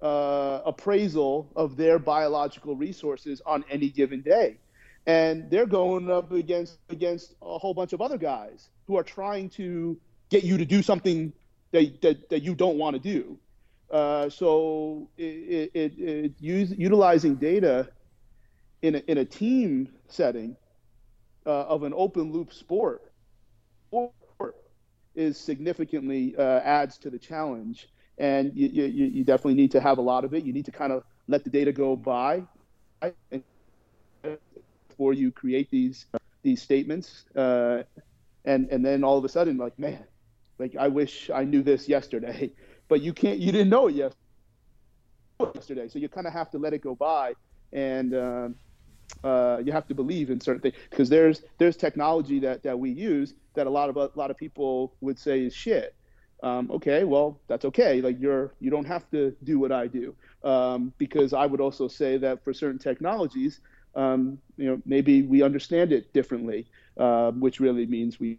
uh, 0.02 0.60
appraisal 0.66 1.52
of 1.54 1.76
their 1.76 1.98
biological 1.98 2.74
resources 2.74 3.40
on 3.46 3.64
any 3.70 3.88
given 3.88 4.20
day 4.22 4.58
and 5.06 5.50
they're 5.50 5.66
going 5.66 6.10
up 6.10 6.32
against 6.32 6.78
against 6.88 7.34
a 7.42 7.58
whole 7.58 7.74
bunch 7.74 7.92
of 7.92 8.00
other 8.00 8.18
guys 8.18 8.70
who 8.86 8.96
are 8.96 9.02
trying 9.02 9.48
to 9.50 9.98
get 10.30 10.44
you 10.44 10.56
to 10.58 10.64
do 10.64 10.82
something 10.82 11.32
that 11.72 12.00
that, 12.02 12.28
that 12.30 12.42
you 12.42 12.54
don't 12.54 12.78
want 12.78 12.94
to 12.94 13.00
do. 13.00 13.38
Uh, 13.90 14.28
so 14.28 15.08
it, 15.16 15.70
it, 15.74 15.92
it 15.98 16.32
use, 16.40 16.72
utilizing 16.76 17.36
data 17.36 17.88
in 18.82 18.96
a, 18.96 18.98
in 19.06 19.18
a 19.18 19.24
team 19.24 19.88
setting 20.08 20.56
uh, 21.46 21.50
of 21.50 21.82
an 21.84 21.92
open 21.94 22.32
loop 22.32 22.52
sport 22.52 23.12
is 25.14 25.38
significantly 25.38 26.34
uh, 26.38 26.60
adds 26.60 26.98
to 26.98 27.10
the 27.10 27.18
challenge, 27.18 27.88
and 28.18 28.52
you, 28.54 28.68
you, 28.68 29.06
you 29.06 29.24
definitely 29.24 29.54
need 29.54 29.70
to 29.72 29.80
have 29.80 29.98
a 29.98 30.02
lot 30.02 30.24
of 30.24 30.34
it. 30.34 30.44
You 30.44 30.52
need 30.52 30.64
to 30.66 30.72
kind 30.72 30.92
of 30.92 31.04
let 31.28 31.44
the 31.44 31.50
data 31.50 31.72
go 31.72 31.96
by, 31.96 32.44
before 34.88 35.12
you 35.12 35.30
create 35.30 35.70
these 35.70 36.06
these 36.42 36.62
statements, 36.62 37.24
uh, 37.36 37.82
and 38.44 38.68
and 38.70 38.84
then 38.84 39.04
all 39.04 39.18
of 39.18 39.24
a 39.24 39.28
sudden, 39.28 39.56
like 39.56 39.78
man, 39.78 40.04
like 40.58 40.76
I 40.76 40.88
wish 40.88 41.30
I 41.30 41.44
knew 41.44 41.62
this 41.62 41.88
yesterday, 41.88 42.52
but 42.88 43.00
you 43.00 43.12
can't. 43.12 43.38
You 43.38 43.52
didn't 43.52 43.70
know 43.70 43.88
it 43.88 44.14
yesterday, 45.40 45.88
so 45.88 45.98
you 45.98 46.08
kind 46.08 46.26
of 46.26 46.32
have 46.32 46.50
to 46.52 46.58
let 46.58 46.72
it 46.72 46.82
go 46.82 46.94
by, 46.94 47.34
and 47.72 48.14
uh, 48.14 48.48
uh, 49.22 49.58
you 49.64 49.72
have 49.72 49.86
to 49.88 49.94
believe 49.94 50.30
in 50.30 50.40
certain 50.40 50.60
things 50.60 50.74
because 50.90 51.08
there's 51.08 51.42
there's 51.58 51.76
technology 51.76 52.38
that 52.40 52.62
that 52.62 52.78
we 52.78 52.90
use 52.90 53.34
that 53.54 53.66
a 53.66 53.70
lot 53.70 53.88
of 53.88 53.96
a 53.96 54.10
lot 54.14 54.30
of 54.30 54.36
people 54.36 54.94
would 55.00 55.18
say 55.18 55.40
is 55.42 55.54
shit. 55.54 55.94
Um, 56.42 56.70
okay, 56.72 57.04
well 57.04 57.40
that's 57.48 57.64
okay. 57.66 58.02
Like 58.02 58.20
you're 58.20 58.54
you 58.60 58.70
don't 58.70 58.84
have 58.84 59.10
to 59.10 59.34
do 59.44 59.58
what 59.58 59.72
I 59.72 59.86
do 59.86 60.14
um, 60.42 60.92
because 60.98 61.32
I 61.32 61.46
would 61.46 61.60
also 61.60 61.88
say 61.88 62.18
that 62.18 62.44
for 62.44 62.52
certain 62.52 62.78
technologies 62.78 63.60
um, 63.96 64.38
you 64.56 64.66
know, 64.66 64.82
maybe 64.84 65.22
we 65.22 65.42
understand 65.42 65.92
it 65.92 66.12
differently, 66.12 66.66
uh, 66.98 67.30
which 67.32 67.60
really 67.60 67.86
means 67.86 68.18
we 68.18 68.38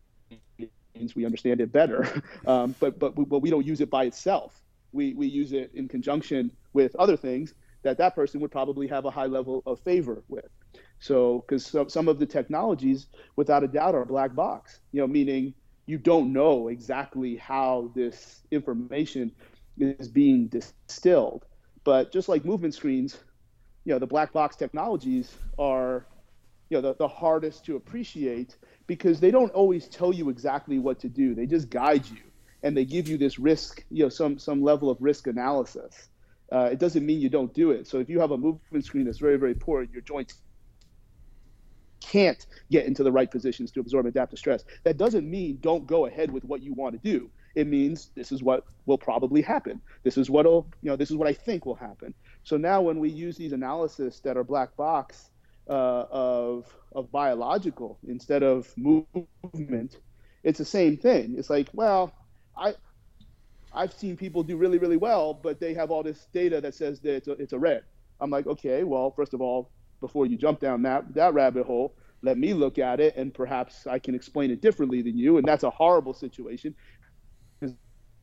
means 0.93 1.16
we 1.16 1.26
understand 1.26 1.61
it 1.61 1.72
better. 1.72 2.07
Um, 2.47 2.76
but 2.80 2.99
but 2.99 3.18
we, 3.18 3.26
but 3.26 3.39
we 3.39 3.49
don't 3.49 3.66
use 3.66 3.82
it 3.82 3.89
by 3.89 4.03
itself. 4.05 4.53
We 4.91 5.13
we 5.13 5.28
use 5.28 5.51
it 5.51 5.72
in 5.74 5.88
conjunction 5.88 6.51
with 6.74 6.95
other 6.97 7.18
things 7.18 7.53
that 7.86 7.97
that 7.99 8.15
person 8.15 8.41
would 8.41 8.51
probably 8.51 8.88
have 8.88 9.05
a 9.05 9.11
high 9.11 9.27
level 9.27 9.63
of 9.65 9.79
favor 9.79 10.23
with. 10.27 10.49
So 10.99 11.45
because 11.47 11.65
some, 11.65 11.88
some 11.88 12.07
of 12.07 12.19
the 12.19 12.25
technologies, 12.25 13.07
without 13.36 13.63
a 13.63 13.67
doubt, 13.67 13.95
are 13.95 14.05
black 14.05 14.36
box. 14.36 14.79
You 14.91 15.01
know, 15.01 15.07
meaning 15.07 15.53
you 15.86 15.97
don't 15.99 16.33
know 16.33 16.67
exactly 16.67 17.36
how 17.38 17.91
this 17.95 18.41
information 18.51 19.31
is 19.77 20.07
being 20.07 20.47
distilled. 20.47 21.45
But 21.83 22.11
just 22.11 22.27
like 22.27 22.43
movement 22.43 22.73
screens, 22.73 23.19
you 23.86 23.93
know 23.93 23.99
the 23.99 24.07
black 24.07 24.33
box 24.33 24.55
technologies 24.55 25.31
are 25.57 26.07
you 26.69 26.77
know 26.77 26.81
the, 26.81 26.95
the 26.95 27.07
hardest 27.07 27.63
to 27.65 27.75
appreciate 27.75 28.57
because 28.88 29.19
they 29.19 29.31
don't 29.31 29.51
always 29.53 29.88
tell 29.88 30.11
you 30.11 30.29
exactly 30.29 30.79
what 30.79 30.99
to 30.99 31.07
do 31.07 31.36
they 31.36 31.45
just 31.45 31.69
guide 31.69 32.05
you 32.09 32.23
and 32.63 32.75
they 32.75 32.83
give 32.83 33.07
you 33.07 33.17
this 33.17 33.38
risk 33.38 33.86
you 33.91 34.03
know 34.03 34.09
some 34.09 34.38
some 34.39 34.63
level 34.63 34.89
of 34.89 34.97
risk 34.99 35.27
analysis 35.27 36.09
uh, 36.51 36.69
it 36.71 36.79
doesn't 36.79 37.05
mean 37.05 37.19
you 37.19 37.29
don't 37.29 37.53
do 37.53 37.71
it. 37.71 37.87
So 37.87 37.99
if 37.99 38.09
you 38.09 38.19
have 38.19 38.31
a 38.31 38.37
movement 38.37 38.85
screen 38.85 39.05
that's 39.05 39.19
very 39.19 39.37
very 39.37 39.55
poor 39.55 39.83
your 39.83 40.01
joints 40.01 40.35
can't 42.01 42.45
get 42.71 42.85
into 42.85 43.03
the 43.03 43.11
right 43.11 43.29
positions 43.29 43.71
to 43.71 43.79
absorb 43.79 44.05
and 44.05 44.15
adapt 44.15 44.31
to 44.31 44.37
stress. 44.37 44.63
That 44.83 44.97
doesn't 44.97 45.29
mean 45.29 45.57
don't 45.61 45.87
go 45.87 46.05
ahead 46.05 46.31
with 46.31 46.43
what 46.43 46.61
you 46.61 46.73
want 46.73 46.93
to 46.93 46.99
do. 46.99 47.31
It 47.55 47.67
means 47.67 48.11
this 48.15 48.31
is 48.31 48.43
what 48.43 48.65
will 48.85 48.97
probably 48.97 49.41
happen. 49.41 49.81
This 50.03 50.17
is 50.17 50.29
what'll 50.29 50.67
you 50.81 50.89
know 50.89 50.95
this 50.95 51.09
is 51.09 51.17
what 51.17 51.27
i 51.27 51.33
think 51.33 51.65
will 51.65 51.75
happen. 51.75 52.13
So 52.43 52.57
now 52.57 52.81
when 52.81 52.99
we 52.99 53.09
use 53.09 53.37
these 53.37 53.53
analysis 53.53 54.19
that 54.21 54.37
are 54.37 54.43
black 54.43 54.75
box 54.75 55.29
uh, 55.69 56.05
of 56.11 56.67
of 56.93 57.11
biological 57.11 57.97
instead 58.07 58.43
of 58.43 58.71
movement, 58.77 59.97
it's 60.43 60.59
the 60.59 60.65
same 60.65 60.97
thing. 60.97 61.35
It's 61.37 61.49
like, 61.49 61.69
well, 61.73 62.13
I 62.55 62.75
I've 63.76 63.93
seen 63.93 64.17
people 64.17 64.43
do 64.43 64.57
really 64.57 64.78
really 64.78 64.97
well, 64.97 65.34
but 65.34 65.59
they 65.59 65.73
have 65.73 65.91
all 65.91 66.03
this 66.03 66.28
data 66.34 66.61
that 66.61 66.76
says 66.76 66.99
that 67.01 67.15
it's 67.15 67.28
a, 67.28 67.32
it's 67.34 67.53
a 67.53 67.59
red. 67.59 67.84
I'm 68.21 68.30
like, 68.32 68.47
okay, 68.47 68.84
well, 68.84 69.11
first 69.11 69.34
of 69.34 69.41
all, 69.41 69.71
before 70.01 70.26
you 70.26 70.38
jump 70.38 70.59
down 70.59 70.82
that 70.84 71.13
that 71.15 71.34
rabbit 71.34 71.65
hole, 71.65 71.95
let 72.21 72.38
me 72.38 72.53
look 72.53 72.80
at 72.80 72.99
it 72.99 73.15
and 73.15 73.34
perhaps 73.34 73.88
I 73.88 73.99
can 73.99 74.15
explain 74.15 74.51
it 74.51 74.61
differently 74.61 75.01
than 75.01 75.17
you. 75.17 75.38
And 75.38 75.47
that's 75.47 75.63
a 75.63 75.69
horrible 75.69 76.13
situation 76.13 76.76
because 77.59 77.76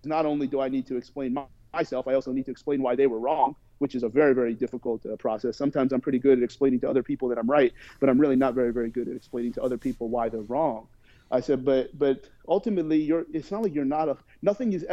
not 0.04 0.26
only 0.26 0.46
do 0.46 0.60
I 0.60 0.68
need 0.68 0.86
to 0.88 0.96
explain 0.96 1.36
myself, 1.72 2.08
I 2.08 2.14
also 2.14 2.32
need 2.32 2.46
to 2.46 2.50
explain 2.50 2.82
why 2.82 2.96
they 2.96 3.06
were 3.06 3.20
wrong 3.20 3.56
which 3.82 3.96
is 3.96 4.04
a 4.04 4.08
very, 4.08 4.32
very 4.32 4.54
difficult 4.54 5.04
uh, 5.06 5.16
process. 5.16 5.56
Sometimes 5.56 5.92
I'm 5.92 6.00
pretty 6.00 6.20
good 6.20 6.38
at 6.38 6.44
explaining 6.44 6.78
to 6.82 6.88
other 6.88 7.02
people 7.02 7.28
that 7.30 7.36
I'm 7.36 7.50
right, 7.50 7.72
but 7.98 8.08
I'm 8.08 8.16
really 8.16 8.36
not 8.36 8.54
very, 8.54 8.72
very 8.72 8.90
good 8.90 9.08
at 9.08 9.16
explaining 9.16 9.52
to 9.54 9.62
other 9.62 9.76
people 9.76 10.08
why 10.08 10.28
they're 10.28 10.42
wrong. 10.42 10.86
I 11.32 11.40
said, 11.40 11.64
but 11.64 11.98
but 11.98 12.28
ultimately, 12.46 13.02
you're. 13.02 13.24
It's 13.32 13.50
not 13.50 13.64
like 13.64 13.74
you're 13.74 13.84
not 13.84 14.08
a. 14.08 14.16
Nothing 14.40 14.72
is 14.72 14.86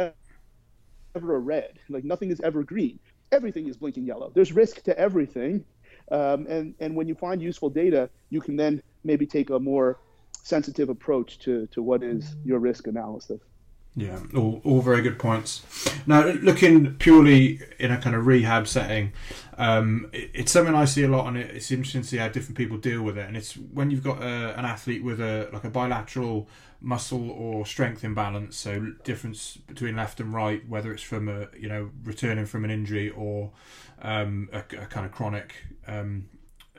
ever 1.14 1.36
a 1.36 1.38
red. 1.38 1.78
Like 1.88 2.04
nothing 2.04 2.30
is 2.30 2.40
ever 2.40 2.62
green. 2.62 2.98
Everything 3.32 3.68
is 3.68 3.76
blinking 3.76 4.04
yellow. 4.04 4.32
There's 4.34 4.52
risk 4.52 4.82
to 4.82 4.98
everything, 4.98 5.64
um, 6.10 6.46
and 6.48 6.74
and 6.80 6.96
when 6.96 7.06
you 7.06 7.14
find 7.14 7.40
useful 7.40 7.70
data, 7.70 8.10
you 8.30 8.40
can 8.40 8.56
then 8.56 8.82
maybe 9.04 9.26
take 9.26 9.50
a 9.50 9.58
more 9.58 9.98
sensitive 10.42 10.88
approach 10.88 11.38
to 11.40 11.66
to 11.68 11.82
what 11.82 12.02
is 12.02 12.34
your 12.44 12.58
risk 12.58 12.86
analysis. 12.86 13.40
Yeah, 13.96 14.20
all, 14.36 14.60
all 14.64 14.80
very 14.80 15.02
good 15.02 15.18
points. 15.18 15.62
Now, 16.06 16.24
looking 16.26 16.94
purely 16.94 17.60
in 17.80 17.90
a 17.90 18.00
kind 18.00 18.14
of 18.14 18.24
rehab 18.24 18.68
setting, 18.68 19.12
um, 19.58 20.08
it, 20.12 20.30
it's 20.32 20.52
something 20.52 20.74
I 20.74 20.84
see 20.84 21.02
a 21.02 21.08
lot, 21.08 21.26
and 21.26 21.36
it, 21.36 21.50
it's 21.50 21.72
interesting 21.72 22.02
to 22.02 22.08
see 22.08 22.16
how 22.18 22.28
different 22.28 22.56
people 22.56 22.78
deal 22.78 23.02
with 23.02 23.18
it. 23.18 23.26
And 23.26 23.36
it's 23.36 23.54
when 23.54 23.90
you've 23.90 24.04
got 24.04 24.22
a, 24.22 24.56
an 24.56 24.64
athlete 24.64 25.02
with 25.02 25.20
a 25.20 25.50
like 25.52 25.64
a 25.64 25.70
bilateral 25.70 26.48
muscle 26.80 27.30
or 27.30 27.66
strength 27.66 28.04
imbalance, 28.04 28.56
so 28.56 28.92
difference 29.04 29.56
between 29.56 29.96
left 29.96 30.20
and 30.20 30.32
right, 30.32 30.66
whether 30.68 30.92
it's 30.92 31.02
from 31.02 31.28
a 31.28 31.48
you 31.58 31.68
know 31.68 31.90
returning 32.04 32.46
from 32.46 32.64
an 32.64 32.70
injury 32.70 33.10
or 33.10 33.50
um, 34.02 34.48
a, 34.52 34.58
a, 34.58 34.86
kind 34.86 35.04
of 35.04 35.12
chronic 35.12 35.54
um, 35.86 36.26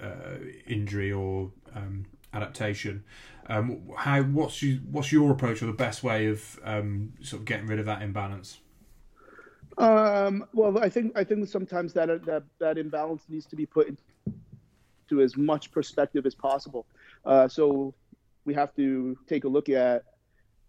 uh, 0.02 0.38
injury 0.68 1.12
or 1.12 1.52
um, 1.76 2.06
adaptation. 2.34 3.04
Um, 3.48 3.82
how 3.98 4.22
what's 4.24 4.62
you, 4.62 4.82
what's 4.90 5.12
your 5.12 5.32
approach 5.32 5.62
or 5.62 5.68
the 5.68 5.74
best 5.74 6.04
way 6.04 6.28
of 6.28 6.60
um, 6.64 7.14
sort 7.22 7.42
of 7.42 7.46
getting 7.46 7.68
rid 7.68 7.80
of 7.80 7.86
that 7.86 8.02
imbalance? 8.02 8.60
Um, 9.78 10.46
well, 10.54 10.78
I 10.80 10.90
think 10.90 11.18
I 11.18 11.24
think 11.24 11.48
sometimes 11.48 11.94
that 11.94 12.26
that 12.26 12.44
that 12.60 12.78
imbalance 12.78 13.24
needs 13.30 13.46
to 13.48 13.56
be 13.56 13.66
put 13.66 13.88
into 13.88 15.22
as 15.22 15.38
much 15.38 15.72
perspective 15.72 16.26
as 16.26 16.36
possible. 16.36 16.86
Uh, 17.26 17.48
so 17.48 17.94
we 18.46 18.54
have 18.54 18.76
to 18.76 19.18
take 19.28 19.44
a 19.44 19.48
look 19.48 19.70
at 19.70 20.04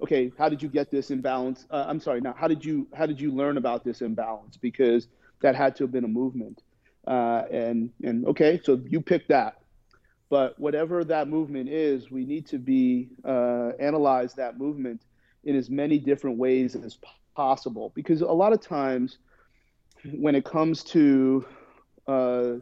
okay, 0.03 0.33
how 0.37 0.49
did 0.49 0.61
you 0.61 0.69
get 0.69 0.91
this 0.91 1.11
imbalance? 1.11 1.67
Uh, 1.71 1.85
I'm 1.87 2.01
sorry, 2.01 2.21
now 2.21 2.35
how 2.37 2.49
did 2.49 2.65
you 2.65 2.87
how 2.95 3.07
did 3.07 3.21
you 3.21 3.31
learn 3.31 3.57
about 3.57 3.85
this 3.85 4.03
imbalance? 4.03 4.57
Because 4.57 5.09
that 5.43 5.55
had 5.55 5.77
to 5.77 5.85
have 5.85 5.93
been 5.93 6.05
a 6.05 6.09
movement. 6.09 6.63
Uh, 7.07 7.43
and 7.51 7.91
and 8.03 8.27
okay, 8.27 8.61
so 8.63 8.81
you 8.87 9.01
picked 9.01 9.29
that. 9.29 9.59
But 10.29 10.59
whatever 10.59 11.05
that 11.05 11.29
movement 11.29 11.69
is, 11.69 12.11
we 12.11 12.25
need 12.25 12.47
to 12.47 12.59
be 12.59 13.11
uh, 13.25 13.73
analyze 13.79 14.35
that 14.35 14.59
movement 14.59 15.03
in 15.45 15.57
as 15.57 15.69
many 15.69 15.99
different 15.99 16.39
ways 16.39 16.75
as 16.75 16.97
possible. 17.37 17.93
Because 17.95 18.23
a 18.23 18.27
lot 18.27 18.53
of 18.53 18.61
times, 18.61 19.19
when 20.15 20.35
it 20.35 20.45
comes 20.45 20.85
to 20.85 21.45
uh, 22.07 22.53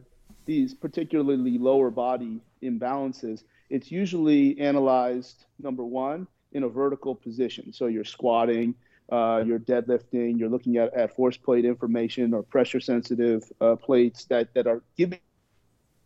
these 0.45 0.73
particularly 0.73 1.57
lower 1.57 1.89
body 1.89 2.41
imbalances, 2.61 3.43
it's 3.71 3.89
usually 3.89 4.59
analyzed 4.59 5.45
number 5.57 5.83
one 5.83 6.27
in 6.51 6.63
a 6.63 6.69
vertical 6.69 7.15
position. 7.15 7.71
So 7.71 7.87
you're 7.87 8.03
squatting, 8.03 8.75
uh, 9.09 9.43
you're 9.45 9.59
deadlifting, 9.59 10.37
you're 10.37 10.49
looking 10.49 10.75
at, 10.75 10.93
at 10.93 11.15
force 11.15 11.37
plate 11.37 11.63
information 11.63 12.33
or 12.33 12.43
pressure 12.43 12.81
sensitive 12.81 13.49
uh, 13.61 13.77
plates 13.77 14.25
that, 14.25 14.53
that 14.55 14.67
are 14.67 14.83
giving 14.97 15.19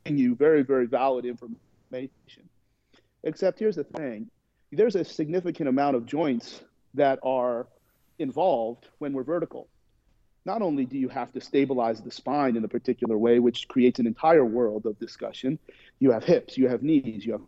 you 0.05 0.35
very, 0.35 0.61
very 0.61 0.85
valid 0.85 1.25
information. 1.25 2.11
Except 3.23 3.57
here's 3.57 3.75
the 3.75 3.83
thing 3.83 4.29
there's 4.71 4.95
a 4.95 5.05
significant 5.05 5.69
amount 5.69 5.95
of 5.95 6.05
joints 6.05 6.61
that 6.93 7.17
are 7.23 7.65
involved 8.19 8.89
when 8.99 9.13
we're 9.13 9.23
vertical. 9.23 9.67
Not 10.45 10.61
only 10.61 10.85
do 10.85 10.97
you 10.97 11.09
have 11.09 11.31
to 11.33 11.41
stabilize 11.41 12.01
the 12.01 12.11
spine 12.11 12.55
in 12.55 12.63
a 12.63 12.67
particular 12.67 13.17
way, 13.17 13.39
which 13.39 13.67
creates 13.67 13.97
an 13.99 14.05
entire 14.05 14.45
world 14.45 14.85
of 14.85 14.99
discussion, 14.99 15.57
you 15.99 16.11
have 16.11 16.23
hips, 16.23 16.57
you 16.57 16.67
have 16.67 16.83
knees, 16.83 17.25
you 17.25 17.31
have 17.31 17.41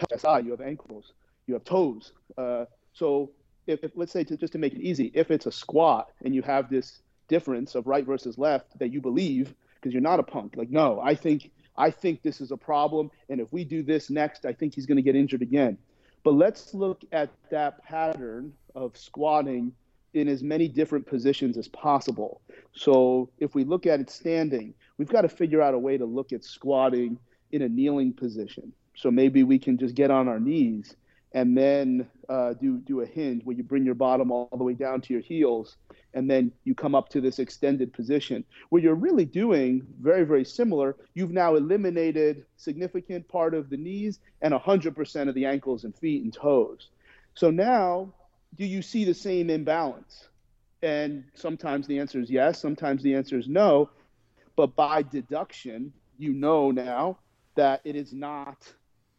You 0.00 0.50
have 0.50 0.60
ankles, 0.60 1.12
you 1.46 1.54
have 1.54 1.64
toes. 1.64 2.12
Uh, 2.36 2.64
so 2.92 3.30
if, 3.66 3.82
if, 3.82 3.92
let's 3.94 4.12
say 4.12 4.24
to, 4.24 4.36
just 4.36 4.52
to 4.52 4.58
make 4.58 4.74
it 4.74 4.80
easy, 4.80 5.10
if 5.14 5.30
it's 5.30 5.46
a 5.46 5.52
squat 5.52 6.10
and 6.24 6.34
you 6.34 6.42
have 6.42 6.70
this 6.70 7.00
difference 7.28 7.74
of 7.74 7.86
right 7.86 8.04
versus 8.04 8.38
left 8.38 8.78
that 8.78 8.92
you 8.92 9.00
believe 9.00 9.54
because 9.76 9.92
you're 9.92 10.02
not 10.02 10.20
a 10.20 10.22
punk. 10.22 10.54
Like, 10.56 10.70
no, 10.70 11.00
I 11.00 11.14
think 11.14 11.50
I 11.76 11.90
think 11.90 12.22
this 12.22 12.40
is 12.40 12.52
a 12.52 12.56
problem, 12.56 13.10
and 13.28 13.40
if 13.40 13.52
we 13.52 13.64
do 13.64 13.82
this 13.82 14.08
next, 14.08 14.46
I 14.46 14.52
think 14.52 14.74
he's 14.74 14.86
going 14.86 14.96
to 14.96 15.02
get 15.02 15.16
injured 15.16 15.42
again. 15.42 15.76
But 16.22 16.34
let's 16.34 16.72
look 16.72 17.02
at 17.12 17.30
that 17.50 17.82
pattern 17.84 18.52
of 18.74 18.96
squatting 18.96 19.72
in 20.14 20.28
as 20.28 20.42
many 20.42 20.68
different 20.68 21.04
positions 21.06 21.58
as 21.58 21.66
possible. 21.68 22.40
So 22.72 23.28
if 23.38 23.54
we 23.54 23.64
look 23.64 23.86
at 23.86 24.00
it 24.00 24.08
standing, 24.08 24.72
we've 24.96 25.08
got 25.08 25.22
to 25.22 25.28
figure 25.28 25.60
out 25.60 25.74
a 25.74 25.78
way 25.78 25.98
to 25.98 26.04
look 26.04 26.32
at 26.32 26.44
squatting 26.44 27.18
in 27.50 27.62
a 27.62 27.68
kneeling 27.68 28.12
position. 28.12 28.72
So 28.94 29.10
maybe 29.10 29.42
we 29.42 29.58
can 29.58 29.78
just 29.78 29.94
get 29.94 30.10
on 30.10 30.28
our 30.28 30.40
knees 30.40 30.94
and 31.34 31.58
then 31.58 32.08
uh, 32.28 32.54
do 32.54 32.78
do 32.78 33.00
a 33.00 33.06
hinge 33.06 33.44
where 33.44 33.56
you 33.56 33.64
bring 33.64 33.84
your 33.84 33.96
bottom 33.96 34.30
all 34.30 34.48
the 34.56 34.62
way 34.62 34.72
down 34.72 35.00
to 35.02 35.12
your 35.12 35.20
heels, 35.20 35.76
and 36.14 36.30
then 36.30 36.52
you 36.62 36.74
come 36.74 36.94
up 36.94 37.08
to 37.08 37.20
this 37.20 37.40
extended 37.40 37.92
position 37.92 38.44
where 38.70 38.80
you're 38.80 38.94
really 38.94 39.24
doing 39.24 39.84
very 40.00 40.24
very 40.24 40.44
similar. 40.44 40.96
You've 41.12 41.32
now 41.32 41.56
eliminated 41.56 42.46
significant 42.56 43.28
part 43.28 43.52
of 43.52 43.68
the 43.68 43.76
knees 43.76 44.20
and 44.40 44.54
100% 44.54 45.28
of 45.28 45.34
the 45.34 45.44
ankles 45.44 45.84
and 45.84 45.94
feet 45.96 46.22
and 46.22 46.32
toes. 46.32 46.88
So 47.34 47.50
now, 47.50 48.14
do 48.56 48.64
you 48.64 48.80
see 48.80 49.04
the 49.04 49.14
same 49.14 49.50
imbalance? 49.50 50.28
And 50.82 51.24
sometimes 51.34 51.86
the 51.88 51.98
answer 51.98 52.20
is 52.20 52.30
yes, 52.30 52.60
sometimes 52.60 53.02
the 53.02 53.16
answer 53.16 53.38
is 53.38 53.48
no. 53.48 53.90
But 54.54 54.76
by 54.76 55.02
deduction, 55.02 55.92
you 56.16 56.32
know 56.32 56.70
now 56.70 57.18
that 57.56 57.80
it 57.84 57.96
is 57.96 58.12
not 58.12 58.56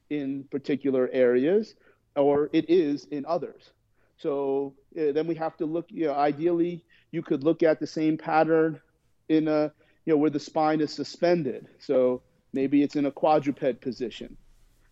in 0.10 0.46
particular 0.52 1.10
areas 1.12 1.76
or 2.16 2.50
it 2.54 2.70
is 2.70 3.06
in 3.06 3.26
others. 3.26 3.72
So 4.18 4.74
uh, 4.98 5.12
then 5.12 5.28
we 5.28 5.36
have 5.36 5.58
to 5.58 5.66
look, 5.66 5.88
you 5.90 6.08
know, 6.08 6.14
ideally 6.14 6.84
you 7.12 7.22
could 7.22 7.44
look 7.44 7.64
at 7.64 7.80
the 7.80 7.88
same 7.88 8.18
pattern 8.18 8.80
in 9.28 9.48
a, 9.48 9.72
you 10.06 10.14
know, 10.14 10.18
where 10.18 10.30
the 10.30 10.40
spine 10.40 10.82
is 10.82 10.94
suspended. 10.94 11.68
So 11.80 12.22
maybe 12.54 12.84
it's 12.84 12.96
in 12.96 13.06
a 13.06 13.12
quadruped 13.12 13.82
position. 13.82 14.38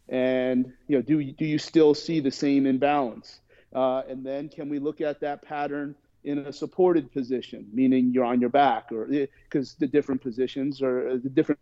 And, 0.10 0.74
you 0.88 0.98
know, 0.98 1.02
do, 1.02 1.24
do 1.32 1.46
you 1.46 1.58
still 1.58 1.94
see 1.94 2.20
the 2.20 2.32
same 2.32 2.66
imbalance? 2.66 3.40
Uh, 3.74 4.02
and 4.10 4.26
then 4.26 4.50
can 4.50 4.70
we 4.70 4.80
look 4.80 5.02
at 5.02 5.22
that 5.22 5.42
pattern 5.44 5.96
in 6.24 6.40
a 6.40 6.54
supported 6.54 7.12
position, 7.12 7.68
meaning 7.74 8.12
you're 8.14 8.26
on 8.26 8.40
your 8.40 8.50
back 8.50 8.92
or 8.92 9.06
because 9.06 9.72
eh, 9.72 9.76
the 9.80 9.88
different 9.88 10.22
positions 10.22 10.82
or 10.82 11.10
uh, 11.10 11.18
the 11.22 11.30
different 11.30 11.60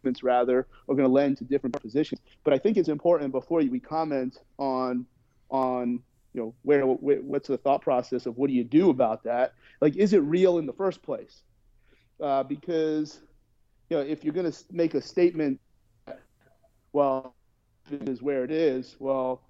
movements 0.00 0.22
rather 0.22 0.66
are 0.88 0.94
going 0.94 1.06
to 1.06 1.08
lend 1.08 1.36
to 1.38 1.44
different 1.44 1.80
positions. 1.80 2.20
But 2.44 2.54
I 2.54 2.58
think 2.58 2.76
it's 2.76 2.88
important 2.88 3.32
before 3.32 3.58
we 3.60 3.80
comment 3.80 4.38
on 4.58 5.06
on 5.50 6.00
you 6.32 6.40
know 6.40 6.54
where 6.62 6.86
what's 6.86 7.48
the 7.48 7.58
thought 7.58 7.82
process 7.82 8.26
of 8.26 8.38
what 8.38 8.48
do 8.48 8.54
you 8.54 8.64
do 8.64 8.90
about 8.90 9.24
that? 9.24 9.54
Like, 9.80 9.96
is 9.96 10.12
it 10.12 10.18
real 10.18 10.58
in 10.58 10.66
the 10.66 10.72
first 10.72 11.02
place? 11.02 11.42
Uh, 12.20 12.42
because 12.42 13.20
you 13.88 13.96
know 13.96 14.02
if 14.02 14.24
you're 14.24 14.34
going 14.34 14.50
to 14.50 14.58
make 14.70 14.94
a 14.94 15.02
statement, 15.02 15.60
well, 16.92 17.34
it 17.90 18.08
is 18.08 18.22
where 18.22 18.44
it 18.44 18.50
is. 18.50 18.96
Well, 18.98 19.42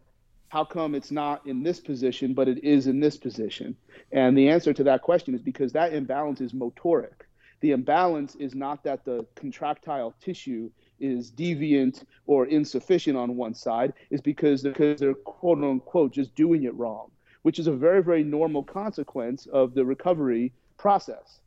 how 0.49 0.65
come 0.65 0.97
it's 0.97 1.13
not 1.13 1.47
in 1.47 1.63
this 1.63 1.79
position 1.79 2.35
but 2.35 2.49
it 2.49 2.65
is 2.65 2.87
in 2.87 2.99
this 3.01 3.17
position? 3.17 3.77
And 4.11 4.37
the 4.37 4.49
answer 4.49 4.73
to 4.73 4.85
that 4.85 5.03
question 5.03 5.35
is 5.35 5.43
because 5.43 5.73
that 5.73 5.93
imbalance 5.93 6.41
is 6.41 6.53
motoric. 6.53 7.27
The 7.61 7.73
imbalance 7.73 8.35
is 8.37 8.55
not 8.55 8.85
that 8.85 9.05
the 9.05 9.27
contractile 9.35 10.15
tissue 10.21 10.71
is 10.99 11.31
deviant 11.31 12.05
or 12.27 12.47
insufficient 12.47 13.17
on 13.17 13.37
one 13.37 13.55
side, 13.55 13.93
is 14.11 14.21
because 14.21 14.63
because 14.63 15.01
they're 15.01 15.15
quote 15.15 15.59
unquote 15.59 16.13
just 16.13 16.35
doing 16.35 16.65
it 16.65 16.75
wrong, 16.75 17.11
which 17.43 17.59
is 17.59 17.67
a 17.67 17.73
very, 17.73 18.03
very 18.03 18.25
normal 18.25 18.63
consequence 18.63 19.47
of 19.47 19.75
the 19.75 19.85
recovery 19.85 20.53
process. 20.79 21.41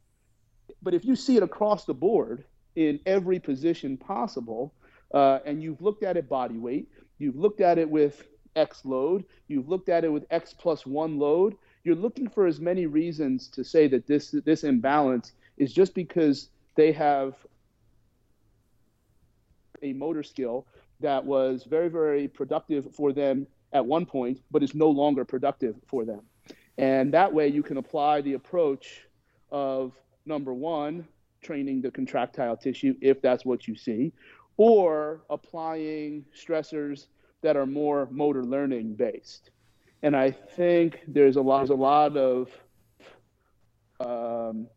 But 0.82 0.94
if 0.94 1.04
you 1.04 1.16
see 1.16 1.38
it 1.38 1.44
across 1.44 1.86
the 1.86 1.94
board 1.94 2.46
in 2.76 3.00
every 3.06 3.40
position 3.40 3.98
possible, 3.98 4.74
uh, 5.14 5.40
and 5.46 5.62
you've 5.62 5.82
looked 5.82 6.04
at 6.04 6.18
it 6.18 6.30
body 6.30 6.58
weight, 6.58 6.88
you've 7.18 7.36
looked 7.36 7.62
at 7.62 7.78
it 7.78 7.90
with 7.90 8.28
X 8.56 8.86
load, 8.86 9.26
you've 9.48 9.70
looked 9.70 9.90
at 9.90 10.04
it 10.04 10.12
with 10.12 10.26
X 10.30 10.54
plus 10.54 10.86
one 10.86 11.18
load, 11.18 11.56
you're 11.84 11.96
looking 11.96 12.30
for 12.30 12.46
as 12.46 12.60
many 12.60 12.86
reasons 12.86 13.48
to 13.50 13.64
say 13.64 13.88
that 13.88 14.08
this 14.08 14.32
this 14.46 14.64
imbalance 14.64 15.34
is 15.58 15.74
just 15.74 15.94
because 15.94 16.50
they 16.76 16.92
have 16.92 17.36
a 19.82 19.94
motor 19.94 20.24
skill 20.24 20.66
that 21.00 21.24
was 21.24 21.66
very, 21.66 21.90
very 21.90 22.28
productive 22.28 22.94
for 22.96 23.12
them 23.12 23.46
at 23.74 23.86
one 23.86 24.06
point, 24.06 24.42
but 24.52 24.64
is 24.64 24.74
no 24.74 24.90
longer 24.90 25.26
productive 25.26 25.76
for 25.88 26.06
them. 26.06 26.22
And 26.78 27.14
that 27.14 27.32
way 27.32 27.48
you 27.48 27.62
can 27.62 27.78
apply 27.78 28.22
the 28.22 28.34
approach 28.34 29.06
of 29.52 29.94
number 30.26 30.54
one, 30.54 31.08
training 31.42 31.82
the 31.82 31.92
contractile 31.92 32.58
tissue 32.58 32.96
if 33.02 33.22
that's 33.22 33.46
what 33.46 33.68
you 33.68 33.76
see, 33.76 34.14
or 34.58 35.24
applying 35.30 36.26
stressors 36.36 37.08
that 37.42 37.58
are 37.58 37.66
more 37.66 38.08
motor 38.10 38.44
learning 38.44 38.96
based. 38.96 39.52
And 40.02 40.16
I 40.16 40.32
think 40.32 41.02
there's 41.08 41.36
a 41.36 41.42
lot, 41.42 41.60
there's 41.60 41.70
a 41.70 41.76
lot 41.76 42.18
of 42.18 42.50
um, 44.00 44.68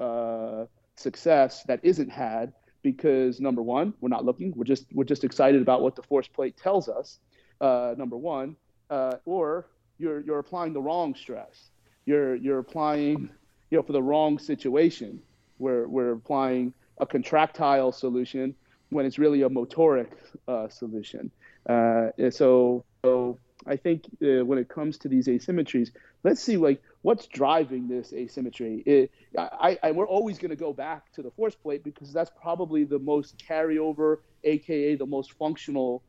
uh, 0.00 0.66
success 0.96 1.62
that 1.64 1.80
isn't 1.82 2.10
had 2.10 2.52
because 2.82 3.40
number 3.40 3.62
one, 3.62 3.94
we're 4.00 4.08
not 4.08 4.24
looking. 4.24 4.52
We're 4.56 4.64
just 4.64 4.86
we're 4.92 5.04
just 5.04 5.24
excited 5.24 5.60
about 5.62 5.82
what 5.82 5.96
the 5.96 6.02
force 6.02 6.28
plate 6.28 6.56
tells 6.56 6.88
us. 6.88 7.18
Uh, 7.60 7.94
number 7.96 8.16
one, 8.16 8.56
uh, 8.88 9.16
or 9.24 9.66
you're 9.98 10.20
you're 10.20 10.38
applying 10.38 10.72
the 10.72 10.80
wrong 10.80 11.14
stress. 11.14 11.70
You're 12.06 12.34
you're 12.34 12.58
applying 12.58 13.30
you 13.70 13.78
know 13.78 13.82
for 13.82 13.92
the 13.92 14.02
wrong 14.02 14.38
situation. 14.38 15.20
We're 15.58 15.86
we're 15.86 16.12
applying 16.12 16.72
a 16.98 17.06
contractile 17.06 17.92
solution 17.92 18.54
when 18.88 19.06
it's 19.06 19.18
really 19.18 19.42
a 19.42 19.48
motoric 19.48 20.12
uh, 20.48 20.68
solution. 20.68 21.30
Uh, 21.68 22.08
so 22.30 22.84
so 23.04 23.38
I 23.66 23.76
think 23.76 24.06
uh, 24.22 24.44
when 24.44 24.58
it 24.58 24.68
comes 24.68 24.98
to 24.98 25.08
these 25.08 25.26
asymmetries, 25.26 25.90
let's 26.24 26.42
see 26.42 26.56
like 26.56 26.82
what's 27.02 27.26
driving 27.26 27.88
this 27.88 28.12
asymmetry. 28.12 28.82
It, 28.86 29.10
I, 29.36 29.78
I, 29.82 29.90
we're 29.92 30.06
always 30.06 30.38
going 30.38 30.50
to 30.50 30.56
go 30.56 30.72
back 30.72 31.12
to 31.12 31.22
the 31.22 31.30
force 31.30 31.54
plate 31.54 31.82
because 31.82 32.12
that's 32.12 32.30
probably 32.40 32.84
the 32.84 32.98
most 32.98 33.42
carryover, 33.48 34.18
aka 34.44 34.96
the 34.96 35.06
most 35.06 35.32
functional 35.34 36.02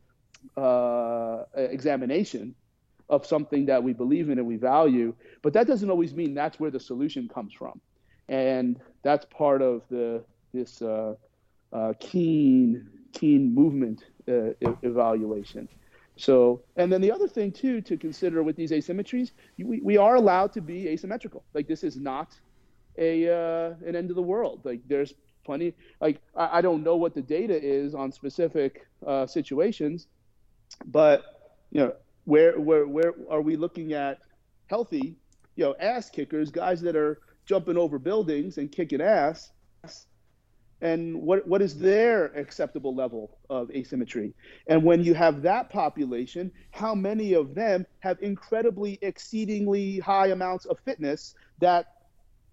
uh, 0.58 1.44
examination 1.56 2.56
of 3.10 3.26
something 3.26 3.66
that 3.66 3.84
we 3.84 3.94
believe 3.94 4.30
in 4.30 4.38
and 4.38 4.48
we 4.48 4.58
value. 4.58 5.14
But 5.42 5.54
that 5.54 5.68
doesn't 5.68 5.90
always 5.90 6.14
mean 6.14 6.34
that's 6.34 6.60
where 6.60 6.72
the 6.72 6.80
solution 6.80 7.28
comes 7.28 7.54
from, 7.54 7.80
and 8.30 8.80
that's 9.04 9.26
part 9.26 9.62
of 9.62 9.84
the 9.90 10.24
this 10.54 10.82
uh, 10.82 11.16
uh, 11.72 11.94
keen 12.00 12.88
keen 13.14 13.54
movement 13.54 14.04
uh, 14.28 14.52
evaluation. 14.82 15.68
So, 16.22 16.62
and 16.76 16.94
then 16.94 17.02
the 17.02 17.12
other 17.12 17.28
thing 17.28 17.52
too 17.52 17.82
to 17.82 17.98
consider 17.98 18.44
with 18.44 18.56
these 18.56 18.70
asymmetries, 18.72 19.32
we, 19.58 19.82
we 19.82 19.98
are 19.98 20.16
allowed 20.16 20.54
to 20.54 20.62
be 20.62 20.88
asymmetrical. 20.88 21.44
Like 21.56 21.68
this 21.68 21.84
is 21.84 21.98
not 21.98 22.40
a 23.00 23.28
uh, 23.28 23.74
an 23.84 23.96
end 23.96 24.12
of 24.12 24.16
the 24.16 24.22
world. 24.22 24.62
Like 24.64 24.82
there's 24.88 25.16
plenty. 25.44 25.74
Like 26.00 26.22
I, 26.36 26.60
I 26.60 26.62
don't 26.62 26.84
know 26.84 26.96
what 26.96 27.16
the 27.16 27.24
data 27.24 27.60
is 27.60 27.96
on 27.96 28.12
specific 28.12 28.86
uh, 29.06 29.26
situations, 29.26 30.08
but 30.86 31.24
you 31.72 31.82
know 31.82 31.94
where 32.26 32.60
where 32.60 32.86
where 32.86 33.14
are 33.28 33.42
we 33.42 33.56
looking 33.56 33.94
at 33.94 34.20
healthy, 34.68 35.16
you 35.56 35.66
know, 35.66 35.76
ass 35.80 36.12
kickers, 36.12 36.52
guys 36.52 36.82
that 36.82 36.96
are 36.96 37.20
jumping 37.48 37.78
over 37.78 37.98
buildings 37.98 38.60
and 38.60 38.72
kicking 38.72 39.02
ass 39.02 39.52
and 40.82 41.22
what, 41.22 41.48
what 41.48 41.62
is 41.62 41.78
their 41.78 42.26
acceptable 42.36 42.96
level 42.96 43.38
of 43.50 43.70
asymmetry? 43.72 44.34
And 44.68 44.84
when 44.84 45.04
you 45.04 45.14
have 45.14 45.44
that 45.44 45.70
population, 45.70 46.52
how 46.72 46.96
many 46.96 47.34
of 47.34 47.54
them 47.54 47.86
have 48.00 48.18
incredibly, 48.22 48.98
exceedingly 49.02 50.00
high 50.00 50.28
amounts 50.28 50.66
of 50.66 50.80
fitness 50.80 51.36
that 51.60 51.86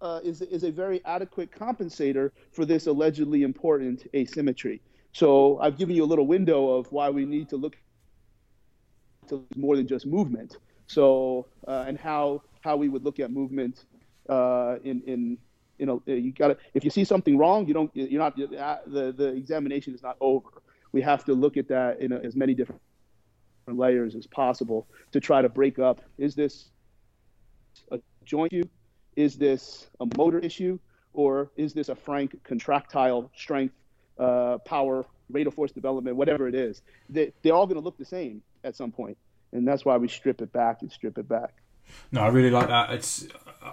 uh, 0.01 0.21
is 0.23 0.43
is 0.43 0.63
a 0.63 0.71
very 0.71 1.05
adequate 1.05 1.51
compensator 1.51 2.31
for 2.53 2.65
this 2.65 2.87
allegedly 2.87 3.43
important 3.43 4.07
asymmetry? 4.15 4.81
So 5.13 5.59
I've 5.59 5.79
given 5.79 5.97
you 5.97 6.05
a 6.05 6.07
little 6.07 6.27
window 6.27 6.69
of 6.77 6.93
why 6.93 7.11
we 7.11 7.25
need 7.25 7.49
to 7.49 7.57
look 7.57 7.77
to 9.29 9.45
more 9.57 9.77
than 9.77 9.87
just 9.87 10.07
movement. 10.07 10.59
So 10.87 11.47
uh, 11.67 11.85
and 11.89 11.99
how 11.99 12.43
how 12.61 12.77
we 12.77 12.89
would 12.89 13.05
look 13.05 13.21
at 13.21 13.31
movement 13.31 13.87
uh, 14.29 14.77
in 14.85 15.03
in 15.07 15.39
you 15.79 15.87
know, 15.87 16.03
uh, 16.09 16.13
you 16.13 16.33
got 16.33 16.49
to, 16.49 16.57
if 16.75 16.85
you 16.85 16.91
see 16.91 17.05
something 17.05 17.39
wrong, 17.39 17.67
you 17.67 17.75
don't, 17.75 17.91
you're 17.95 18.21
not, 18.21 18.41
uh, 18.41 18.79
the, 18.87 19.13
the 19.13 19.29
examination 19.29 19.95
is 19.95 20.03
not 20.03 20.17
over. 20.21 20.49
We 20.93 21.03
have 21.03 21.25
to 21.27 21.35
look 21.35 21.57
at 21.57 21.69
that 21.69 22.01
in 22.01 22.13
a, 22.13 22.19
as 22.19 22.35
many 22.35 22.55
different 22.55 22.81
layers 23.67 24.15
as 24.15 24.27
possible 24.27 24.87
to 25.13 25.21
try 25.21 25.43
to 25.43 25.49
break 25.49 25.79
up 25.79 26.01
is 26.17 26.35
this 26.35 26.71
a 27.93 28.01
joint 28.25 28.53
issue? 28.53 28.69
Is 29.17 29.37
this 29.37 29.89
a 30.01 30.07
motor 30.17 30.39
issue? 30.39 30.79
Or 31.13 31.51
is 31.57 31.73
this 31.73 31.89
a 31.89 31.97
frank 31.97 32.39
contractile 32.45 33.31
strength, 33.37 33.75
uh, 34.19 34.59
power, 34.59 35.05
rate 35.31 35.47
of 35.47 35.55
force 35.55 35.73
development, 35.73 36.17
whatever 36.17 36.47
it 36.47 36.55
is? 36.55 36.83
They, 37.09 37.33
they're 37.43 37.55
all 37.55 37.67
going 37.67 37.79
to 37.79 37.85
look 37.85 37.99
the 37.99 38.05
same 38.05 38.43
at 38.63 38.77
some. 38.77 38.95
And 39.53 39.67
that's 39.67 39.85
why 39.85 39.97
we 39.97 40.09
strip 40.09 40.41
it 40.41 40.53
back 40.53 40.83
and 40.83 40.93
strip 40.93 41.19
it 41.19 41.29
back. 41.29 41.55
No, 42.13 42.21
I 42.21 42.29
really 42.29 42.51
like 42.51 42.69
that. 42.69 42.91
It's 42.91 43.27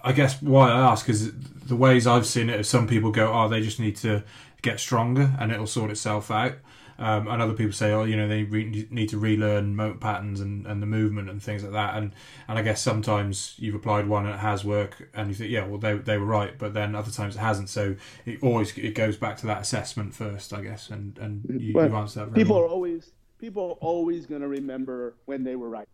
I 0.03 0.11
guess 0.11 0.41
why 0.41 0.69
I 0.69 0.79
ask 0.79 1.09
is 1.09 1.31
the 1.33 1.75
ways 1.75 2.07
I've 2.07 2.25
seen 2.25 2.49
it. 2.49 2.65
Some 2.65 2.87
people 2.87 3.11
go, 3.11 3.31
"Oh, 3.33 3.47
they 3.49 3.61
just 3.61 3.79
need 3.79 3.95
to 3.97 4.23
get 4.61 4.79
stronger, 4.79 5.33
and 5.39 5.51
it'll 5.51 5.67
sort 5.67 5.91
itself 5.91 6.31
out." 6.31 6.55
Um, 6.97 7.27
and 7.27 7.41
other 7.41 7.53
people 7.53 7.73
say, 7.73 7.91
oh, 7.91 8.05
you 8.05 8.15
know, 8.15 8.27
they 8.27 8.43
re- 8.43 8.87
need 8.89 9.09
to 9.09 9.17
relearn 9.17 9.75
motor 9.75 9.97
patterns 9.97 10.39
and, 10.39 10.65
and 10.65 10.81
the 10.81 10.85
movement 10.85 11.29
and 11.29 11.43
things 11.43 11.63
like 11.63 11.73
that. 11.73 11.95
And 11.95 12.13
and 12.47 12.57
I 12.57 12.61
guess 12.61 12.81
sometimes 12.81 13.55
you've 13.57 13.75
applied 13.75 14.07
one 14.07 14.25
and 14.25 14.35
it 14.35 14.39
has 14.39 14.63
worked, 14.63 15.01
and 15.13 15.27
you 15.27 15.35
think, 15.35 15.51
yeah, 15.51 15.65
well, 15.65 15.77
they, 15.77 15.95
they 15.95 16.17
were 16.17 16.25
right. 16.25 16.57
But 16.57 16.73
then 16.73 16.95
other 16.95 17.11
times 17.11 17.35
it 17.35 17.39
hasn't. 17.39 17.69
So 17.69 17.95
it 18.25 18.41
always 18.41 18.77
it 18.77 18.95
goes 18.95 19.17
back 19.17 19.37
to 19.37 19.47
that 19.47 19.61
assessment 19.61 20.13
first, 20.13 20.53
I 20.53 20.61
guess. 20.61 20.89
And 20.89 21.17
and 21.17 21.61
you, 21.61 21.73
well, 21.73 21.89
you 21.89 21.95
answer 21.95 22.25
that. 22.25 22.33
people 22.33 22.55
well. 22.55 22.65
are 22.65 22.69
always 22.69 23.11
people 23.39 23.63
are 23.63 23.85
always 23.85 24.25
going 24.25 24.41
to 24.41 24.47
remember 24.47 25.15
when 25.25 25.43
they 25.43 25.57
were 25.57 25.69
right. 25.69 25.89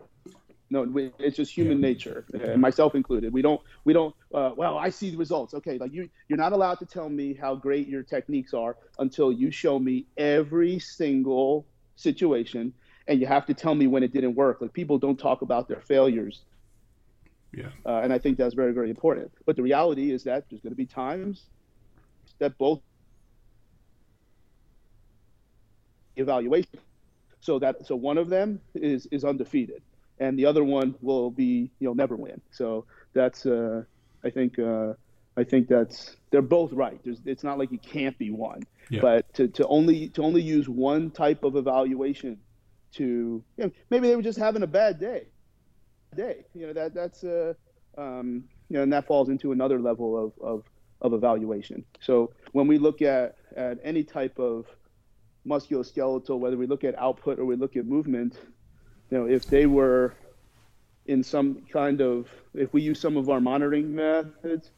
No, 0.71 0.87
it's 1.19 1.35
just 1.35 1.51
human 1.51 1.81
nature, 1.81 2.25
and 2.31 2.61
myself 2.61 2.95
included. 2.95 3.33
We 3.33 3.41
don't, 3.41 3.59
we 3.83 3.91
don't. 3.91 4.15
Uh, 4.33 4.51
well, 4.55 4.77
I 4.77 4.89
see 4.89 5.09
the 5.09 5.17
results. 5.17 5.53
Okay, 5.53 5.77
like 5.77 5.91
you, 5.91 6.09
you're 6.29 6.37
not 6.37 6.53
allowed 6.53 6.79
to 6.79 6.85
tell 6.85 7.09
me 7.09 7.33
how 7.33 7.55
great 7.55 7.89
your 7.89 8.03
techniques 8.03 8.53
are 8.53 8.77
until 8.97 9.33
you 9.33 9.51
show 9.51 9.77
me 9.77 10.05
every 10.15 10.79
single 10.79 11.65
situation, 11.97 12.73
and 13.05 13.19
you 13.19 13.27
have 13.27 13.45
to 13.47 13.53
tell 13.53 13.75
me 13.75 13.85
when 13.85 14.01
it 14.01 14.13
didn't 14.13 14.35
work. 14.35 14.61
Like 14.61 14.71
people 14.71 14.97
don't 14.97 15.19
talk 15.19 15.41
about 15.41 15.67
their 15.67 15.81
failures. 15.81 16.39
Yeah. 17.53 17.67
Uh, 17.85 17.97
and 17.97 18.13
I 18.13 18.17
think 18.17 18.37
that's 18.37 18.55
very, 18.55 18.71
very 18.71 18.89
important. 18.89 19.29
But 19.45 19.57
the 19.57 19.63
reality 19.63 20.09
is 20.09 20.23
that 20.23 20.45
there's 20.49 20.61
going 20.61 20.71
to 20.71 20.77
be 20.77 20.85
times 20.85 21.43
that 22.39 22.57
both 22.57 22.79
evaluation, 26.15 26.79
so 27.41 27.59
that 27.59 27.85
so 27.85 27.97
one 27.97 28.17
of 28.17 28.29
them 28.29 28.61
is 28.73 29.05
is 29.11 29.25
undefeated 29.25 29.81
and 30.21 30.37
the 30.37 30.45
other 30.45 30.63
one 30.63 30.95
will 31.01 31.31
be 31.31 31.71
you'll 31.79 31.95
never 31.95 32.15
win. 32.15 32.39
So 32.51 32.85
that's 33.13 33.45
uh, 33.45 33.83
I 34.23 34.29
think 34.29 34.59
uh, 34.59 34.93
I 35.35 35.43
think 35.43 35.67
that's 35.67 36.15
they're 36.29 36.41
both 36.41 36.71
right. 36.71 36.99
There's, 37.03 37.19
it's 37.25 37.43
not 37.43 37.57
like 37.57 37.71
you 37.71 37.79
can't 37.79 38.17
be 38.17 38.29
one, 38.29 38.61
yeah. 38.89 39.01
but 39.01 39.33
to, 39.33 39.47
to 39.49 39.67
only 39.67 40.09
to 40.09 40.21
only 40.21 40.43
use 40.43 40.69
one 40.69 41.09
type 41.09 41.43
of 41.43 41.55
evaluation 41.55 42.37
to 42.93 43.43
you 43.57 43.63
know, 43.63 43.71
maybe 43.89 44.07
they 44.07 44.15
were 44.15 44.21
just 44.21 44.37
having 44.37 44.63
a 44.63 44.67
bad 44.67 44.99
day, 44.99 45.25
day. 46.15 46.45
You 46.53 46.67
know 46.67 46.73
that 46.73 46.93
that's 46.93 47.23
uh, 47.23 47.53
um, 47.97 48.43
you 48.69 48.77
know 48.77 48.83
and 48.83 48.93
that 48.93 49.07
falls 49.07 49.27
into 49.29 49.51
another 49.51 49.79
level 49.79 50.25
of, 50.25 50.33
of 50.39 50.63
of 51.01 51.13
evaluation. 51.13 51.83
So 51.99 52.31
when 52.51 52.67
we 52.67 52.77
look 52.77 53.01
at 53.01 53.37
at 53.57 53.79
any 53.83 54.03
type 54.03 54.37
of 54.37 54.67
musculoskeletal, 55.47 56.37
whether 56.37 56.57
we 56.57 56.67
look 56.67 56.83
at 56.83 56.95
output 56.99 57.39
or 57.39 57.45
we 57.45 57.55
look 57.55 57.75
at 57.75 57.87
movement, 57.87 58.37
you 59.11 59.17
know, 59.17 59.25
if 59.25 59.45
they 59.45 59.65
were 59.65 60.13
in 61.05 61.23
some 61.23 61.63
kind 61.71 62.01
of, 62.01 62.27
if 62.53 62.73
we 62.73 62.81
use 62.81 62.99
some 62.99 63.17
of 63.17 63.29
our 63.29 63.41
monitoring 63.41 63.93
methods, 63.93 64.71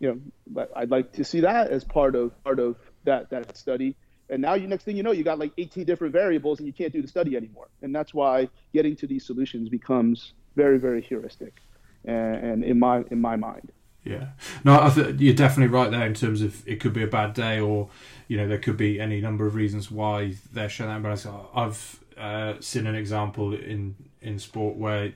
you 0.00 0.08
know, 0.08 0.20
but 0.48 0.72
I'd 0.74 0.90
like 0.90 1.12
to 1.12 1.24
see 1.24 1.40
that 1.40 1.70
as 1.70 1.84
part 1.84 2.16
of 2.16 2.42
part 2.42 2.58
of 2.58 2.76
that 3.04 3.30
that 3.30 3.56
study. 3.56 3.94
And 4.30 4.40
now, 4.40 4.54
you 4.54 4.66
next 4.66 4.84
thing 4.84 4.96
you 4.96 5.02
know, 5.02 5.12
you 5.12 5.22
got 5.22 5.38
like 5.38 5.52
18 5.58 5.84
different 5.84 6.12
variables, 6.12 6.58
and 6.58 6.66
you 6.66 6.72
can't 6.72 6.92
do 6.92 7.02
the 7.02 7.08
study 7.08 7.36
anymore. 7.36 7.68
And 7.82 7.94
that's 7.94 8.14
why 8.14 8.48
getting 8.72 8.96
to 8.96 9.06
these 9.06 9.24
solutions 9.26 9.68
becomes 9.68 10.32
very, 10.56 10.78
very 10.78 11.02
heuristic, 11.02 11.60
and, 12.04 12.36
and 12.36 12.64
in 12.64 12.78
my 12.78 13.04
in 13.10 13.20
my 13.20 13.36
mind. 13.36 13.70
Yeah, 14.04 14.28
no, 14.64 14.80
I 14.82 14.90
th- 14.90 15.20
you're 15.20 15.34
definitely 15.34 15.72
right 15.72 15.90
there 15.90 16.06
in 16.06 16.14
terms 16.14 16.42
of 16.42 16.66
it 16.66 16.80
could 16.80 16.92
be 16.92 17.04
a 17.04 17.06
bad 17.06 17.34
day, 17.34 17.60
or 17.60 17.90
you 18.26 18.36
know 18.38 18.48
there 18.48 18.58
could 18.58 18.76
be 18.76 18.98
any 18.98 19.20
number 19.20 19.46
of 19.46 19.54
reasons 19.54 19.90
why 19.90 20.34
they're 20.52 20.68
shut 20.68 20.88
down. 20.88 21.02
But 21.02 21.26
I've 21.54 22.01
uh, 22.22 22.54
seen 22.60 22.86
an 22.86 22.94
example 22.94 23.52
in 23.52 23.96
in 24.20 24.38
sport 24.38 24.76
where 24.76 25.12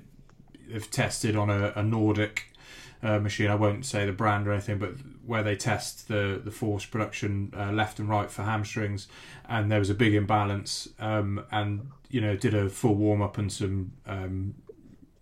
they've 0.68 0.90
tested 0.90 1.36
on 1.36 1.48
a, 1.48 1.72
a 1.76 1.82
Nordic 1.82 2.52
uh, 3.00 3.20
machine. 3.20 3.48
I 3.48 3.54
won't 3.54 3.86
say 3.86 4.04
the 4.04 4.12
brand 4.12 4.48
or 4.48 4.52
anything, 4.52 4.78
but 4.78 4.94
where 5.24 5.44
they 5.44 5.54
test 5.54 6.08
the 6.08 6.40
the 6.44 6.50
force 6.50 6.84
production 6.84 7.52
uh, 7.56 7.70
left 7.70 8.00
and 8.00 8.08
right 8.08 8.28
for 8.28 8.42
hamstrings, 8.42 9.06
and 9.48 9.70
there 9.70 9.78
was 9.78 9.88
a 9.88 9.94
big 9.94 10.14
imbalance. 10.14 10.88
Um, 10.98 11.44
and 11.52 11.92
you 12.10 12.20
know, 12.20 12.36
did 12.36 12.54
a 12.54 12.68
full 12.68 12.94
warm 12.94 13.22
up 13.22 13.38
and 13.38 13.52
some 13.52 13.92
um, 14.06 14.54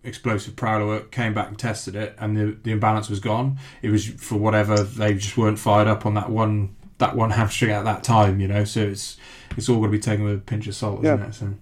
explosive 0.02 0.56
prowler 0.56 0.86
work. 0.86 1.10
Came 1.10 1.34
back 1.34 1.48
and 1.48 1.58
tested 1.58 1.94
it, 1.94 2.16
and 2.18 2.34
the 2.34 2.56
the 2.62 2.72
imbalance 2.72 3.10
was 3.10 3.20
gone. 3.20 3.58
It 3.82 3.90
was 3.90 4.06
for 4.06 4.36
whatever 4.36 4.82
they 4.82 5.14
just 5.14 5.36
weren't 5.36 5.58
fired 5.58 5.88
up 5.88 6.06
on 6.06 6.14
that 6.14 6.30
one 6.30 6.76
that 6.96 7.14
one 7.14 7.30
hamstring 7.38 7.72
at 7.72 7.84
that 7.84 8.02
time. 8.02 8.40
You 8.40 8.48
know, 8.48 8.64
so 8.64 8.80
it's 8.80 9.18
it's 9.54 9.68
all 9.68 9.76
going 9.76 9.90
to 9.92 9.98
be 9.98 10.00
taken 10.00 10.24
with 10.24 10.36
a 10.36 10.38
pinch 10.38 10.66
of 10.66 10.74
salt, 10.74 11.04
isn't 11.04 11.20
it? 11.20 11.34
So. 11.34 11.54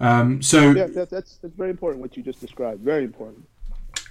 Um, 0.00 0.42
so 0.42 0.72
yeah, 0.72 0.86
that, 0.86 1.10
that's 1.10 1.36
that's 1.36 1.54
very 1.54 1.70
important 1.70 2.00
what 2.00 2.16
you 2.16 2.22
just 2.22 2.40
described. 2.40 2.80
Very 2.80 3.04
important. 3.04 3.46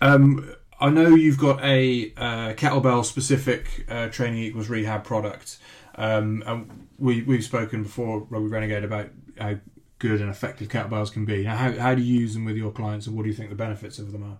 Um, 0.01 0.53
I 0.79 0.89
know 0.89 1.15
you've 1.15 1.39
got 1.39 1.63
a 1.63 2.13
uh, 2.17 2.53
kettlebell 2.53 3.03
specific 3.03 3.85
uh, 3.89 4.09
training 4.09 4.43
equals 4.43 4.69
rehab 4.69 5.03
product, 5.03 5.57
um, 5.95 6.43
and 6.45 6.87
we 6.99 7.23
we've 7.23 7.43
spoken 7.43 7.83
before, 7.83 8.27
Rugby 8.29 8.49
Renegade, 8.49 8.83
about 8.83 9.09
how 9.39 9.55
good 9.99 10.21
and 10.21 10.29
effective 10.29 10.67
kettlebells 10.67 11.11
can 11.11 11.25
be. 11.25 11.43
Now, 11.43 11.55
how 11.55 11.71
how 11.71 11.95
do 11.95 12.01
you 12.01 12.19
use 12.19 12.33
them 12.33 12.45
with 12.45 12.57
your 12.57 12.71
clients, 12.71 13.07
and 13.07 13.15
what 13.15 13.23
do 13.23 13.29
you 13.29 13.35
think 13.35 13.49
the 13.49 13.55
benefits 13.55 13.97
of 13.97 14.11
them 14.11 14.23
are? 14.23 14.37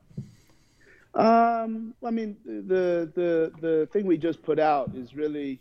Um, 1.18 1.96
I 2.06 2.12
mean, 2.12 2.38
the 2.46 3.12
the 3.16 3.52
the 3.60 3.90
thing 3.92 4.06
we 4.06 4.18
just 4.18 4.44
put 4.44 4.60
out 4.60 4.92
is 4.96 5.16
really, 5.16 5.60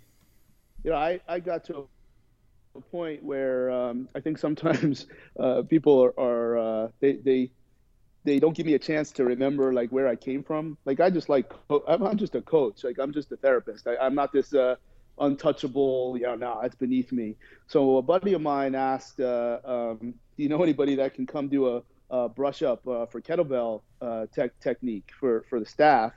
you 0.85 0.91
know, 0.91 0.97
I 0.97 1.21
I 1.27 1.41
got 1.41 1.65
to 1.65 1.89
a 2.77 2.81
point 2.81 3.23
where 3.23 3.71
um, 3.71 4.09
I 4.15 4.21
think 4.21 4.39
sometimes 4.39 5.07
uh, 5.41 5.63
people 5.63 6.03
are, 6.05 6.21
are 6.21 6.59
uh, 6.59 6.89
they 7.01 7.15
they 7.17 7.51
they 8.25 8.41
don't 8.41 8.57
give 8.57 8.67
me 8.67 8.75
a 8.75 8.79
chance 8.79 9.13
to 9.13 9.25
remember 9.25 9.73
like 9.73 9.91
where 9.91 10.09
I 10.09 10.17
came 10.17 10.43
from. 10.43 10.77
Like 10.85 11.01
I 11.01 11.11
just 11.11 11.29
like 11.29 11.53
I'm, 11.89 12.19
just 12.19 12.35
a 12.35 12.43
coach. 12.43 12.85
Like 12.85 12.99
I'm 12.99 13.13
just 13.13 13.31
a 13.33 13.37
therapist. 13.37 13.87
I, 13.87 14.07
am 14.07 14.15
not 14.15 14.33
this 14.33 14.53
uh, 14.53 14.75
untouchable. 15.19 16.17
You 16.19 16.27
know, 16.27 16.35
no, 16.35 16.61
it's 16.61 16.75
beneath 16.75 17.13
me. 17.13 17.37
So 17.69 17.99
a 17.99 18.03
buddy 18.03 18.35
of 18.35 18.43
mine 18.43 18.75
asked, 18.75 19.21
uh, 19.21 19.59
um, 19.65 20.15
"Do 20.37 20.43
you 20.43 20.49
know 20.49 20.63
anybody 20.63 20.97
that 20.97 21.15
can 21.15 21.27
come 21.27 21.49
do 21.49 21.77
a, 21.77 21.83
a 22.11 22.29
brush 22.29 22.63
up 22.63 22.87
uh, 22.87 23.07
for 23.07 23.21
kettlebell 23.21 23.83
uh, 24.03 24.27
tech 24.35 24.59
technique 24.61 25.11
for 25.19 25.45
for 25.49 25.61
the 25.61 25.67
staff?" 25.67 26.13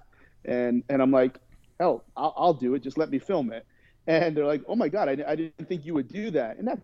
And 0.45 0.83
and 0.89 1.01
I'm 1.01 1.11
like, 1.11 1.37
"Hell, 1.79 2.03
I'll, 2.17 2.33
I'll 2.35 2.53
do 2.53 2.73
it. 2.73 2.83
Just 2.83 2.97
let 2.97 3.09
me 3.11 3.19
film 3.19 3.53
it." 3.53 3.65
And 4.09 4.35
they're 4.35 4.45
like, 4.45 4.63
"Oh 4.67 4.75
my 4.75 4.89
God, 4.89 5.07
I, 5.07 5.23
I 5.25 5.35
didn't 5.35 5.67
think 5.69 5.85
you 5.85 5.93
would 5.93 6.07
do 6.07 6.31
that," 6.31 6.57
and 6.57 6.67
that 6.67 6.79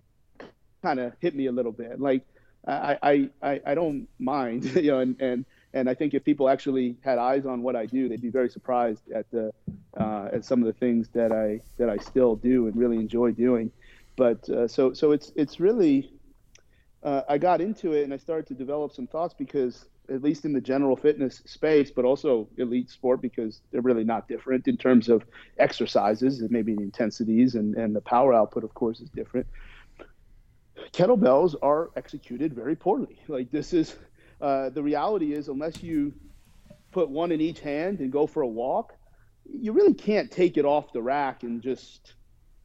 kind 0.84 1.00
of 1.00 1.14
hit 1.20 1.36
me 1.36 1.48
a 1.48 1.52
little 1.52 1.72
bit. 1.72 2.00
Like, 2.00 2.22
I, 2.68 3.30
I, 3.42 3.62
I 3.66 3.76
don't 3.76 4.08
mind, 4.20 4.64
you 4.76 4.92
know, 4.92 5.00
and, 5.00 5.20
and 5.20 5.46
and 5.74 5.90
I 5.90 5.96
think 5.96 6.14
if 6.14 6.24
people 6.24 6.48
actually 6.48 6.96
had 7.02 7.18
eyes 7.18 7.46
on 7.46 7.64
what 7.64 7.76
I 7.76 7.88
do, 7.88 8.08
they'd 8.08 8.22
be 8.22 8.30
very 8.30 8.50
surprised 8.50 9.12
at 9.12 9.30
the 9.32 9.52
uh, 10.00 10.30
at 10.32 10.46
some 10.46 10.62
of 10.62 10.68
the 10.68 10.74
things 10.74 11.10
that 11.14 11.32
I 11.32 11.62
that 11.78 11.90
I 11.90 11.98
still 11.98 12.36
do 12.36 12.68
and 12.68 12.76
really 12.76 12.98
enjoy 12.98 13.32
doing. 13.32 13.72
But 14.16 14.48
uh, 14.48 14.68
so 14.68 14.94
so 14.94 15.12
it's 15.12 15.32
it's 15.36 15.60
really 15.60 16.12
uh, 17.04 17.24
I 17.28 17.40
got 17.40 17.60
into 17.60 17.94
it 17.94 18.04
and 18.04 18.14
I 18.14 18.18
started 18.18 18.46
to 18.48 18.54
develop 18.54 18.94
some 18.94 19.08
thoughts 19.08 19.34
because 19.34 19.90
at 20.10 20.22
least 20.22 20.46
in 20.46 20.54
the 20.54 20.62
general 20.62 20.96
fitness 20.96 21.42
space, 21.46 21.92
but 21.92 22.06
also 22.06 22.48
elite 22.58 22.90
sport 22.90 23.22
because 23.22 23.62
they're 23.72 23.82
really 23.82 24.04
not 24.04 24.28
different 24.28 24.68
in 24.68 24.78
terms 24.78 25.10
of 25.10 25.24
exercises 25.58 26.42
and 26.42 26.52
maybe 26.52 26.74
the 26.76 26.82
intensities 26.82 27.56
and, 27.56 27.76
and 27.76 27.96
the 27.96 28.02
power 28.02 28.34
output, 28.34 28.64
of 28.64 28.74
course, 28.74 29.00
is 29.00 29.10
different. 29.10 29.48
Kettlebells 30.92 31.56
are 31.62 31.92
executed 31.96 32.54
very 32.54 32.76
poorly. 32.76 33.20
Like 33.28 33.52
this 33.52 33.74
is 33.74 33.96
uh, 34.42 34.70
the 34.70 34.84
reality 34.84 35.34
is 35.34 35.48
unless 35.48 35.82
you 35.82 36.14
put 36.92 37.10
one 37.10 37.32
in 37.32 37.42
each 37.42 37.60
hand 37.60 38.00
and 38.00 38.12
go 38.12 38.28
for 38.28 38.42
a 38.42 38.48
walk, 38.48 38.94
you 39.46 39.72
really 39.72 39.94
can't 39.94 40.32
take 40.32 40.58
it 40.58 40.66
off 40.66 40.94
the 40.94 41.02
rack 41.02 41.44
and 41.44 41.62
just 41.62 42.14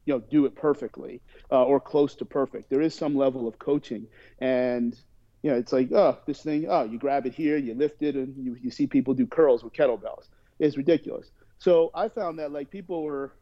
you 0.05 0.13
know 0.13 0.19
do 0.19 0.45
it 0.45 0.55
perfectly 0.55 1.21
uh, 1.51 1.63
or 1.63 1.79
close 1.79 2.15
to 2.15 2.25
perfect. 2.25 2.69
There 2.69 2.81
is 2.81 2.93
some 2.95 3.15
level 3.15 3.47
of 3.47 3.59
coaching 3.59 4.07
and 4.39 4.97
you 5.43 5.51
know, 5.51 5.57
it's 5.57 5.73
like, 5.73 5.91
oh, 5.91 6.17
this 6.25 6.41
thing, 6.41 6.67
oh, 6.69 6.83
you 6.83 6.99
grab 6.99 7.25
it 7.25 7.33
here, 7.33 7.57
you 7.57 7.73
lift 7.73 8.03
it, 8.03 8.15
and 8.15 8.35
you, 8.37 8.55
you 8.61 8.69
see 8.69 8.85
people 8.85 9.13
do 9.13 9.25
curls 9.25 9.63
with 9.63 9.73
kettlebells. 9.73 10.27
It's 10.59 10.77
ridiculous. 10.77 11.31
So 11.57 11.91
I 11.95 12.09
found 12.09 12.39
that 12.39 12.51
like 12.51 12.69
people 12.69 13.03
were 13.03 13.33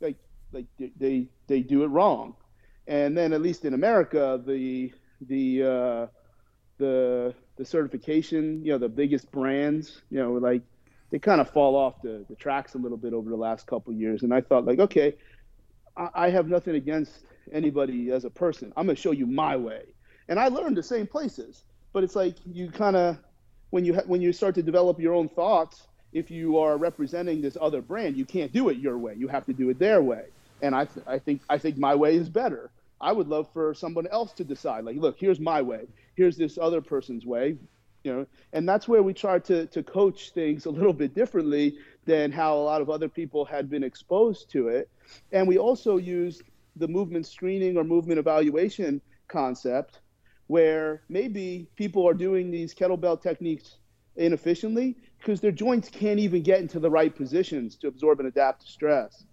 like 0.00 0.16
like 0.52 0.66
they 0.98 1.28
they 1.46 1.60
do 1.60 1.84
it 1.84 1.88
wrong, 1.88 2.34
and 2.86 3.16
then 3.16 3.32
at 3.32 3.40
least 3.40 3.64
in 3.64 3.74
America, 3.74 4.42
the 4.44 4.92
the 5.22 5.62
uh, 5.62 6.06
the 6.78 7.34
the 7.56 7.64
certification, 7.64 8.64
you 8.64 8.72
know, 8.72 8.78
the 8.78 8.88
biggest 8.88 9.30
brands, 9.30 10.02
you 10.10 10.18
know, 10.18 10.32
like 10.32 10.62
they 11.10 11.18
kind 11.18 11.40
of 11.40 11.48
fall 11.50 11.76
off 11.76 12.02
the, 12.02 12.24
the 12.28 12.34
tracks 12.34 12.74
a 12.74 12.78
little 12.78 12.96
bit 12.96 13.12
over 13.12 13.30
the 13.30 13.36
last 13.36 13.66
couple 13.66 13.92
years. 13.92 14.22
And 14.22 14.34
I 14.34 14.40
thought 14.40 14.64
like, 14.64 14.80
okay, 14.80 15.14
I, 15.96 16.08
I 16.14 16.30
have 16.30 16.48
nothing 16.48 16.74
against 16.74 17.24
anybody 17.52 18.10
as 18.10 18.24
a 18.24 18.30
person. 18.30 18.72
I'm 18.76 18.86
gonna 18.86 18.96
show 18.96 19.12
you 19.12 19.26
my 19.26 19.56
way 19.56 19.93
and 20.28 20.38
I 20.38 20.48
learned 20.48 20.76
the 20.76 20.82
same 20.82 21.06
places. 21.06 21.64
But 21.92 22.04
it's 22.04 22.16
like 22.16 22.36
you 22.44 22.70
kind 22.70 22.96
of 22.96 23.18
when 23.70 23.84
you 23.84 23.94
ha- 23.94 24.02
when 24.06 24.20
you 24.22 24.32
start 24.32 24.54
to 24.56 24.62
develop 24.62 25.00
your 25.00 25.14
own 25.14 25.28
thoughts, 25.28 25.88
if 26.12 26.30
you 26.30 26.58
are 26.58 26.78
representing 26.78 27.40
this 27.42 27.56
other 27.60 27.82
brand, 27.82 28.16
you 28.16 28.24
can't 28.26 28.52
do 28.52 28.68
it 28.68 28.78
your 28.78 28.98
way. 28.98 29.14
You 29.16 29.28
have 29.28 29.46
to 29.46 29.52
do 29.54 29.70
it 29.70 29.78
their 29.78 30.02
way. 30.02 30.24
And 30.62 30.74
I 30.74 30.86
th- 30.86 31.04
I 31.06 31.18
think 31.18 31.42
I 31.48 31.58
think 31.58 31.78
my 31.78 31.94
way 31.94 32.16
is 32.16 32.28
better. 32.30 32.70
I 33.00 33.12
would 33.12 33.28
love 33.28 33.48
for 33.52 33.74
someone 33.74 34.06
else 34.08 34.32
to 34.34 34.44
decide. 34.44 34.84
Like, 34.84 34.96
look, 34.96 35.16
here's 35.18 35.40
my 35.40 35.62
way. 35.62 35.88
Here's 36.16 36.36
this 36.36 36.58
other 36.58 36.80
person's 36.80 37.26
way. 37.26 37.58
you 38.04 38.12
know, 38.12 38.26
and 38.52 38.68
that's 38.68 38.86
where 38.88 39.02
we 39.02 39.14
tried 39.14 39.44
to 39.46 39.66
to 39.68 39.82
coach 39.82 40.32
things 40.34 40.66
a 40.66 40.70
little 40.70 40.92
bit 40.92 41.14
differently 41.14 41.76
than 42.06 42.32
how 42.32 42.56
a 42.56 42.64
lot 42.64 42.82
of 42.82 42.90
other 42.90 43.08
people 43.08 43.44
had 43.44 43.70
been 43.70 43.82
exposed 43.82 44.50
to 44.50 44.68
it. 44.68 44.90
And 45.32 45.48
we 45.48 45.58
also 45.58 45.96
used 45.96 46.42
the 46.76 46.88
movement 46.88 47.26
screening 47.26 47.76
or 47.76 47.84
movement 47.84 48.18
evaluation 48.18 49.00
concept 49.28 50.00
where 50.46 51.02
maybe 51.08 51.66
people 51.76 52.06
are 52.08 52.14
doing 52.14 52.50
these 52.50 52.74
kettlebell 52.74 53.20
techniques 53.20 53.76
inefficiently 54.16 54.96
because 55.18 55.40
their 55.40 55.52
joints 55.52 55.88
can't 55.88 56.18
even 56.18 56.42
get 56.42 56.60
into 56.60 56.78
the 56.78 56.90
right 56.90 57.14
positions 57.14 57.76
to 57.76 57.88
absorb 57.88 58.20
and 58.20 58.28
adapt 58.28 58.62
to 58.62 58.70
stress. 58.70 59.24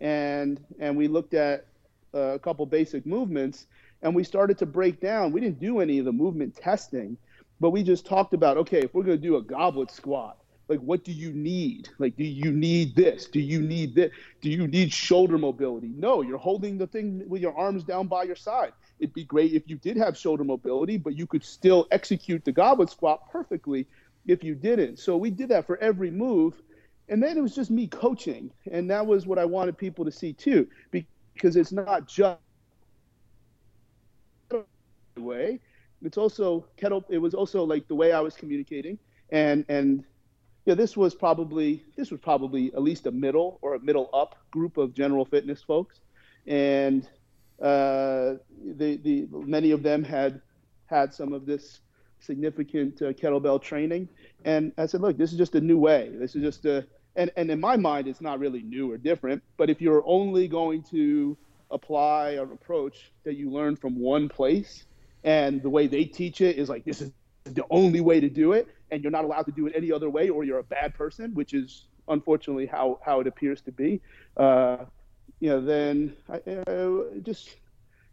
And 0.00 0.60
and 0.78 0.96
we 0.96 1.08
looked 1.08 1.34
at 1.34 1.66
uh, 2.14 2.18
a 2.18 2.38
couple 2.38 2.64
basic 2.66 3.04
movements 3.04 3.66
and 4.02 4.14
we 4.14 4.24
started 4.24 4.58
to 4.58 4.66
break 4.66 5.00
down. 5.00 5.32
We 5.32 5.40
didn't 5.40 5.60
do 5.60 5.80
any 5.80 5.98
of 5.98 6.04
the 6.04 6.12
movement 6.12 6.56
testing, 6.56 7.18
but 7.58 7.70
we 7.70 7.82
just 7.82 8.06
talked 8.06 8.32
about 8.32 8.56
okay, 8.58 8.80
if 8.80 8.94
we're 8.94 9.02
going 9.02 9.18
to 9.18 9.22
do 9.22 9.36
a 9.36 9.42
goblet 9.42 9.90
squat, 9.90 10.38
like 10.70 10.78
what 10.80 11.02
do 11.02 11.12
you 11.12 11.32
need 11.32 11.88
like 11.98 12.16
do 12.16 12.24
you 12.24 12.52
need 12.52 12.94
this 12.94 13.26
do 13.26 13.40
you 13.40 13.60
need 13.60 13.94
this 13.94 14.12
do 14.40 14.48
you 14.48 14.68
need 14.68 14.92
shoulder 14.92 15.36
mobility 15.36 15.90
no 15.96 16.22
you're 16.22 16.38
holding 16.38 16.78
the 16.78 16.86
thing 16.86 17.28
with 17.28 17.42
your 17.42 17.54
arms 17.58 17.82
down 17.82 18.06
by 18.06 18.22
your 18.22 18.36
side 18.36 18.72
it'd 19.00 19.14
be 19.14 19.24
great 19.24 19.52
if 19.52 19.68
you 19.68 19.76
did 19.76 19.96
have 19.96 20.16
shoulder 20.16 20.44
mobility 20.44 20.96
but 20.96 21.16
you 21.16 21.26
could 21.26 21.44
still 21.44 21.88
execute 21.90 22.44
the 22.44 22.52
goblet 22.52 22.90
squat 22.90 23.30
perfectly 23.30 23.86
if 24.26 24.44
you 24.44 24.54
didn't. 24.54 24.98
So 24.98 25.16
we 25.16 25.30
did 25.30 25.48
that 25.48 25.66
for 25.66 25.76
every 25.78 26.10
move. 26.10 26.54
And 27.08 27.22
then 27.22 27.36
it 27.36 27.40
was 27.40 27.54
just 27.54 27.70
me 27.70 27.86
coaching. 27.86 28.50
And 28.70 28.90
that 28.90 29.04
was 29.06 29.26
what 29.26 29.38
i 29.38 29.44
wanted 29.44 29.76
people 29.76 30.04
to 30.04 30.12
see 30.12 30.32
too 30.32 30.68
because 30.90 31.56
it's 31.56 31.72
not 31.72 32.06
just 32.06 32.38
the 34.50 34.64
way. 35.16 35.60
It's 36.02 36.16
also 36.16 36.66
kettle 36.76 37.04
it 37.08 37.18
was 37.18 37.34
also 37.34 37.64
like 37.64 37.88
the 37.88 37.94
way 37.94 38.12
i 38.12 38.20
was 38.20 38.34
communicating. 38.36 38.98
And 39.30 39.64
and 39.68 40.04
yeah, 40.66 40.74
this 40.74 40.96
was 40.96 41.14
probably 41.14 41.82
this 41.96 42.10
was 42.10 42.20
probably 42.20 42.72
at 42.74 42.82
least 42.82 43.06
a 43.06 43.10
middle 43.10 43.58
or 43.62 43.74
a 43.74 43.80
middle 43.80 44.10
up 44.12 44.36
group 44.50 44.76
of 44.76 44.94
general 44.94 45.24
fitness 45.24 45.62
folks, 45.62 46.00
and 46.46 47.08
uh, 47.60 48.34
the 48.76 48.96
the 48.96 49.28
many 49.30 49.70
of 49.70 49.82
them 49.82 50.02
had 50.02 50.40
had 50.86 51.14
some 51.14 51.32
of 51.32 51.46
this 51.46 51.80
significant 52.20 53.00
uh, 53.00 53.12
kettlebell 53.12 53.60
training, 53.62 54.08
and 54.44 54.72
I 54.76 54.86
said, 54.86 55.00
look, 55.00 55.16
this 55.16 55.32
is 55.32 55.38
just 55.38 55.54
a 55.54 55.60
new 55.60 55.78
way. 55.78 56.10
This 56.12 56.34
is 56.36 56.42
just 56.42 56.64
a 56.64 56.86
and 57.16 57.30
and 57.36 57.50
in 57.50 57.60
my 57.60 57.76
mind, 57.76 58.08
it's 58.08 58.20
not 58.20 58.38
really 58.38 58.62
new 58.62 58.90
or 58.90 58.96
different. 58.96 59.42
But 59.56 59.70
if 59.70 59.80
you're 59.80 60.02
only 60.06 60.48
going 60.48 60.82
to 60.90 61.36
apply 61.70 62.30
an 62.30 62.52
approach 62.52 63.12
that 63.24 63.36
you 63.36 63.50
learn 63.50 63.76
from 63.76 63.98
one 63.98 64.28
place, 64.28 64.86
and 65.24 65.62
the 65.62 65.70
way 65.70 65.86
they 65.86 66.04
teach 66.04 66.40
it 66.40 66.56
is 66.56 66.68
like 66.68 66.84
this 66.84 67.00
is 67.00 67.12
the 67.44 67.64
only 67.70 68.00
way 68.00 68.20
to 68.20 68.28
do 68.28 68.52
it, 68.52 68.68
and 68.90 69.02
you're 69.02 69.12
not 69.12 69.24
allowed 69.24 69.46
to 69.46 69.52
do 69.52 69.66
it 69.66 69.72
any 69.76 69.92
other 69.92 70.10
way, 70.10 70.28
or 70.28 70.44
you're 70.44 70.58
a 70.58 70.64
bad 70.64 70.94
person, 70.94 71.34
which 71.34 71.52
is 71.54 71.86
unfortunately 72.08 72.66
how 72.66 72.98
how 73.04 73.20
it 73.20 73.26
appears 73.26 73.60
to 73.62 73.72
be. 73.72 74.00
Uh, 74.36 74.78
you 75.40 75.48
know, 75.48 75.60
then 75.60 76.14
I, 76.28 77.20
just 77.22 77.56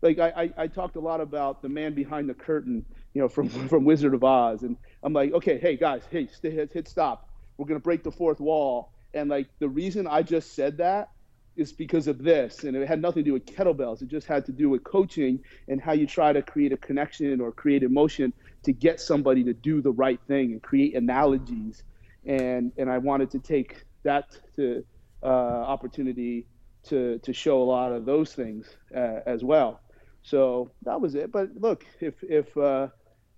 like 0.02 0.18
I, 0.20 0.30
I, 0.30 0.64
I 0.64 0.68
talked 0.68 0.96
a 0.96 1.00
lot 1.00 1.22
about 1.22 1.62
the 1.62 1.70
man 1.70 1.94
behind 1.94 2.30
the 2.30 2.34
curtain, 2.34 2.86
you 3.14 3.22
know, 3.22 3.28
from 3.28 3.50
from 3.70 3.84
Wizard 3.86 4.14
of 4.14 4.24
Oz, 4.24 4.64
and 4.64 4.78
I'm 5.04 5.14
like, 5.14 5.34
okay, 5.34 5.60
hey 5.60 5.76
guys, 5.76 6.04
hey, 6.10 6.28
stay, 6.28 6.52
hit, 6.52 6.72
hit 6.74 6.88
stop. 6.88 7.30
We're 7.58 7.66
gonna 7.66 7.80
break 7.80 8.04
the 8.04 8.12
fourth 8.12 8.40
wall, 8.40 8.94
and 9.14 9.30
like 9.30 9.48
the 9.60 9.70
reason 9.70 10.08
I 10.08 10.24
just 10.24 10.56
said 10.56 10.78
that 10.78 11.10
is 11.58 11.74
because 11.74 12.08
of 12.08 12.20
this, 12.24 12.64
and 12.64 12.78
it 12.78 12.88
had 12.88 13.02
nothing 13.02 13.24
to 13.24 13.30
do 13.30 13.34
with 13.34 13.46
kettlebells. 13.46 14.02
It 14.04 14.10
just 14.10 14.28
had 14.28 14.46
to 14.46 14.52
do 14.52 14.70
with 14.70 14.84
coaching 14.84 15.40
and 15.68 15.82
how 15.82 15.94
you 15.94 16.06
try 16.06 16.32
to 16.32 16.42
create 16.44 16.72
a 16.72 16.78
connection 16.78 17.42
or 17.42 17.52
create 17.52 17.82
emotion 17.82 18.32
to 18.64 18.72
get 18.72 19.02
somebody 19.02 19.44
to 19.44 19.54
do 19.54 19.82
the 19.82 19.92
right 19.92 20.20
thing 20.28 20.52
and 20.52 20.62
create 20.62 20.96
analogies. 20.96 21.84
And 22.26 22.72
and 22.78 22.90
I 22.90 23.00
wanted 23.00 23.32
to 23.32 23.40
take 23.40 23.84
that 24.04 24.38
to 24.56 24.86
uh, 25.24 25.26
opportunity 25.26 26.46
to 26.88 27.20
to 27.20 27.34
show 27.34 27.62
a 27.62 27.64
lot 27.66 27.92
of 27.92 28.06
those 28.06 28.34
things 28.34 28.66
uh, 28.96 29.20
as 29.26 29.44
well. 29.44 29.82
So 30.24 30.72
that 30.84 31.00
was 31.00 31.16
it. 31.16 31.32
But 31.32 31.50
look, 31.56 31.86
if 32.02 32.16
if 32.24 32.56
uh, 32.58 32.88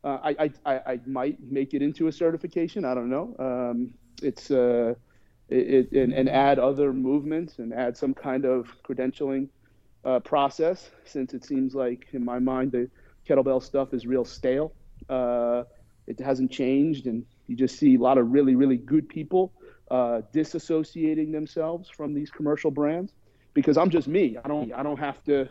uh 0.04 0.18
I, 0.24 0.52
I 0.66 0.74
I 0.94 1.00
might 1.06 1.38
make 1.42 1.74
it 1.74 1.82
into 1.82 2.08
a 2.08 2.12
certification, 2.12 2.86
I 2.86 2.94
don't 2.94 3.10
know. 3.10 3.36
Um, 3.40 3.94
it's 4.22 4.52
uh, 4.52 4.96
it, 5.50 5.92
and, 5.92 6.14
and, 6.14 6.30
add 6.30 6.60
other 6.60 6.94
movements 6.94 7.58
and 7.58 7.74
add 7.74 7.98
some 7.98 8.14
kind 8.14 8.46
of 8.46 8.68
credentialing 8.84 9.50
uh, 10.06 10.20
process, 10.20 10.92
since 11.06 11.34
it 11.34 11.44
seems 11.44 11.74
like 11.74 12.08
in 12.14 12.24
my 12.24 12.38
mind 12.38 12.72
the 12.72 12.90
kettlebell 13.28 13.62
stuff 13.62 13.94
is 13.94 14.06
real 14.06 14.26
stale. 14.26 14.74
Uh, 15.10 15.64
it 16.08 16.20
hasn't 16.20 16.52
changed, 16.52 17.08
and 17.08 17.26
you 17.48 17.56
just 17.56 17.78
see 17.78 17.96
a 17.96 18.00
lot 18.00 18.18
of 18.18 18.32
really, 18.32 18.56
really 18.56 18.78
good 18.78 19.10
people 19.10 19.54
uh, 19.90 20.22
disassociating 20.34 21.32
themselves 21.32 21.90
from 21.90 22.14
these 22.14 22.30
commercial 22.30 22.72
brands 22.72 23.14
because 23.60 23.78
I'm 23.78 23.90
just 23.90 24.08
me. 24.08 24.38
I 24.44 24.48
don't, 24.48 24.72
I 24.74 24.84
don't 24.84 25.00
have 25.00 25.24
to, 25.26 25.50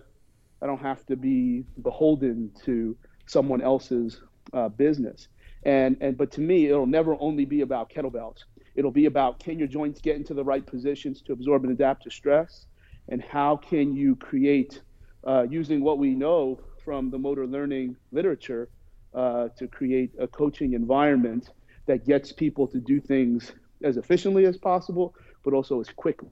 I 0.62 0.66
don't 0.66 0.80
have 0.80 1.04
to 1.06 1.16
be 1.16 1.64
beholden 1.82 2.50
to 2.64 2.96
someone 3.26 3.60
else's 3.60 4.22
uh, 4.52 4.68
business. 4.68 5.28
And 5.64 5.96
and 6.00 6.16
but 6.16 6.30
to 6.32 6.40
me, 6.40 6.66
it'll 6.66 6.86
never 6.86 7.16
only 7.20 7.44
be 7.44 7.60
about 7.62 7.90
kettlebells. 7.90 8.38
It'll 8.74 8.90
be 8.90 9.06
about 9.06 9.40
can 9.40 9.58
your 9.58 9.68
joints 9.68 10.00
get 10.00 10.16
into 10.16 10.34
the 10.34 10.44
right 10.44 10.64
positions 10.64 11.20
to 11.22 11.32
absorb 11.32 11.64
and 11.64 11.72
adapt 11.72 12.04
to 12.04 12.10
stress, 12.10 12.66
and 13.08 13.22
how 13.22 13.56
can 13.56 13.94
you 13.94 14.16
create 14.16 14.80
uh, 15.26 15.46
using 15.50 15.82
what 15.82 15.98
we 15.98 16.14
know 16.14 16.60
from 16.84 17.10
the 17.10 17.18
motor 17.18 17.46
learning 17.46 17.96
literature 18.12 18.70
uh, 19.14 19.48
to 19.58 19.66
create 19.66 20.12
a 20.18 20.26
coaching 20.28 20.74
environment 20.74 21.50
that 21.86 22.06
gets 22.06 22.32
people 22.32 22.66
to 22.68 22.78
do 22.78 23.00
things 23.00 23.52
as 23.82 23.96
efficiently 23.96 24.46
as 24.46 24.56
possible, 24.56 25.14
but 25.44 25.52
also 25.54 25.80
as 25.80 25.88
quickly 25.90 26.30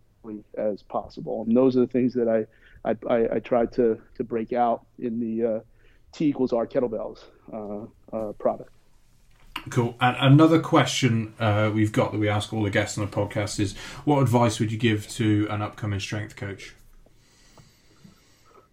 as 0.56 0.82
possible. 0.82 1.44
And 1.46 1.56
those 1.56 1.76
are 1.76 1.80
the 1.80 1.86
things 1.86 2.14
that 2.14 2.28
I 2.28 2.46
I, 2.86 2.96
I, 3.08 3.36
I 3.36 3.38
tried 3.40 3.72
to 3.72 4.00
to 4.16 4.24
break 4.24 4.52
out 4.52 4.86
in 4.98 5.20
the 5.20 5.46
uh, 5.46 5.60
T 6.12 6.26
equals 6.26 6.52
R 6.52 6.66
kettlebells 6.66 7.24
uh, 7.52 8.16
uh, 8.16 8.32
product. 8.32 8.70
Cool. 9.70 9.96
And 10.00 10.16
another 10.20 10.60
question 10.60 11.34
uh, 11.40 11.70
we've 11.74 11.92
got 11.92 12.12
that 12.12 12.18
we 12.18 12.28
ask 12.28 12.52
all 12.52 12.62
the 12.62 12.70
guests 12.70 12.96
on 12.96 13.04
the 13.04 13.10
podcast 13.10 13.58
is, 13.58 13.74
what 14.04 14.20
advice 14.22 14.60
would 14.60 14.70
you 14.70 14.78
give 14.78 15.08
to 15.10 15.48
an 15.50 15.60
upcoming 15.60 15.98
strength 15.98 16.36
coach? 16.36 16.74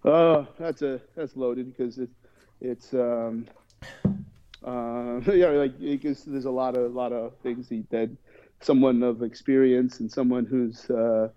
Oh, 0.06 0.48
that's 0.60 0.82
a 0.82 1.02
that's 1.16 1.36
loaded 1.36 1.76
because 1.76 1.98
it, 1.98 2.10
it's 2.62 2.94
um, 2.94 3.48
uh, 4.64 5.20
yeah, 5.34 5.48
like 5.48 5.80
because 5.80 6.26
there's 6.26 6.46
a 6.46 6.52
lot 6.52 6.76
of 6.76 6.94
lot 6.94 7.12
of 7.12 7.34
things 7.38 7.70
that 7.90 8.10
someone 8.60 9.02
of 9.02 9.24
experience 9.24 10.00
and 10.00 10.12
someone 10.12 10.46
who's 10.46 10.90
uh, 10.90 11.30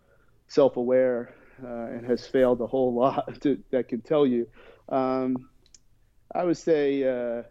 self-aware 0.49 1.35
uh, 1.63 1.87
and 1.87 2.07
has 2.07 2.27
failed 2.27 2.61
a 2.61 2.67
whole 2.67 2.95
lot 3.03 3.41
to, 3.43 3.63
that 3.71 3.89
can 3.89 4.01
tell 4.01 4.27
you. 4.27 4.49
Um, 4.89 5.49
I 6.35 6.45
would 6.45 6.57
say 6.57 7.05
uh, 7.05 7.43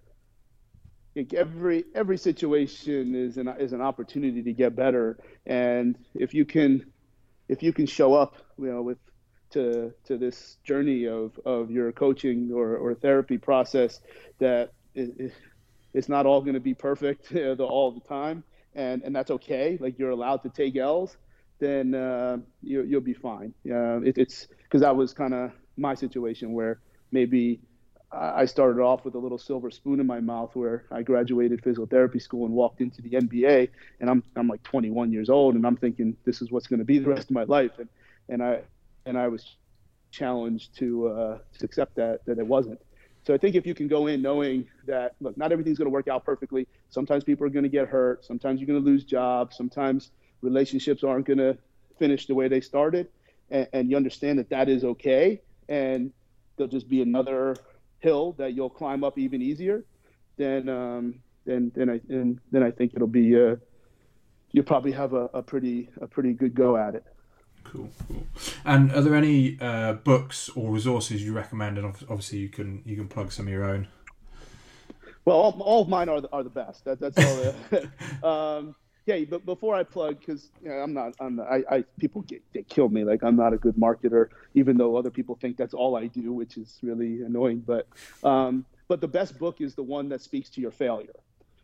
every 1.34 1.86
every 1.96 2.18
situation 2.18 3.16
is 3.16 3.38
an 3.38 3.48
is 3.60 3.74
an 3.74 3.82
opportunity 3.82 4.44
to 4.44 4.54
get 4.54 4.76
better, 4.76 5.18
and 5.46 5.98
if 6.14 6.34
you 6.34 6.46
can 6.46 6.92
if 7.48 7.64
you 7.64 7.74
can 7.74 7.86
show 7.86 8.14
up, 8.14 8.36
you 8.58 8.68
know, 8.68 8.82
with 8.82 8.98
to 9.52 9.94
to 10.06 10.18
this 10.18 10.58
journey 10.64 11.08
of, 11.08 11.40
of 11.46 11.72
your 11.72 11.92
coaching 11.92 12.52
or, 12.54 12.76
or 12.76 12.94
therapy 12.94 13.38
process 13.38 14.02
that 14.40 14.72
it, 14.94 15.32
it's 15.94 16.10
not 16.10 16.26
all 16.26 16.42
going 16.42 16.56
to 16.56 16.60
be 16.60 16.74
perfect 16.74 17.34
all 17.60 17.92
the 17.92 18.02
time, 18.02 18.44
and 18.74 19.02
and 19.04 19.16
that's 19.16 19.32
okay. 19.32 19.78
Like 19.80 19.98
you're 19.98 20.12
allowed 20.12 20.44
to 20.44 20.50
take 20.50 20.76
L's, 20.76 21.16
then 21.60 21.96
uh, 21.96 22.38
you, 22.62 22.84
you'll 22.84 23.02
be 23.02 23.14
fine. 23.14 23.54
Uh, 23.70 24.02
it, 24.02 24.18
it's 24.18 24.48
because 24.64 24.82
that 24.82 24.96
was 24.96 25.14
kind 25.14 25.34
of 25.34 25.52
my 25.78 25.94
situation 25.94 26.54
where 26.54 26.80
maybe 27.12 27.60
I 28.12 28.46
started 28.46 28.82
off 28.82 29.04
with 29.04 29.16
a 29.16 29.18
little 29.18 29.38
silver 29.38 29.70
spoon 29.72 30.00
in 30.00 30.08
my 30.08 30.20
mouth 30.20 30.56
where 30.56 30.86
I 30.92 31.02
graduated 31.02 31.64
physical 31.64 31.86
therapy 31.86 32.20
school 32.20 32.46
and 32.46 32.54
walked 32.54 32.80
into 32.80 33.02
the 33.02 33.10
NBA 33.10 33.70
and 34.00 34.10
I'm 34.10 34.24
I'm 34.36 34.48
like 34.48 34.64
21 34.64 35.12
years 35.12 35.30
old 35.30 35.56
and 35.56 35.66
I'm 35.66 35.76
thinking 35.76 36.16
this 36.24 36.42
is 36.42 36.52
what's 36.52 36.68
going 36.68 36.80
to 36.80 36.86
be 36.86 37.00
the 37.00 37.10
rest 37.10 37.30
of 37.30 37.32
my 37.32 37.44
life 37.44 37.72
and 37.78 37.90
and 38.30 38.42
I 38.42 38.62
and 39.06 39.18
I 39.18 39.28
was 39.28 39.56
challenged 40.12 40.78
to 40.78 41.08
uh, 41.08 41.38
to 41.60 41.66
accept 41.66 41.96
that 41.96 42.26
that 42.26 42.38
it 42.38 42.48
wasn't. 42.48 42.80
So 43.26 43.34
I 43.34 43.38
think 43.38 43.56
if 43.56 43.66
you 43.66 43.74
can 43.74 43.88
go 43.88 44.08
in 44.08 44.22
knowing 44.22 44.68
that 44.86 45.16
look, 45.20 45.36
not 45.36 45.52
everything's 45.52 45.78
going 45.78 45.88
to 45.88 45.94
work 45.94 46.08
out 46.08 46.24
perfectly. 46.24 46.68
Sometimes 46.90 47.24
people 47.24 47.46
are 47.46 47.50
going 47.50 47.64
to 47.64 47.70
get 47.70 47.88
hurt. 47.88 48.24
Sometimes 48.24 48.62
you're 48.62 48.68
going 48.68 48.82
to 48.82 48.86
lose 48.86 49.04
jobs. 49.04 49.58
Sometimes 49.58 50.12
relationships 50.42 51.04
aren't 51.04 51.26
going 51.26 51.40
to 51.40 51.58
finish 51.98 52.26
the 52.28 52.36
way 52.36 52.48
they 52.48 52.62
started, 52.62 53.08
and, 53.50 53.68
and 53.74 53.90
you 53.90 53.98
understand 53.98 54.40
that 54.40 54.50
that 54.50 54.70
is 54.70 54.84
okay, 54.84 55.42
and 55.70 56.12
there'll 56.56 56.72
just 56.72 56.90
be 56.90 57.02
another 57.02 57.56
hill 58.00 58.34
that 58.38 58.54
you'll 58.54 58.70
climb 58.70 59.04
up 59.04 59.18
even 59.18 59.42
easier. 59.42 59.86
Then 60.38 60.70
um, 60.70 61.16
then 61.46 61.72
then 61.76 61.90
I 61.90 62.02
and 62.10 62.40
then 62.52 62.64
I 62.64 62.72
think 62.72 62.94
it'll 62.96 63.08
be 63.08 63.36
uh, 63.36 63.56
you'll 64.52 64.66
probably 64.66 64.92
have 64.92 65.14
a, 65.14 65.30
a 65.34 65.42
pretty 65.42 65.90
a 66.02 66.08
pretty 66.08 66.34
good 66.34 66.54
go 66.54 66.78
at 66.78 66.96
it. 66.96 67.06
Cool, 67.64 67.90
cool. 68.08 68.28
And 68.64 68.92
are 68.92 69.02
there 69.02 69.16
any 69.16 69.58
uh, 69.60 69.94
books 69.94 70.50
or 70.50 70.72
resources 70.72 71.24
you 71.24 71.34
recommend? 71.34 71.78
And 71.78 71.88
obviously, 72.10 72.40
you 72.40 72.50
can 72.50 72.82
you 72.86 72.96
can 72.96 73.08
plug 73.08 73.32
some 73.32 73.48
of 73.48 73.54
your 73.54 73.64
own. 73.64 73.88
Well, 75.26 75.38
all, 75.38 75.60
all 75.62 75.82
of 75.82 75.90
mine 75.90 76.08
are 76.08 76.22
the, 76.22 76.30
are 76.32 76.44
the 76.44 76.52
best. 76.52 76.86
That, 76.86 77.00
that's 77.00 77.18
all. 77.18 77.56
Um, 78.24 78.76
yeah, 79.06 79.20
but 79.30 79.46
before 79.46 79.76
I 79.76 79.84
plug, 79.84 80.20
because 80.20 80.50
you 80.64 80.70
know, 80.70 80.76
I'm 80.76 80.94
not, 80.94 81.14
I'm 81.20 81.36
not, 81.36 81.48
I, 81.52 81.64
I 81.70 81.84
people 82.00 82.22
get, 82.24 82.42
they 82.54 82.64
kill 82.64 82.90
me. 82.90 83.04
Like 83.04 83.24
I'm 83.24 83.36
not 83.36 83.54
a 83.54 83.58
good 83.58 83.76
marketer, 83.76 84.30
even 84.56 84.78
though 84.78 84.96
other 84.96 85.12
people 85.12 85.36
think 85.36 85.58
that's 85.58 85.76
all 85.76 85.96
I 85.96 86.08
do, 86.08 86.34
which 86.34 86.58
is 86.58 86.80
really 86.82 87.22
annoying. 87.22 87.64
But, 87.66 87.88
um, 88.24 88.66
but 88.88 89.02
the 89.02 89.08
best 89.08 89.38
book 89.38 89.62
is 89.62 89.76
the 89.76 89.84
one 89.84 90.10
that 90.10 90.22
speaks 90.22 90.50
to 90.52 90.62
your 90.62 90.72
failure. 90.72 91.14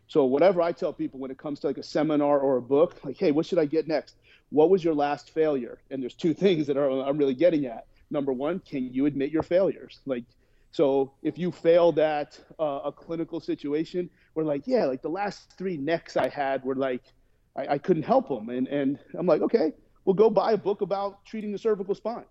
So 0.06 0.24
whatever 0.24 0.62
I 0.62 0.72
tell 0.72 0.92
people 0.92 1.18
when 1.18 1.30
it 1.30 1.38
comes 1.38 1.58
to 1.60 1.66
like 1.66 1.78
a 1.78 1.82
seminar 1.82 2.38
or 2.38 2.58
a 2.58 2.62
book, 2.62 3.00
like, 3.02 3.16
hey, 3.16 3.32
what 3.32 3.46
should 3.46 3.58
I 3.58 3.64
get 3.64 3.88
next? 3.88 4.16
What 4.50 4.70
was 4.70 4.84
your 4.84 4.94
last 4.94 5.30
failure? 5.30 5.78
And 5.90 6.00
there's 6.00 6.14
two 6.14 6.34
things 6.44 6.66
that 6.68 6.76
are 6.76 6.90
I'm 6.90 7.18
really 7.18 7.34
getting 7.34 7.66
at. 7.66 7.86
Number 8.10 8.32
one, 8.32 8.60
can 8.60 8.92
you 8.92 9.06
admit 9.06 9.30
your 9.30 9.42
failures? 9.42 10.00
Like, 10.06 10.24
so 10.70 11.12
if 11.22 11.38
you 11.38 11.50
failed 11.50 11.98
at 11.98 12.38
uh, 12.60 12.80
a 12.84 12.92
clinical 12.92 13.40
situation, 13.40 14.10
we're 14.34 14.44
like, 14.44 14.66
yeah, 14.66 14.84
like 14.84 15.02
the 15.02 15.10
last 15.10 15.54
three 15.58 15.76
necks 15.76 16.16
I 16.16 16.28
had 16.28 16.62
were 16.62 16.76
like 16.76 17.02
I, 17.56 17.74
I 17.74 17.78
couldn't 17.78 18.04
help 18.04 18.28
them. 18.28 18.48
And, 18.48 18.68
and 18.68 18.98
I'm 19.18 19.26
like, 19.26 19.42
okay, 19.42 19.72
we'll 20.04 20.14
go 20.14 20.30
buy 20.30 20.52
a 20.52 20.56
book 20.56 20.80
about 20.80 21.24
treating 21.24 21.52
the 21.52 21.58
cervical 21.58 21.94
spine. 21.94 22.24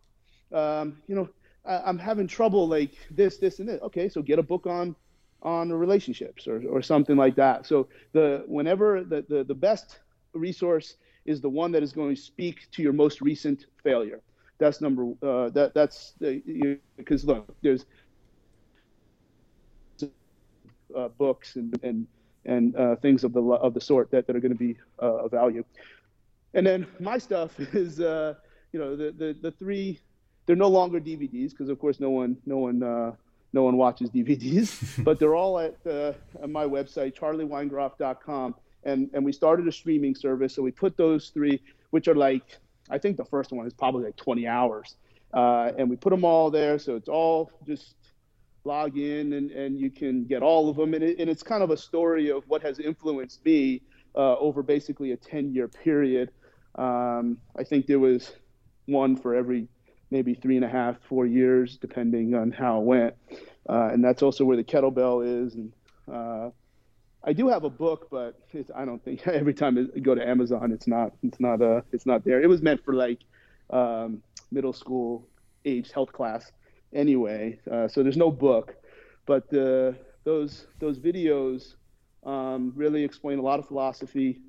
Um, 0.53 1.01
you 1.07 1.15
know, 1.15 1.29
I, 1.65 1.89
am 1.89 1.97
having 1.97 2.27
trouble 2.27 2.67
like 2.67 2.93
this, 3.09 3.37
this, 3.37 3.59
and 3.59 3.69
this. 3.69 3.81
Okay, 3.81 4.09
so 4.09 4.21
get 4.21 4.39
a 4.39 4.43
book 4.43 4.65
on 4.65 4.95
on 5.43 5.71
relationships 5.73 6.47
or, 6.47 6.61
or 6.69 6.83
something 6.83 7.17
like 7.17 7.35
that. 7.35 7.65
So 7.65 7.87
the 8.11 8.43
whenever 8.47 9.03
the, 9.03 9.25
the, 9.27 9.43
the 9.43 9.55
best 9.55 9.99
resource 10.33 10.97
is 11.25 11.41
the 11.41 11.49
one 11.49 11.71
that 11.71 11.83
is 11.83 11.93
going 11.93 12.15
to 12.15 12.21
speak 12.21 12.69
to 12.71 12.83
your 12.83 12.93
most 12.93 13.21
recent 13.21 13.65
failure. 13.83 14.21
That's 14.59 14.81
number 14.81 15.13
uh, 15.23 15.49
that 15.49 15.73
that's 15.73 16.13
because 16.19 17.25
look, 17.25 17.55
there's 17.61 17.85
uh, 20.95 21.07
books 21.09 21.55
and 21.55 21.79
and 21.83 22.07
and 22.45 22.75
uh, 22.75 22.95
things 22.97 23.23
of 23.23 23.33
the 23.33 23.41
of 23.41 23.73
the 23.73 23.81
sort 23.81 24.11
that, 24.11 24.27
that 24.27 24.35
are 24.35 24.39
going 24.39 24.51
to 24.51 24.57
be 24.57 24.77
uh, 25.01 25.25
of 25.25 25.31
value. 25.31 25.63
And 26.53 26.65
then 26.65 26.87
my 26.99 27.17
stuff 27.17 27.59
is, 27.73 27.99
uh, 27.99 28.35
you 28.71 28.79
know, 28.79 28.95
the, 28.95 29.11
the 29.11 29.35
the 29.41 29.51
three. 29.51 29.99
They're 30.47 30.55
no 30.55 30.69
longer 30.69 30.99
DVDs 30.99 31.51
because, 31.51 31.69
of 31.69 31.79
course, 31.79 31.99
no 31.99 32.09
one 32.09 32.37
no 32.45 32.57
one 32.57 32.81
uh, 32.81 33.11
no 33.53 33.63
one 33.63 33.77
watches 33.77 34.09
DVDs, 34.09 35.03
but 35.03 35.19
they're 35.19 35.35
all 35.35 35.59
at, 35.59 35.75
uh, 35.85 36.13
at 36.41 36.49
my 36.49 36.65
website, 36.65 37.15
charlieweingroff.com. 37.15 38.55
And 38.83 39.09
and 39.13 39.23
we 39.23 39.31
started 39.31 39.67
a 39.67 39.71
streaming 39.71 40.15
service, 40.15 40.55
so 40.55 40.63
we 40.63 40.71
put 40.71 40.97
those 40.97 41.29
three, 41.29 41.61
which 41.91 42.07
are 42.07 42.15
like, 42.15 42.59
I 42.89 42.97
think 42.97 43.17
the 43.17 43.25
first 43.25 43.51
one 43.51 43.67
is 43.67 43.73
probably 43.73 44.05
like 44.05 44.15
20 44.15 44.47
hours, 44.47 44.95
uh, 45.33 45.71
and 45.77 45.87
we 45.87 45.95
put 45.95 46.09
them 46.09 46.25
all 46.25 46.49
there, 46.49 46.79
so 46.79 46.95
it's 46.95 47.07
all 47.07 47.51
just 47.67 47.93
log 48.63 48.97
in 48.97 49.33
and, 49.33 49.51
and 49.51 49.79
you 49.79 49.89
can 49.89 50.25
get 50.25 50.41
all 50.41 50.69
of 50.69 50.75
them. 50.75 50.93
And, 50.93 51.03
it, 51.03 51.19
and 51.19 51.29
it's 51.29 51.43
kind 51.43 51.63
of 51.63 51.71
a 51.71 51.77
story 51.77 52.29
of 52.29 52.43
what 52.47 52.61
has 52.61 52.79
influenced 52.79 53.43
me 53.45 53.81
uh, 54.15 54.35
over 54.37 54.61
basically 54.61 55.11
a 55.11 55.17
10 55.17 55.53
year 55.53 55.67
period. 55.67 56.31
Um, 56.75 57.37
I 57.57 57.63
think 57.63 57.87
there 57.87 57.99
was 57.99 58.31
one 58.85 59.15
for 59.15 59.35
every 59.35 59.67
maybe 60.09 60.33
three 60.33 60.57
and 60.57 60.65
a 60.65 60.69
half, 60.69 60.97
four 61.07 61.25
years, 61.25 61.77
depending 61.77 62.35
on 62.35 62.51
how 62.51 62.79
it 62.79 62.83
went. 62.83 63.15
Uh, 63.67 63.89
and 63.91 64.03
that's 64.03 64.21
also 64.21 64.43
where 64.43 64.57
the 64.57 64.63
kettlebell 64.63 65.45
is. 65.45 65.55
And 65.55 65.73
uh, 66.11 66.49
I 67.23 67.33
do 67.33 67.47
have 67.47 67.63
a 67.63 67.69
book, 67.69 68.09
but 68.11 68.39
I 68.75 68.85
don't 68.85 69.03
think 69.03 69.25
every 69.27 69.53
time 69.53 69.89
I 69.95 69.99
go 69.99 70.13
to 70.13 70.27
Amazon, 70.27 70.71
it's 70.71 70.87
not, 70.87 71.13
it's 71.23 71.39
not, 71.39 71.61
uh, 71.61 71.81
it's 71.91 72.05
not 72.05 72.25
there. 72.25 72.41
It 72.41 72.47
was 72.47 72.61
meant 72.61 72.83
for 72.83 72.93
like 72.93 73.19
um, 73.69 74.21
middle 74.51 74.73
school 74.73 75.27
age 75.63 75.91
health 75.91 76.11
class 76.11 76.51
anyway. 76.93 77.59
Uh, 77.69 77.87
so 77.87 78.03
there's 78.03 78.17
no 78.17 78.31
book, 78.31 78.75
but 79.25 79.49
the, 79.49 79.95
those 80.23 80.67
those 80.79 80.99
videos 80.99 81.75
um, 82.23 82.73
really 82.75 83.03
explain 83.03 83.39
a 83.39 83.41
lot 83.41 83.59
of 83.59 83.67
philosophy 83.67 84.39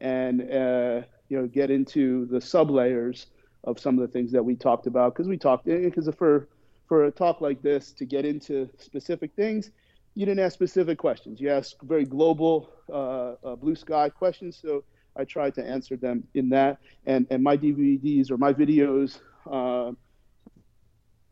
and 0.00 0.42
uh, 0.42 1.02
you 1.28 1.38
know 1.38 1.46
get 1.46 1.70
into 1.70 2.26
the 2.26 2.40
sub 2.40 2.70
layers 2.70 3.26
of 3.64 3.78
some 3.78 3.98
of 3.98 4.06
the 4.06 4.12
things 4.12 4.32
that 4.32 4.42
we 4.42 4.54
talked 4.54 4.86
about 4.86 5.14
because 5.14 5.28
we 5.28 5.36
talked 5.36 5.64
because 5.64 6.08
eh, 6.08 6.12
for 6.12 6.48
for 6.86 7.04
a 7.04 7.10
talk 7.10 7.40
like 7.40 7.60
this 7.62 7.92
to 7.92 8.04
get 8.04 8.24
into 8.24 8.68
specific 8.78 9.32
things 9.34 9.70
you 10.14 10.24
didn't 10.24 10.40
ask 10.40 10.54
specific 10.54 10.98
questions 10.98 11.40
you 11.40 11.50
asked 11.50 11.76
very 11.82 12.04
global 12.04 12.70
uh, 12.92 13.34
uh, 13.44 13.56
blue 13.56 13.74
sky 13.74 14.08
questions 14.08 14.58
so 14.60 14.84
i 15.16 15.24
tried 15.24 15.54
to 15.54 15.64
answer 15.64 15.96
them 15.96 16.22
in 16.34 16.48
that 16.48 16.78
and 17.06 17.26
and 17.30 17.42
my 17.42 17.56
dvds 17.56 18.30
or 18.30 18.38
my 18.38 18.52
videos 18.52 19.20
uh, 19.50 19.92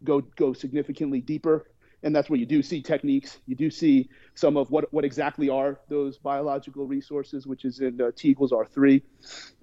go 0.04 0.20
go 0.20 0.52
significantly 0.52 1.20
deeper. 1.20 1.66
And 2.02 2.14
that's 2.14 2.28
where 2.30 2.38
you 2.38 2.46
do 2.46 2.62
see 2.62 2.82
techniques. 2.82 3.40
You 3.46 3.56
do 3.56 3.70
see 3.70 4.08
some 4.34 4.56
of 4.56 4.70
what 4.70 4.92
what 4.92 5.04
exactly 5.04 5.48
are 5.48 5.80
those 5.88 6.18
biological 6.18 6.86
resources 6.86 7.46
which 7.46 7.64
is 7.64 7.80
in 7.80 8.00
uh, 8.00 8.10
t 8.14 8.28
equals 8.28 8.52
r3 8.52 9.02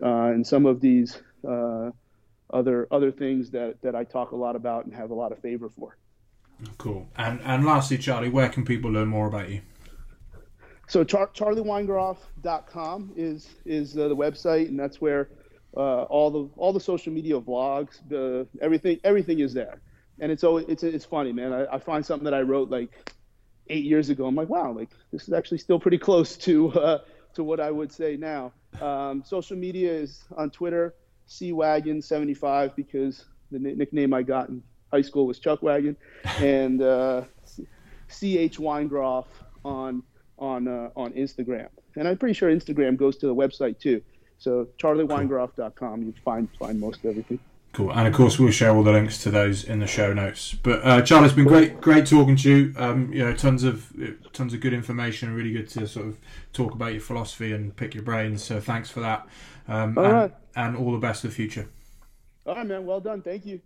uh, 0.02 0.06
and 0.06 0.46
some 0.46 0.66
of 0.66 0.82
these 0.82 1.22
uh, 1.48 1.92
other 2.52 2.88
other 2.92 3.12
things 3.12 3.52
that 3.52 3.82
that 3.82 3.96
i 3.96 4.04
talk 4.04 4.32
a 4.32 4.36
lot 4.36 4.56
about 4.56 4.86
and 4.86 4.94
have 4.94 5.12
a 5.12 5.14
lot 5.14 5.32
of 5.32 5.40
favor 5.40 5.70
for. 5.70 5.98
Cool. 6.78 7.08
And 7.16 7.40
and 7.44 7.66
lastly 7.66 7.98
charlie 7.98 8.30
where 8.30 8.50
can 8.50 8.66
people 8.66 8.92
learn 8.92 9.08
more 9.08 9.28
about 9.28 9.50
you? 9.50 9.62
So 10.88 11.04
char- 11.04 11.30
charlieweingroff.com 11.30 13.14
is 13.16 13.48
is 13.66 13.98
uh, 13.98 14.08
the 14.08 14.16
website. 14.16 14.68
And 14.68 14.80
that's 14.80 15.00
where 15.00 15.30
uh, 15.76 16.04
all 16.04 16.30
the 16.30 16.50
all 16.58 16.74
the 16.74 16.80
social 16.80 17.12
media 17.14 17.40
vlogs 17.40 18.00
the 18.10 18.48
everything 18.62 19.00
everything 19.04 19.40
is 19.40 19.54
there 19.54 19.82
and 20.20 20.32
it's 20.32 20.44
always 20.44 20.66
it's 20.68 20.84
it's 20.84 21.06
funny, 21.06 21.32
man. 21.32 21.54
I, 21.54 21.76
I 21.76 21.80
find 21.80 22.06
something 22.06 22.26
that 22.26 22.34
I 22.34 22.42
wrote 22.42 22.70
like 22.70 22.90
eight 23.68 23.86
years 23.86 24.10
ago. 24.10 24.26
I'm 24.26 24.36
like, 24.36 24.50
wow, 24.50 24.72
like 24.72 24.90
this 25.12 25.28
is 25.28 25.34
actually 25.34 25.60
still 25.60 25.80
pretty 25.80 25.98
close 25.98 26.38
to 26.38 26.72
uh, 26.80 27.00
to 27.36 27.44
what 27.44 27.60
I 27.60 27.72
would 27.72 27.92
say 27.92 28.18
now. 28.18 28.54
Um, 28.82 29.24
social 29.26 29.58
media 29.58 29.92
is 29.92 30.24
on 30.36 30.50
Twitter, 30.50 30.96
cwagon75 31.28 32.76
because 32.76 33.26
the 33.52 33.60
nickname 33.60 34.14
I 34.14 34.24
got 34.24 34.50
in 34.50 34.64
high 34.92 35.02
school 35.02 35.28
was 35.28 35.40
Chuck 35.40 35.62
Wagon, 35.62 35.96
and 36.40 36.82
uh, 36.82 37.24
ch 37.46 37.62
Weingroff 38.10 39.26
on 39.66 40.04
on 40.38 40.68
uh, 40.68 40.90
on 40.96 41.14
Instagram. 41.14 41.70
And 41.96 42.08
I'm 42.08 42.18
pretty 42.18 42.34
sure 42.34 42.52
Instagram 42.52 42.98
goes 42.98 43.18
to 43.18 43.28
the 43.28 43.36
website 43.36 43.80
too. 43.80 44.02
So 44.40 44.68
charlieweingroff.com, 44.78 46.04
you 46.04 46.14
find 46.24 46.50
find 46.60 46.80
most 46.80 47.06
everything. 47.06 47.40
Cool, 47.74 47.92
and 47.92 48.08
of 48.08 48.14
course 48.14 48.38
we'll 48.38 48.52
share 48.52 48.70
all 48.70 48.84
the 48.84 48.92
links 48.92 49.18
to 49.24 49.32
those 49.32 49.64
in 49.64 49.80
the 49.80 49.88
show 49.88 50.14
notes. 50.14 50.54
But 50.54 50.86
uh, 50.86 51.02
Charlie, 51.02 51.26
it's 51.26 51.34
been 51.34 51.46
great, 51.46 51.82
great 51.82 52.06
talking 52.06 52.36
to 52.36 52.50
you. 52.50 52.74
Um, 52.78 53.12
you 53.12 53.26
know, 53.26 53.34
tons 53.34 53.64
of 53.64 53.92
tons 54.32 54.54
of 54.54 54.60
good 54.60 54.74
information. 54.74 55.34
Really 55.34 55.52
good 55.52 55.68
to 55.70 55.88
sort 55.88 56.06
of 56.06 56.20
talk 56.54 56.74
about 56.74 56.92
your 56.92 57.02
philosophy 57.02 57.52
and 57.52 57.76
pick 57.76 57.96
your 57.96 58.04
brains. 58.04 58.44
So 58.44 58.62
thanks 58.62 58.92
for 58.92 59.00
that. 59.00 59.28
Um, 59.68 59.98
all 59.98 60.06
and, 60.06 60.14
right. 60.14 60.36
and 60.56 60.78
all 60.78 60.92
the 60.92 61.00
best 61.00 61.22
for 61.22 61.28
the 61.28 61.34
future. 61.34 61.68
All 62.46 62.54
right, 62.56 62.68
man. 62.68 62.86
Well 62.86 63.00
done. 63.00 63.24
Thank 63.24 63.44
you. 63.48 63.60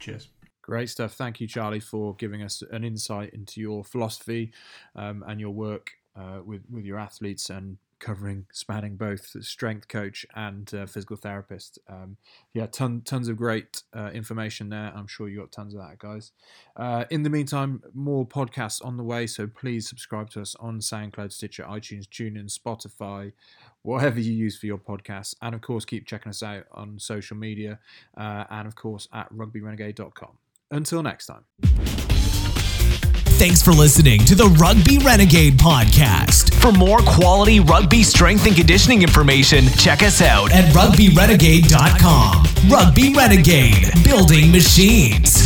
Cheers. 0.00 0.28
Great 0.60 0.90
stuff. 0.90 1.12
Thank 1.12 1.40
you, 1.40 1.46
Charlie, 1.46 1.78
for 1.78 2.16
giving 2.16 2.42
us 2.42 2.60
an 2.72 2.82
insight 2.82 3.34
into 3.34 3.60
your 3.60 3.84
philosophy 3.84 4.50
um, 4.96 5.22
and 5.28 5.38
your 5.38 5.50
work 5.50 5.92
uh, 6.16 6.40
with 6.44 6.62
with 6.68 6.84
your 6.84 6.98
athletes 6.98 7.50
and 7.50 7.76
covering 8.04 8.44
spanning 8.52 8.96
both 8.96 9.34
strength 9.42 9.88
coach 9.88 10.26
and 10.36 10.72
uh, 10.74 10.84
physical 10.84 11.16
therapist. 11.16 11.78
Um, 11.88 12.18
yeah, 12.52 12.66
ton, 12.66 13.00
tons 13.02 13.28
of 13.28 13.36
great 13.36 13.82
uh, 13.96 14.10
information 14.12 14.68
there. 14.68 14.92
I'm 14.94 15.06
sure 15.06 15.26
you 15.28 15.38
got 15.38 15.52
tons 15.52 15.74
of 15.74 15.80
that, 15.80 15.98
guys. 15.98 16.32
Uh, 16.76 17.06
in 17.10 17.22
the 17.22 17.30
meantime, 17.30 17.82
more 17.94 18.26
podcasts 18.26 18.84
on 18.84 18.98
the 18.98 19.02
way, 19.02 19.26
so 19.26 19.46
please 19.46 19.88
subscribe 19.88 20.28
to 20.30 20.42
us 20.42 20.54
on 20.60 20.80
SoundCloud, 20.80 21.32
Stitcher, 21.32 21.64
iTunes, 21.64 22.06
TuneIn, 22.06 22.52
Spotify, 22.56 23.32
whatever 23.82 24.20
you 24.20 24.32
use 24.32 24.58
for 24.58 24.66
your 24.66 24.78
podcasts, 24.78 25.34
and 25.40 25.54
of 25.54 25.62
course, 25.62 25.86
keep 25.86 26.06
checking 26.06 26.30
us 26.30 26.42
out 26.42 26.64
on 26.72 26.98
social 26.98 27.36
media, 27.38 27.78
uh, 28.18 28.44
and 28.50 28.68
of 28.68 28.76
course 28.76 29.08
at 29.14 29.32
rugbyrenegade.com. 29.32 30.36
Until 30.70 31.02
next 31.02 31.26
time. 31.26 32.33
Thanks 33.36 33.60
for 33.60 33.72
listening 33.72 34.20
to 34.26 34.36
the 34.36 34.46
Rugby 34.46 34.98
Renegade 34.98 35.54
podcast. 35.54 36.54
For 36.54 36.70
more 36.70 36.98
quality 36.98 37.58
rugby 37.58 38.04
strength 38.04 38.46
and 38.46 38.54
conditioning 38.54 39.02
information, 39.02 39.66
check 39.76 40.02
us 40.02 40.22
out 40.22 40.52
at 40.52 40.72
rugbyrenegade.com. 40.72 42.70
Rugby 42.70 43.12
Renegade, 43.12 43.92
building 44.04 44.52
machines. 44.52 45.43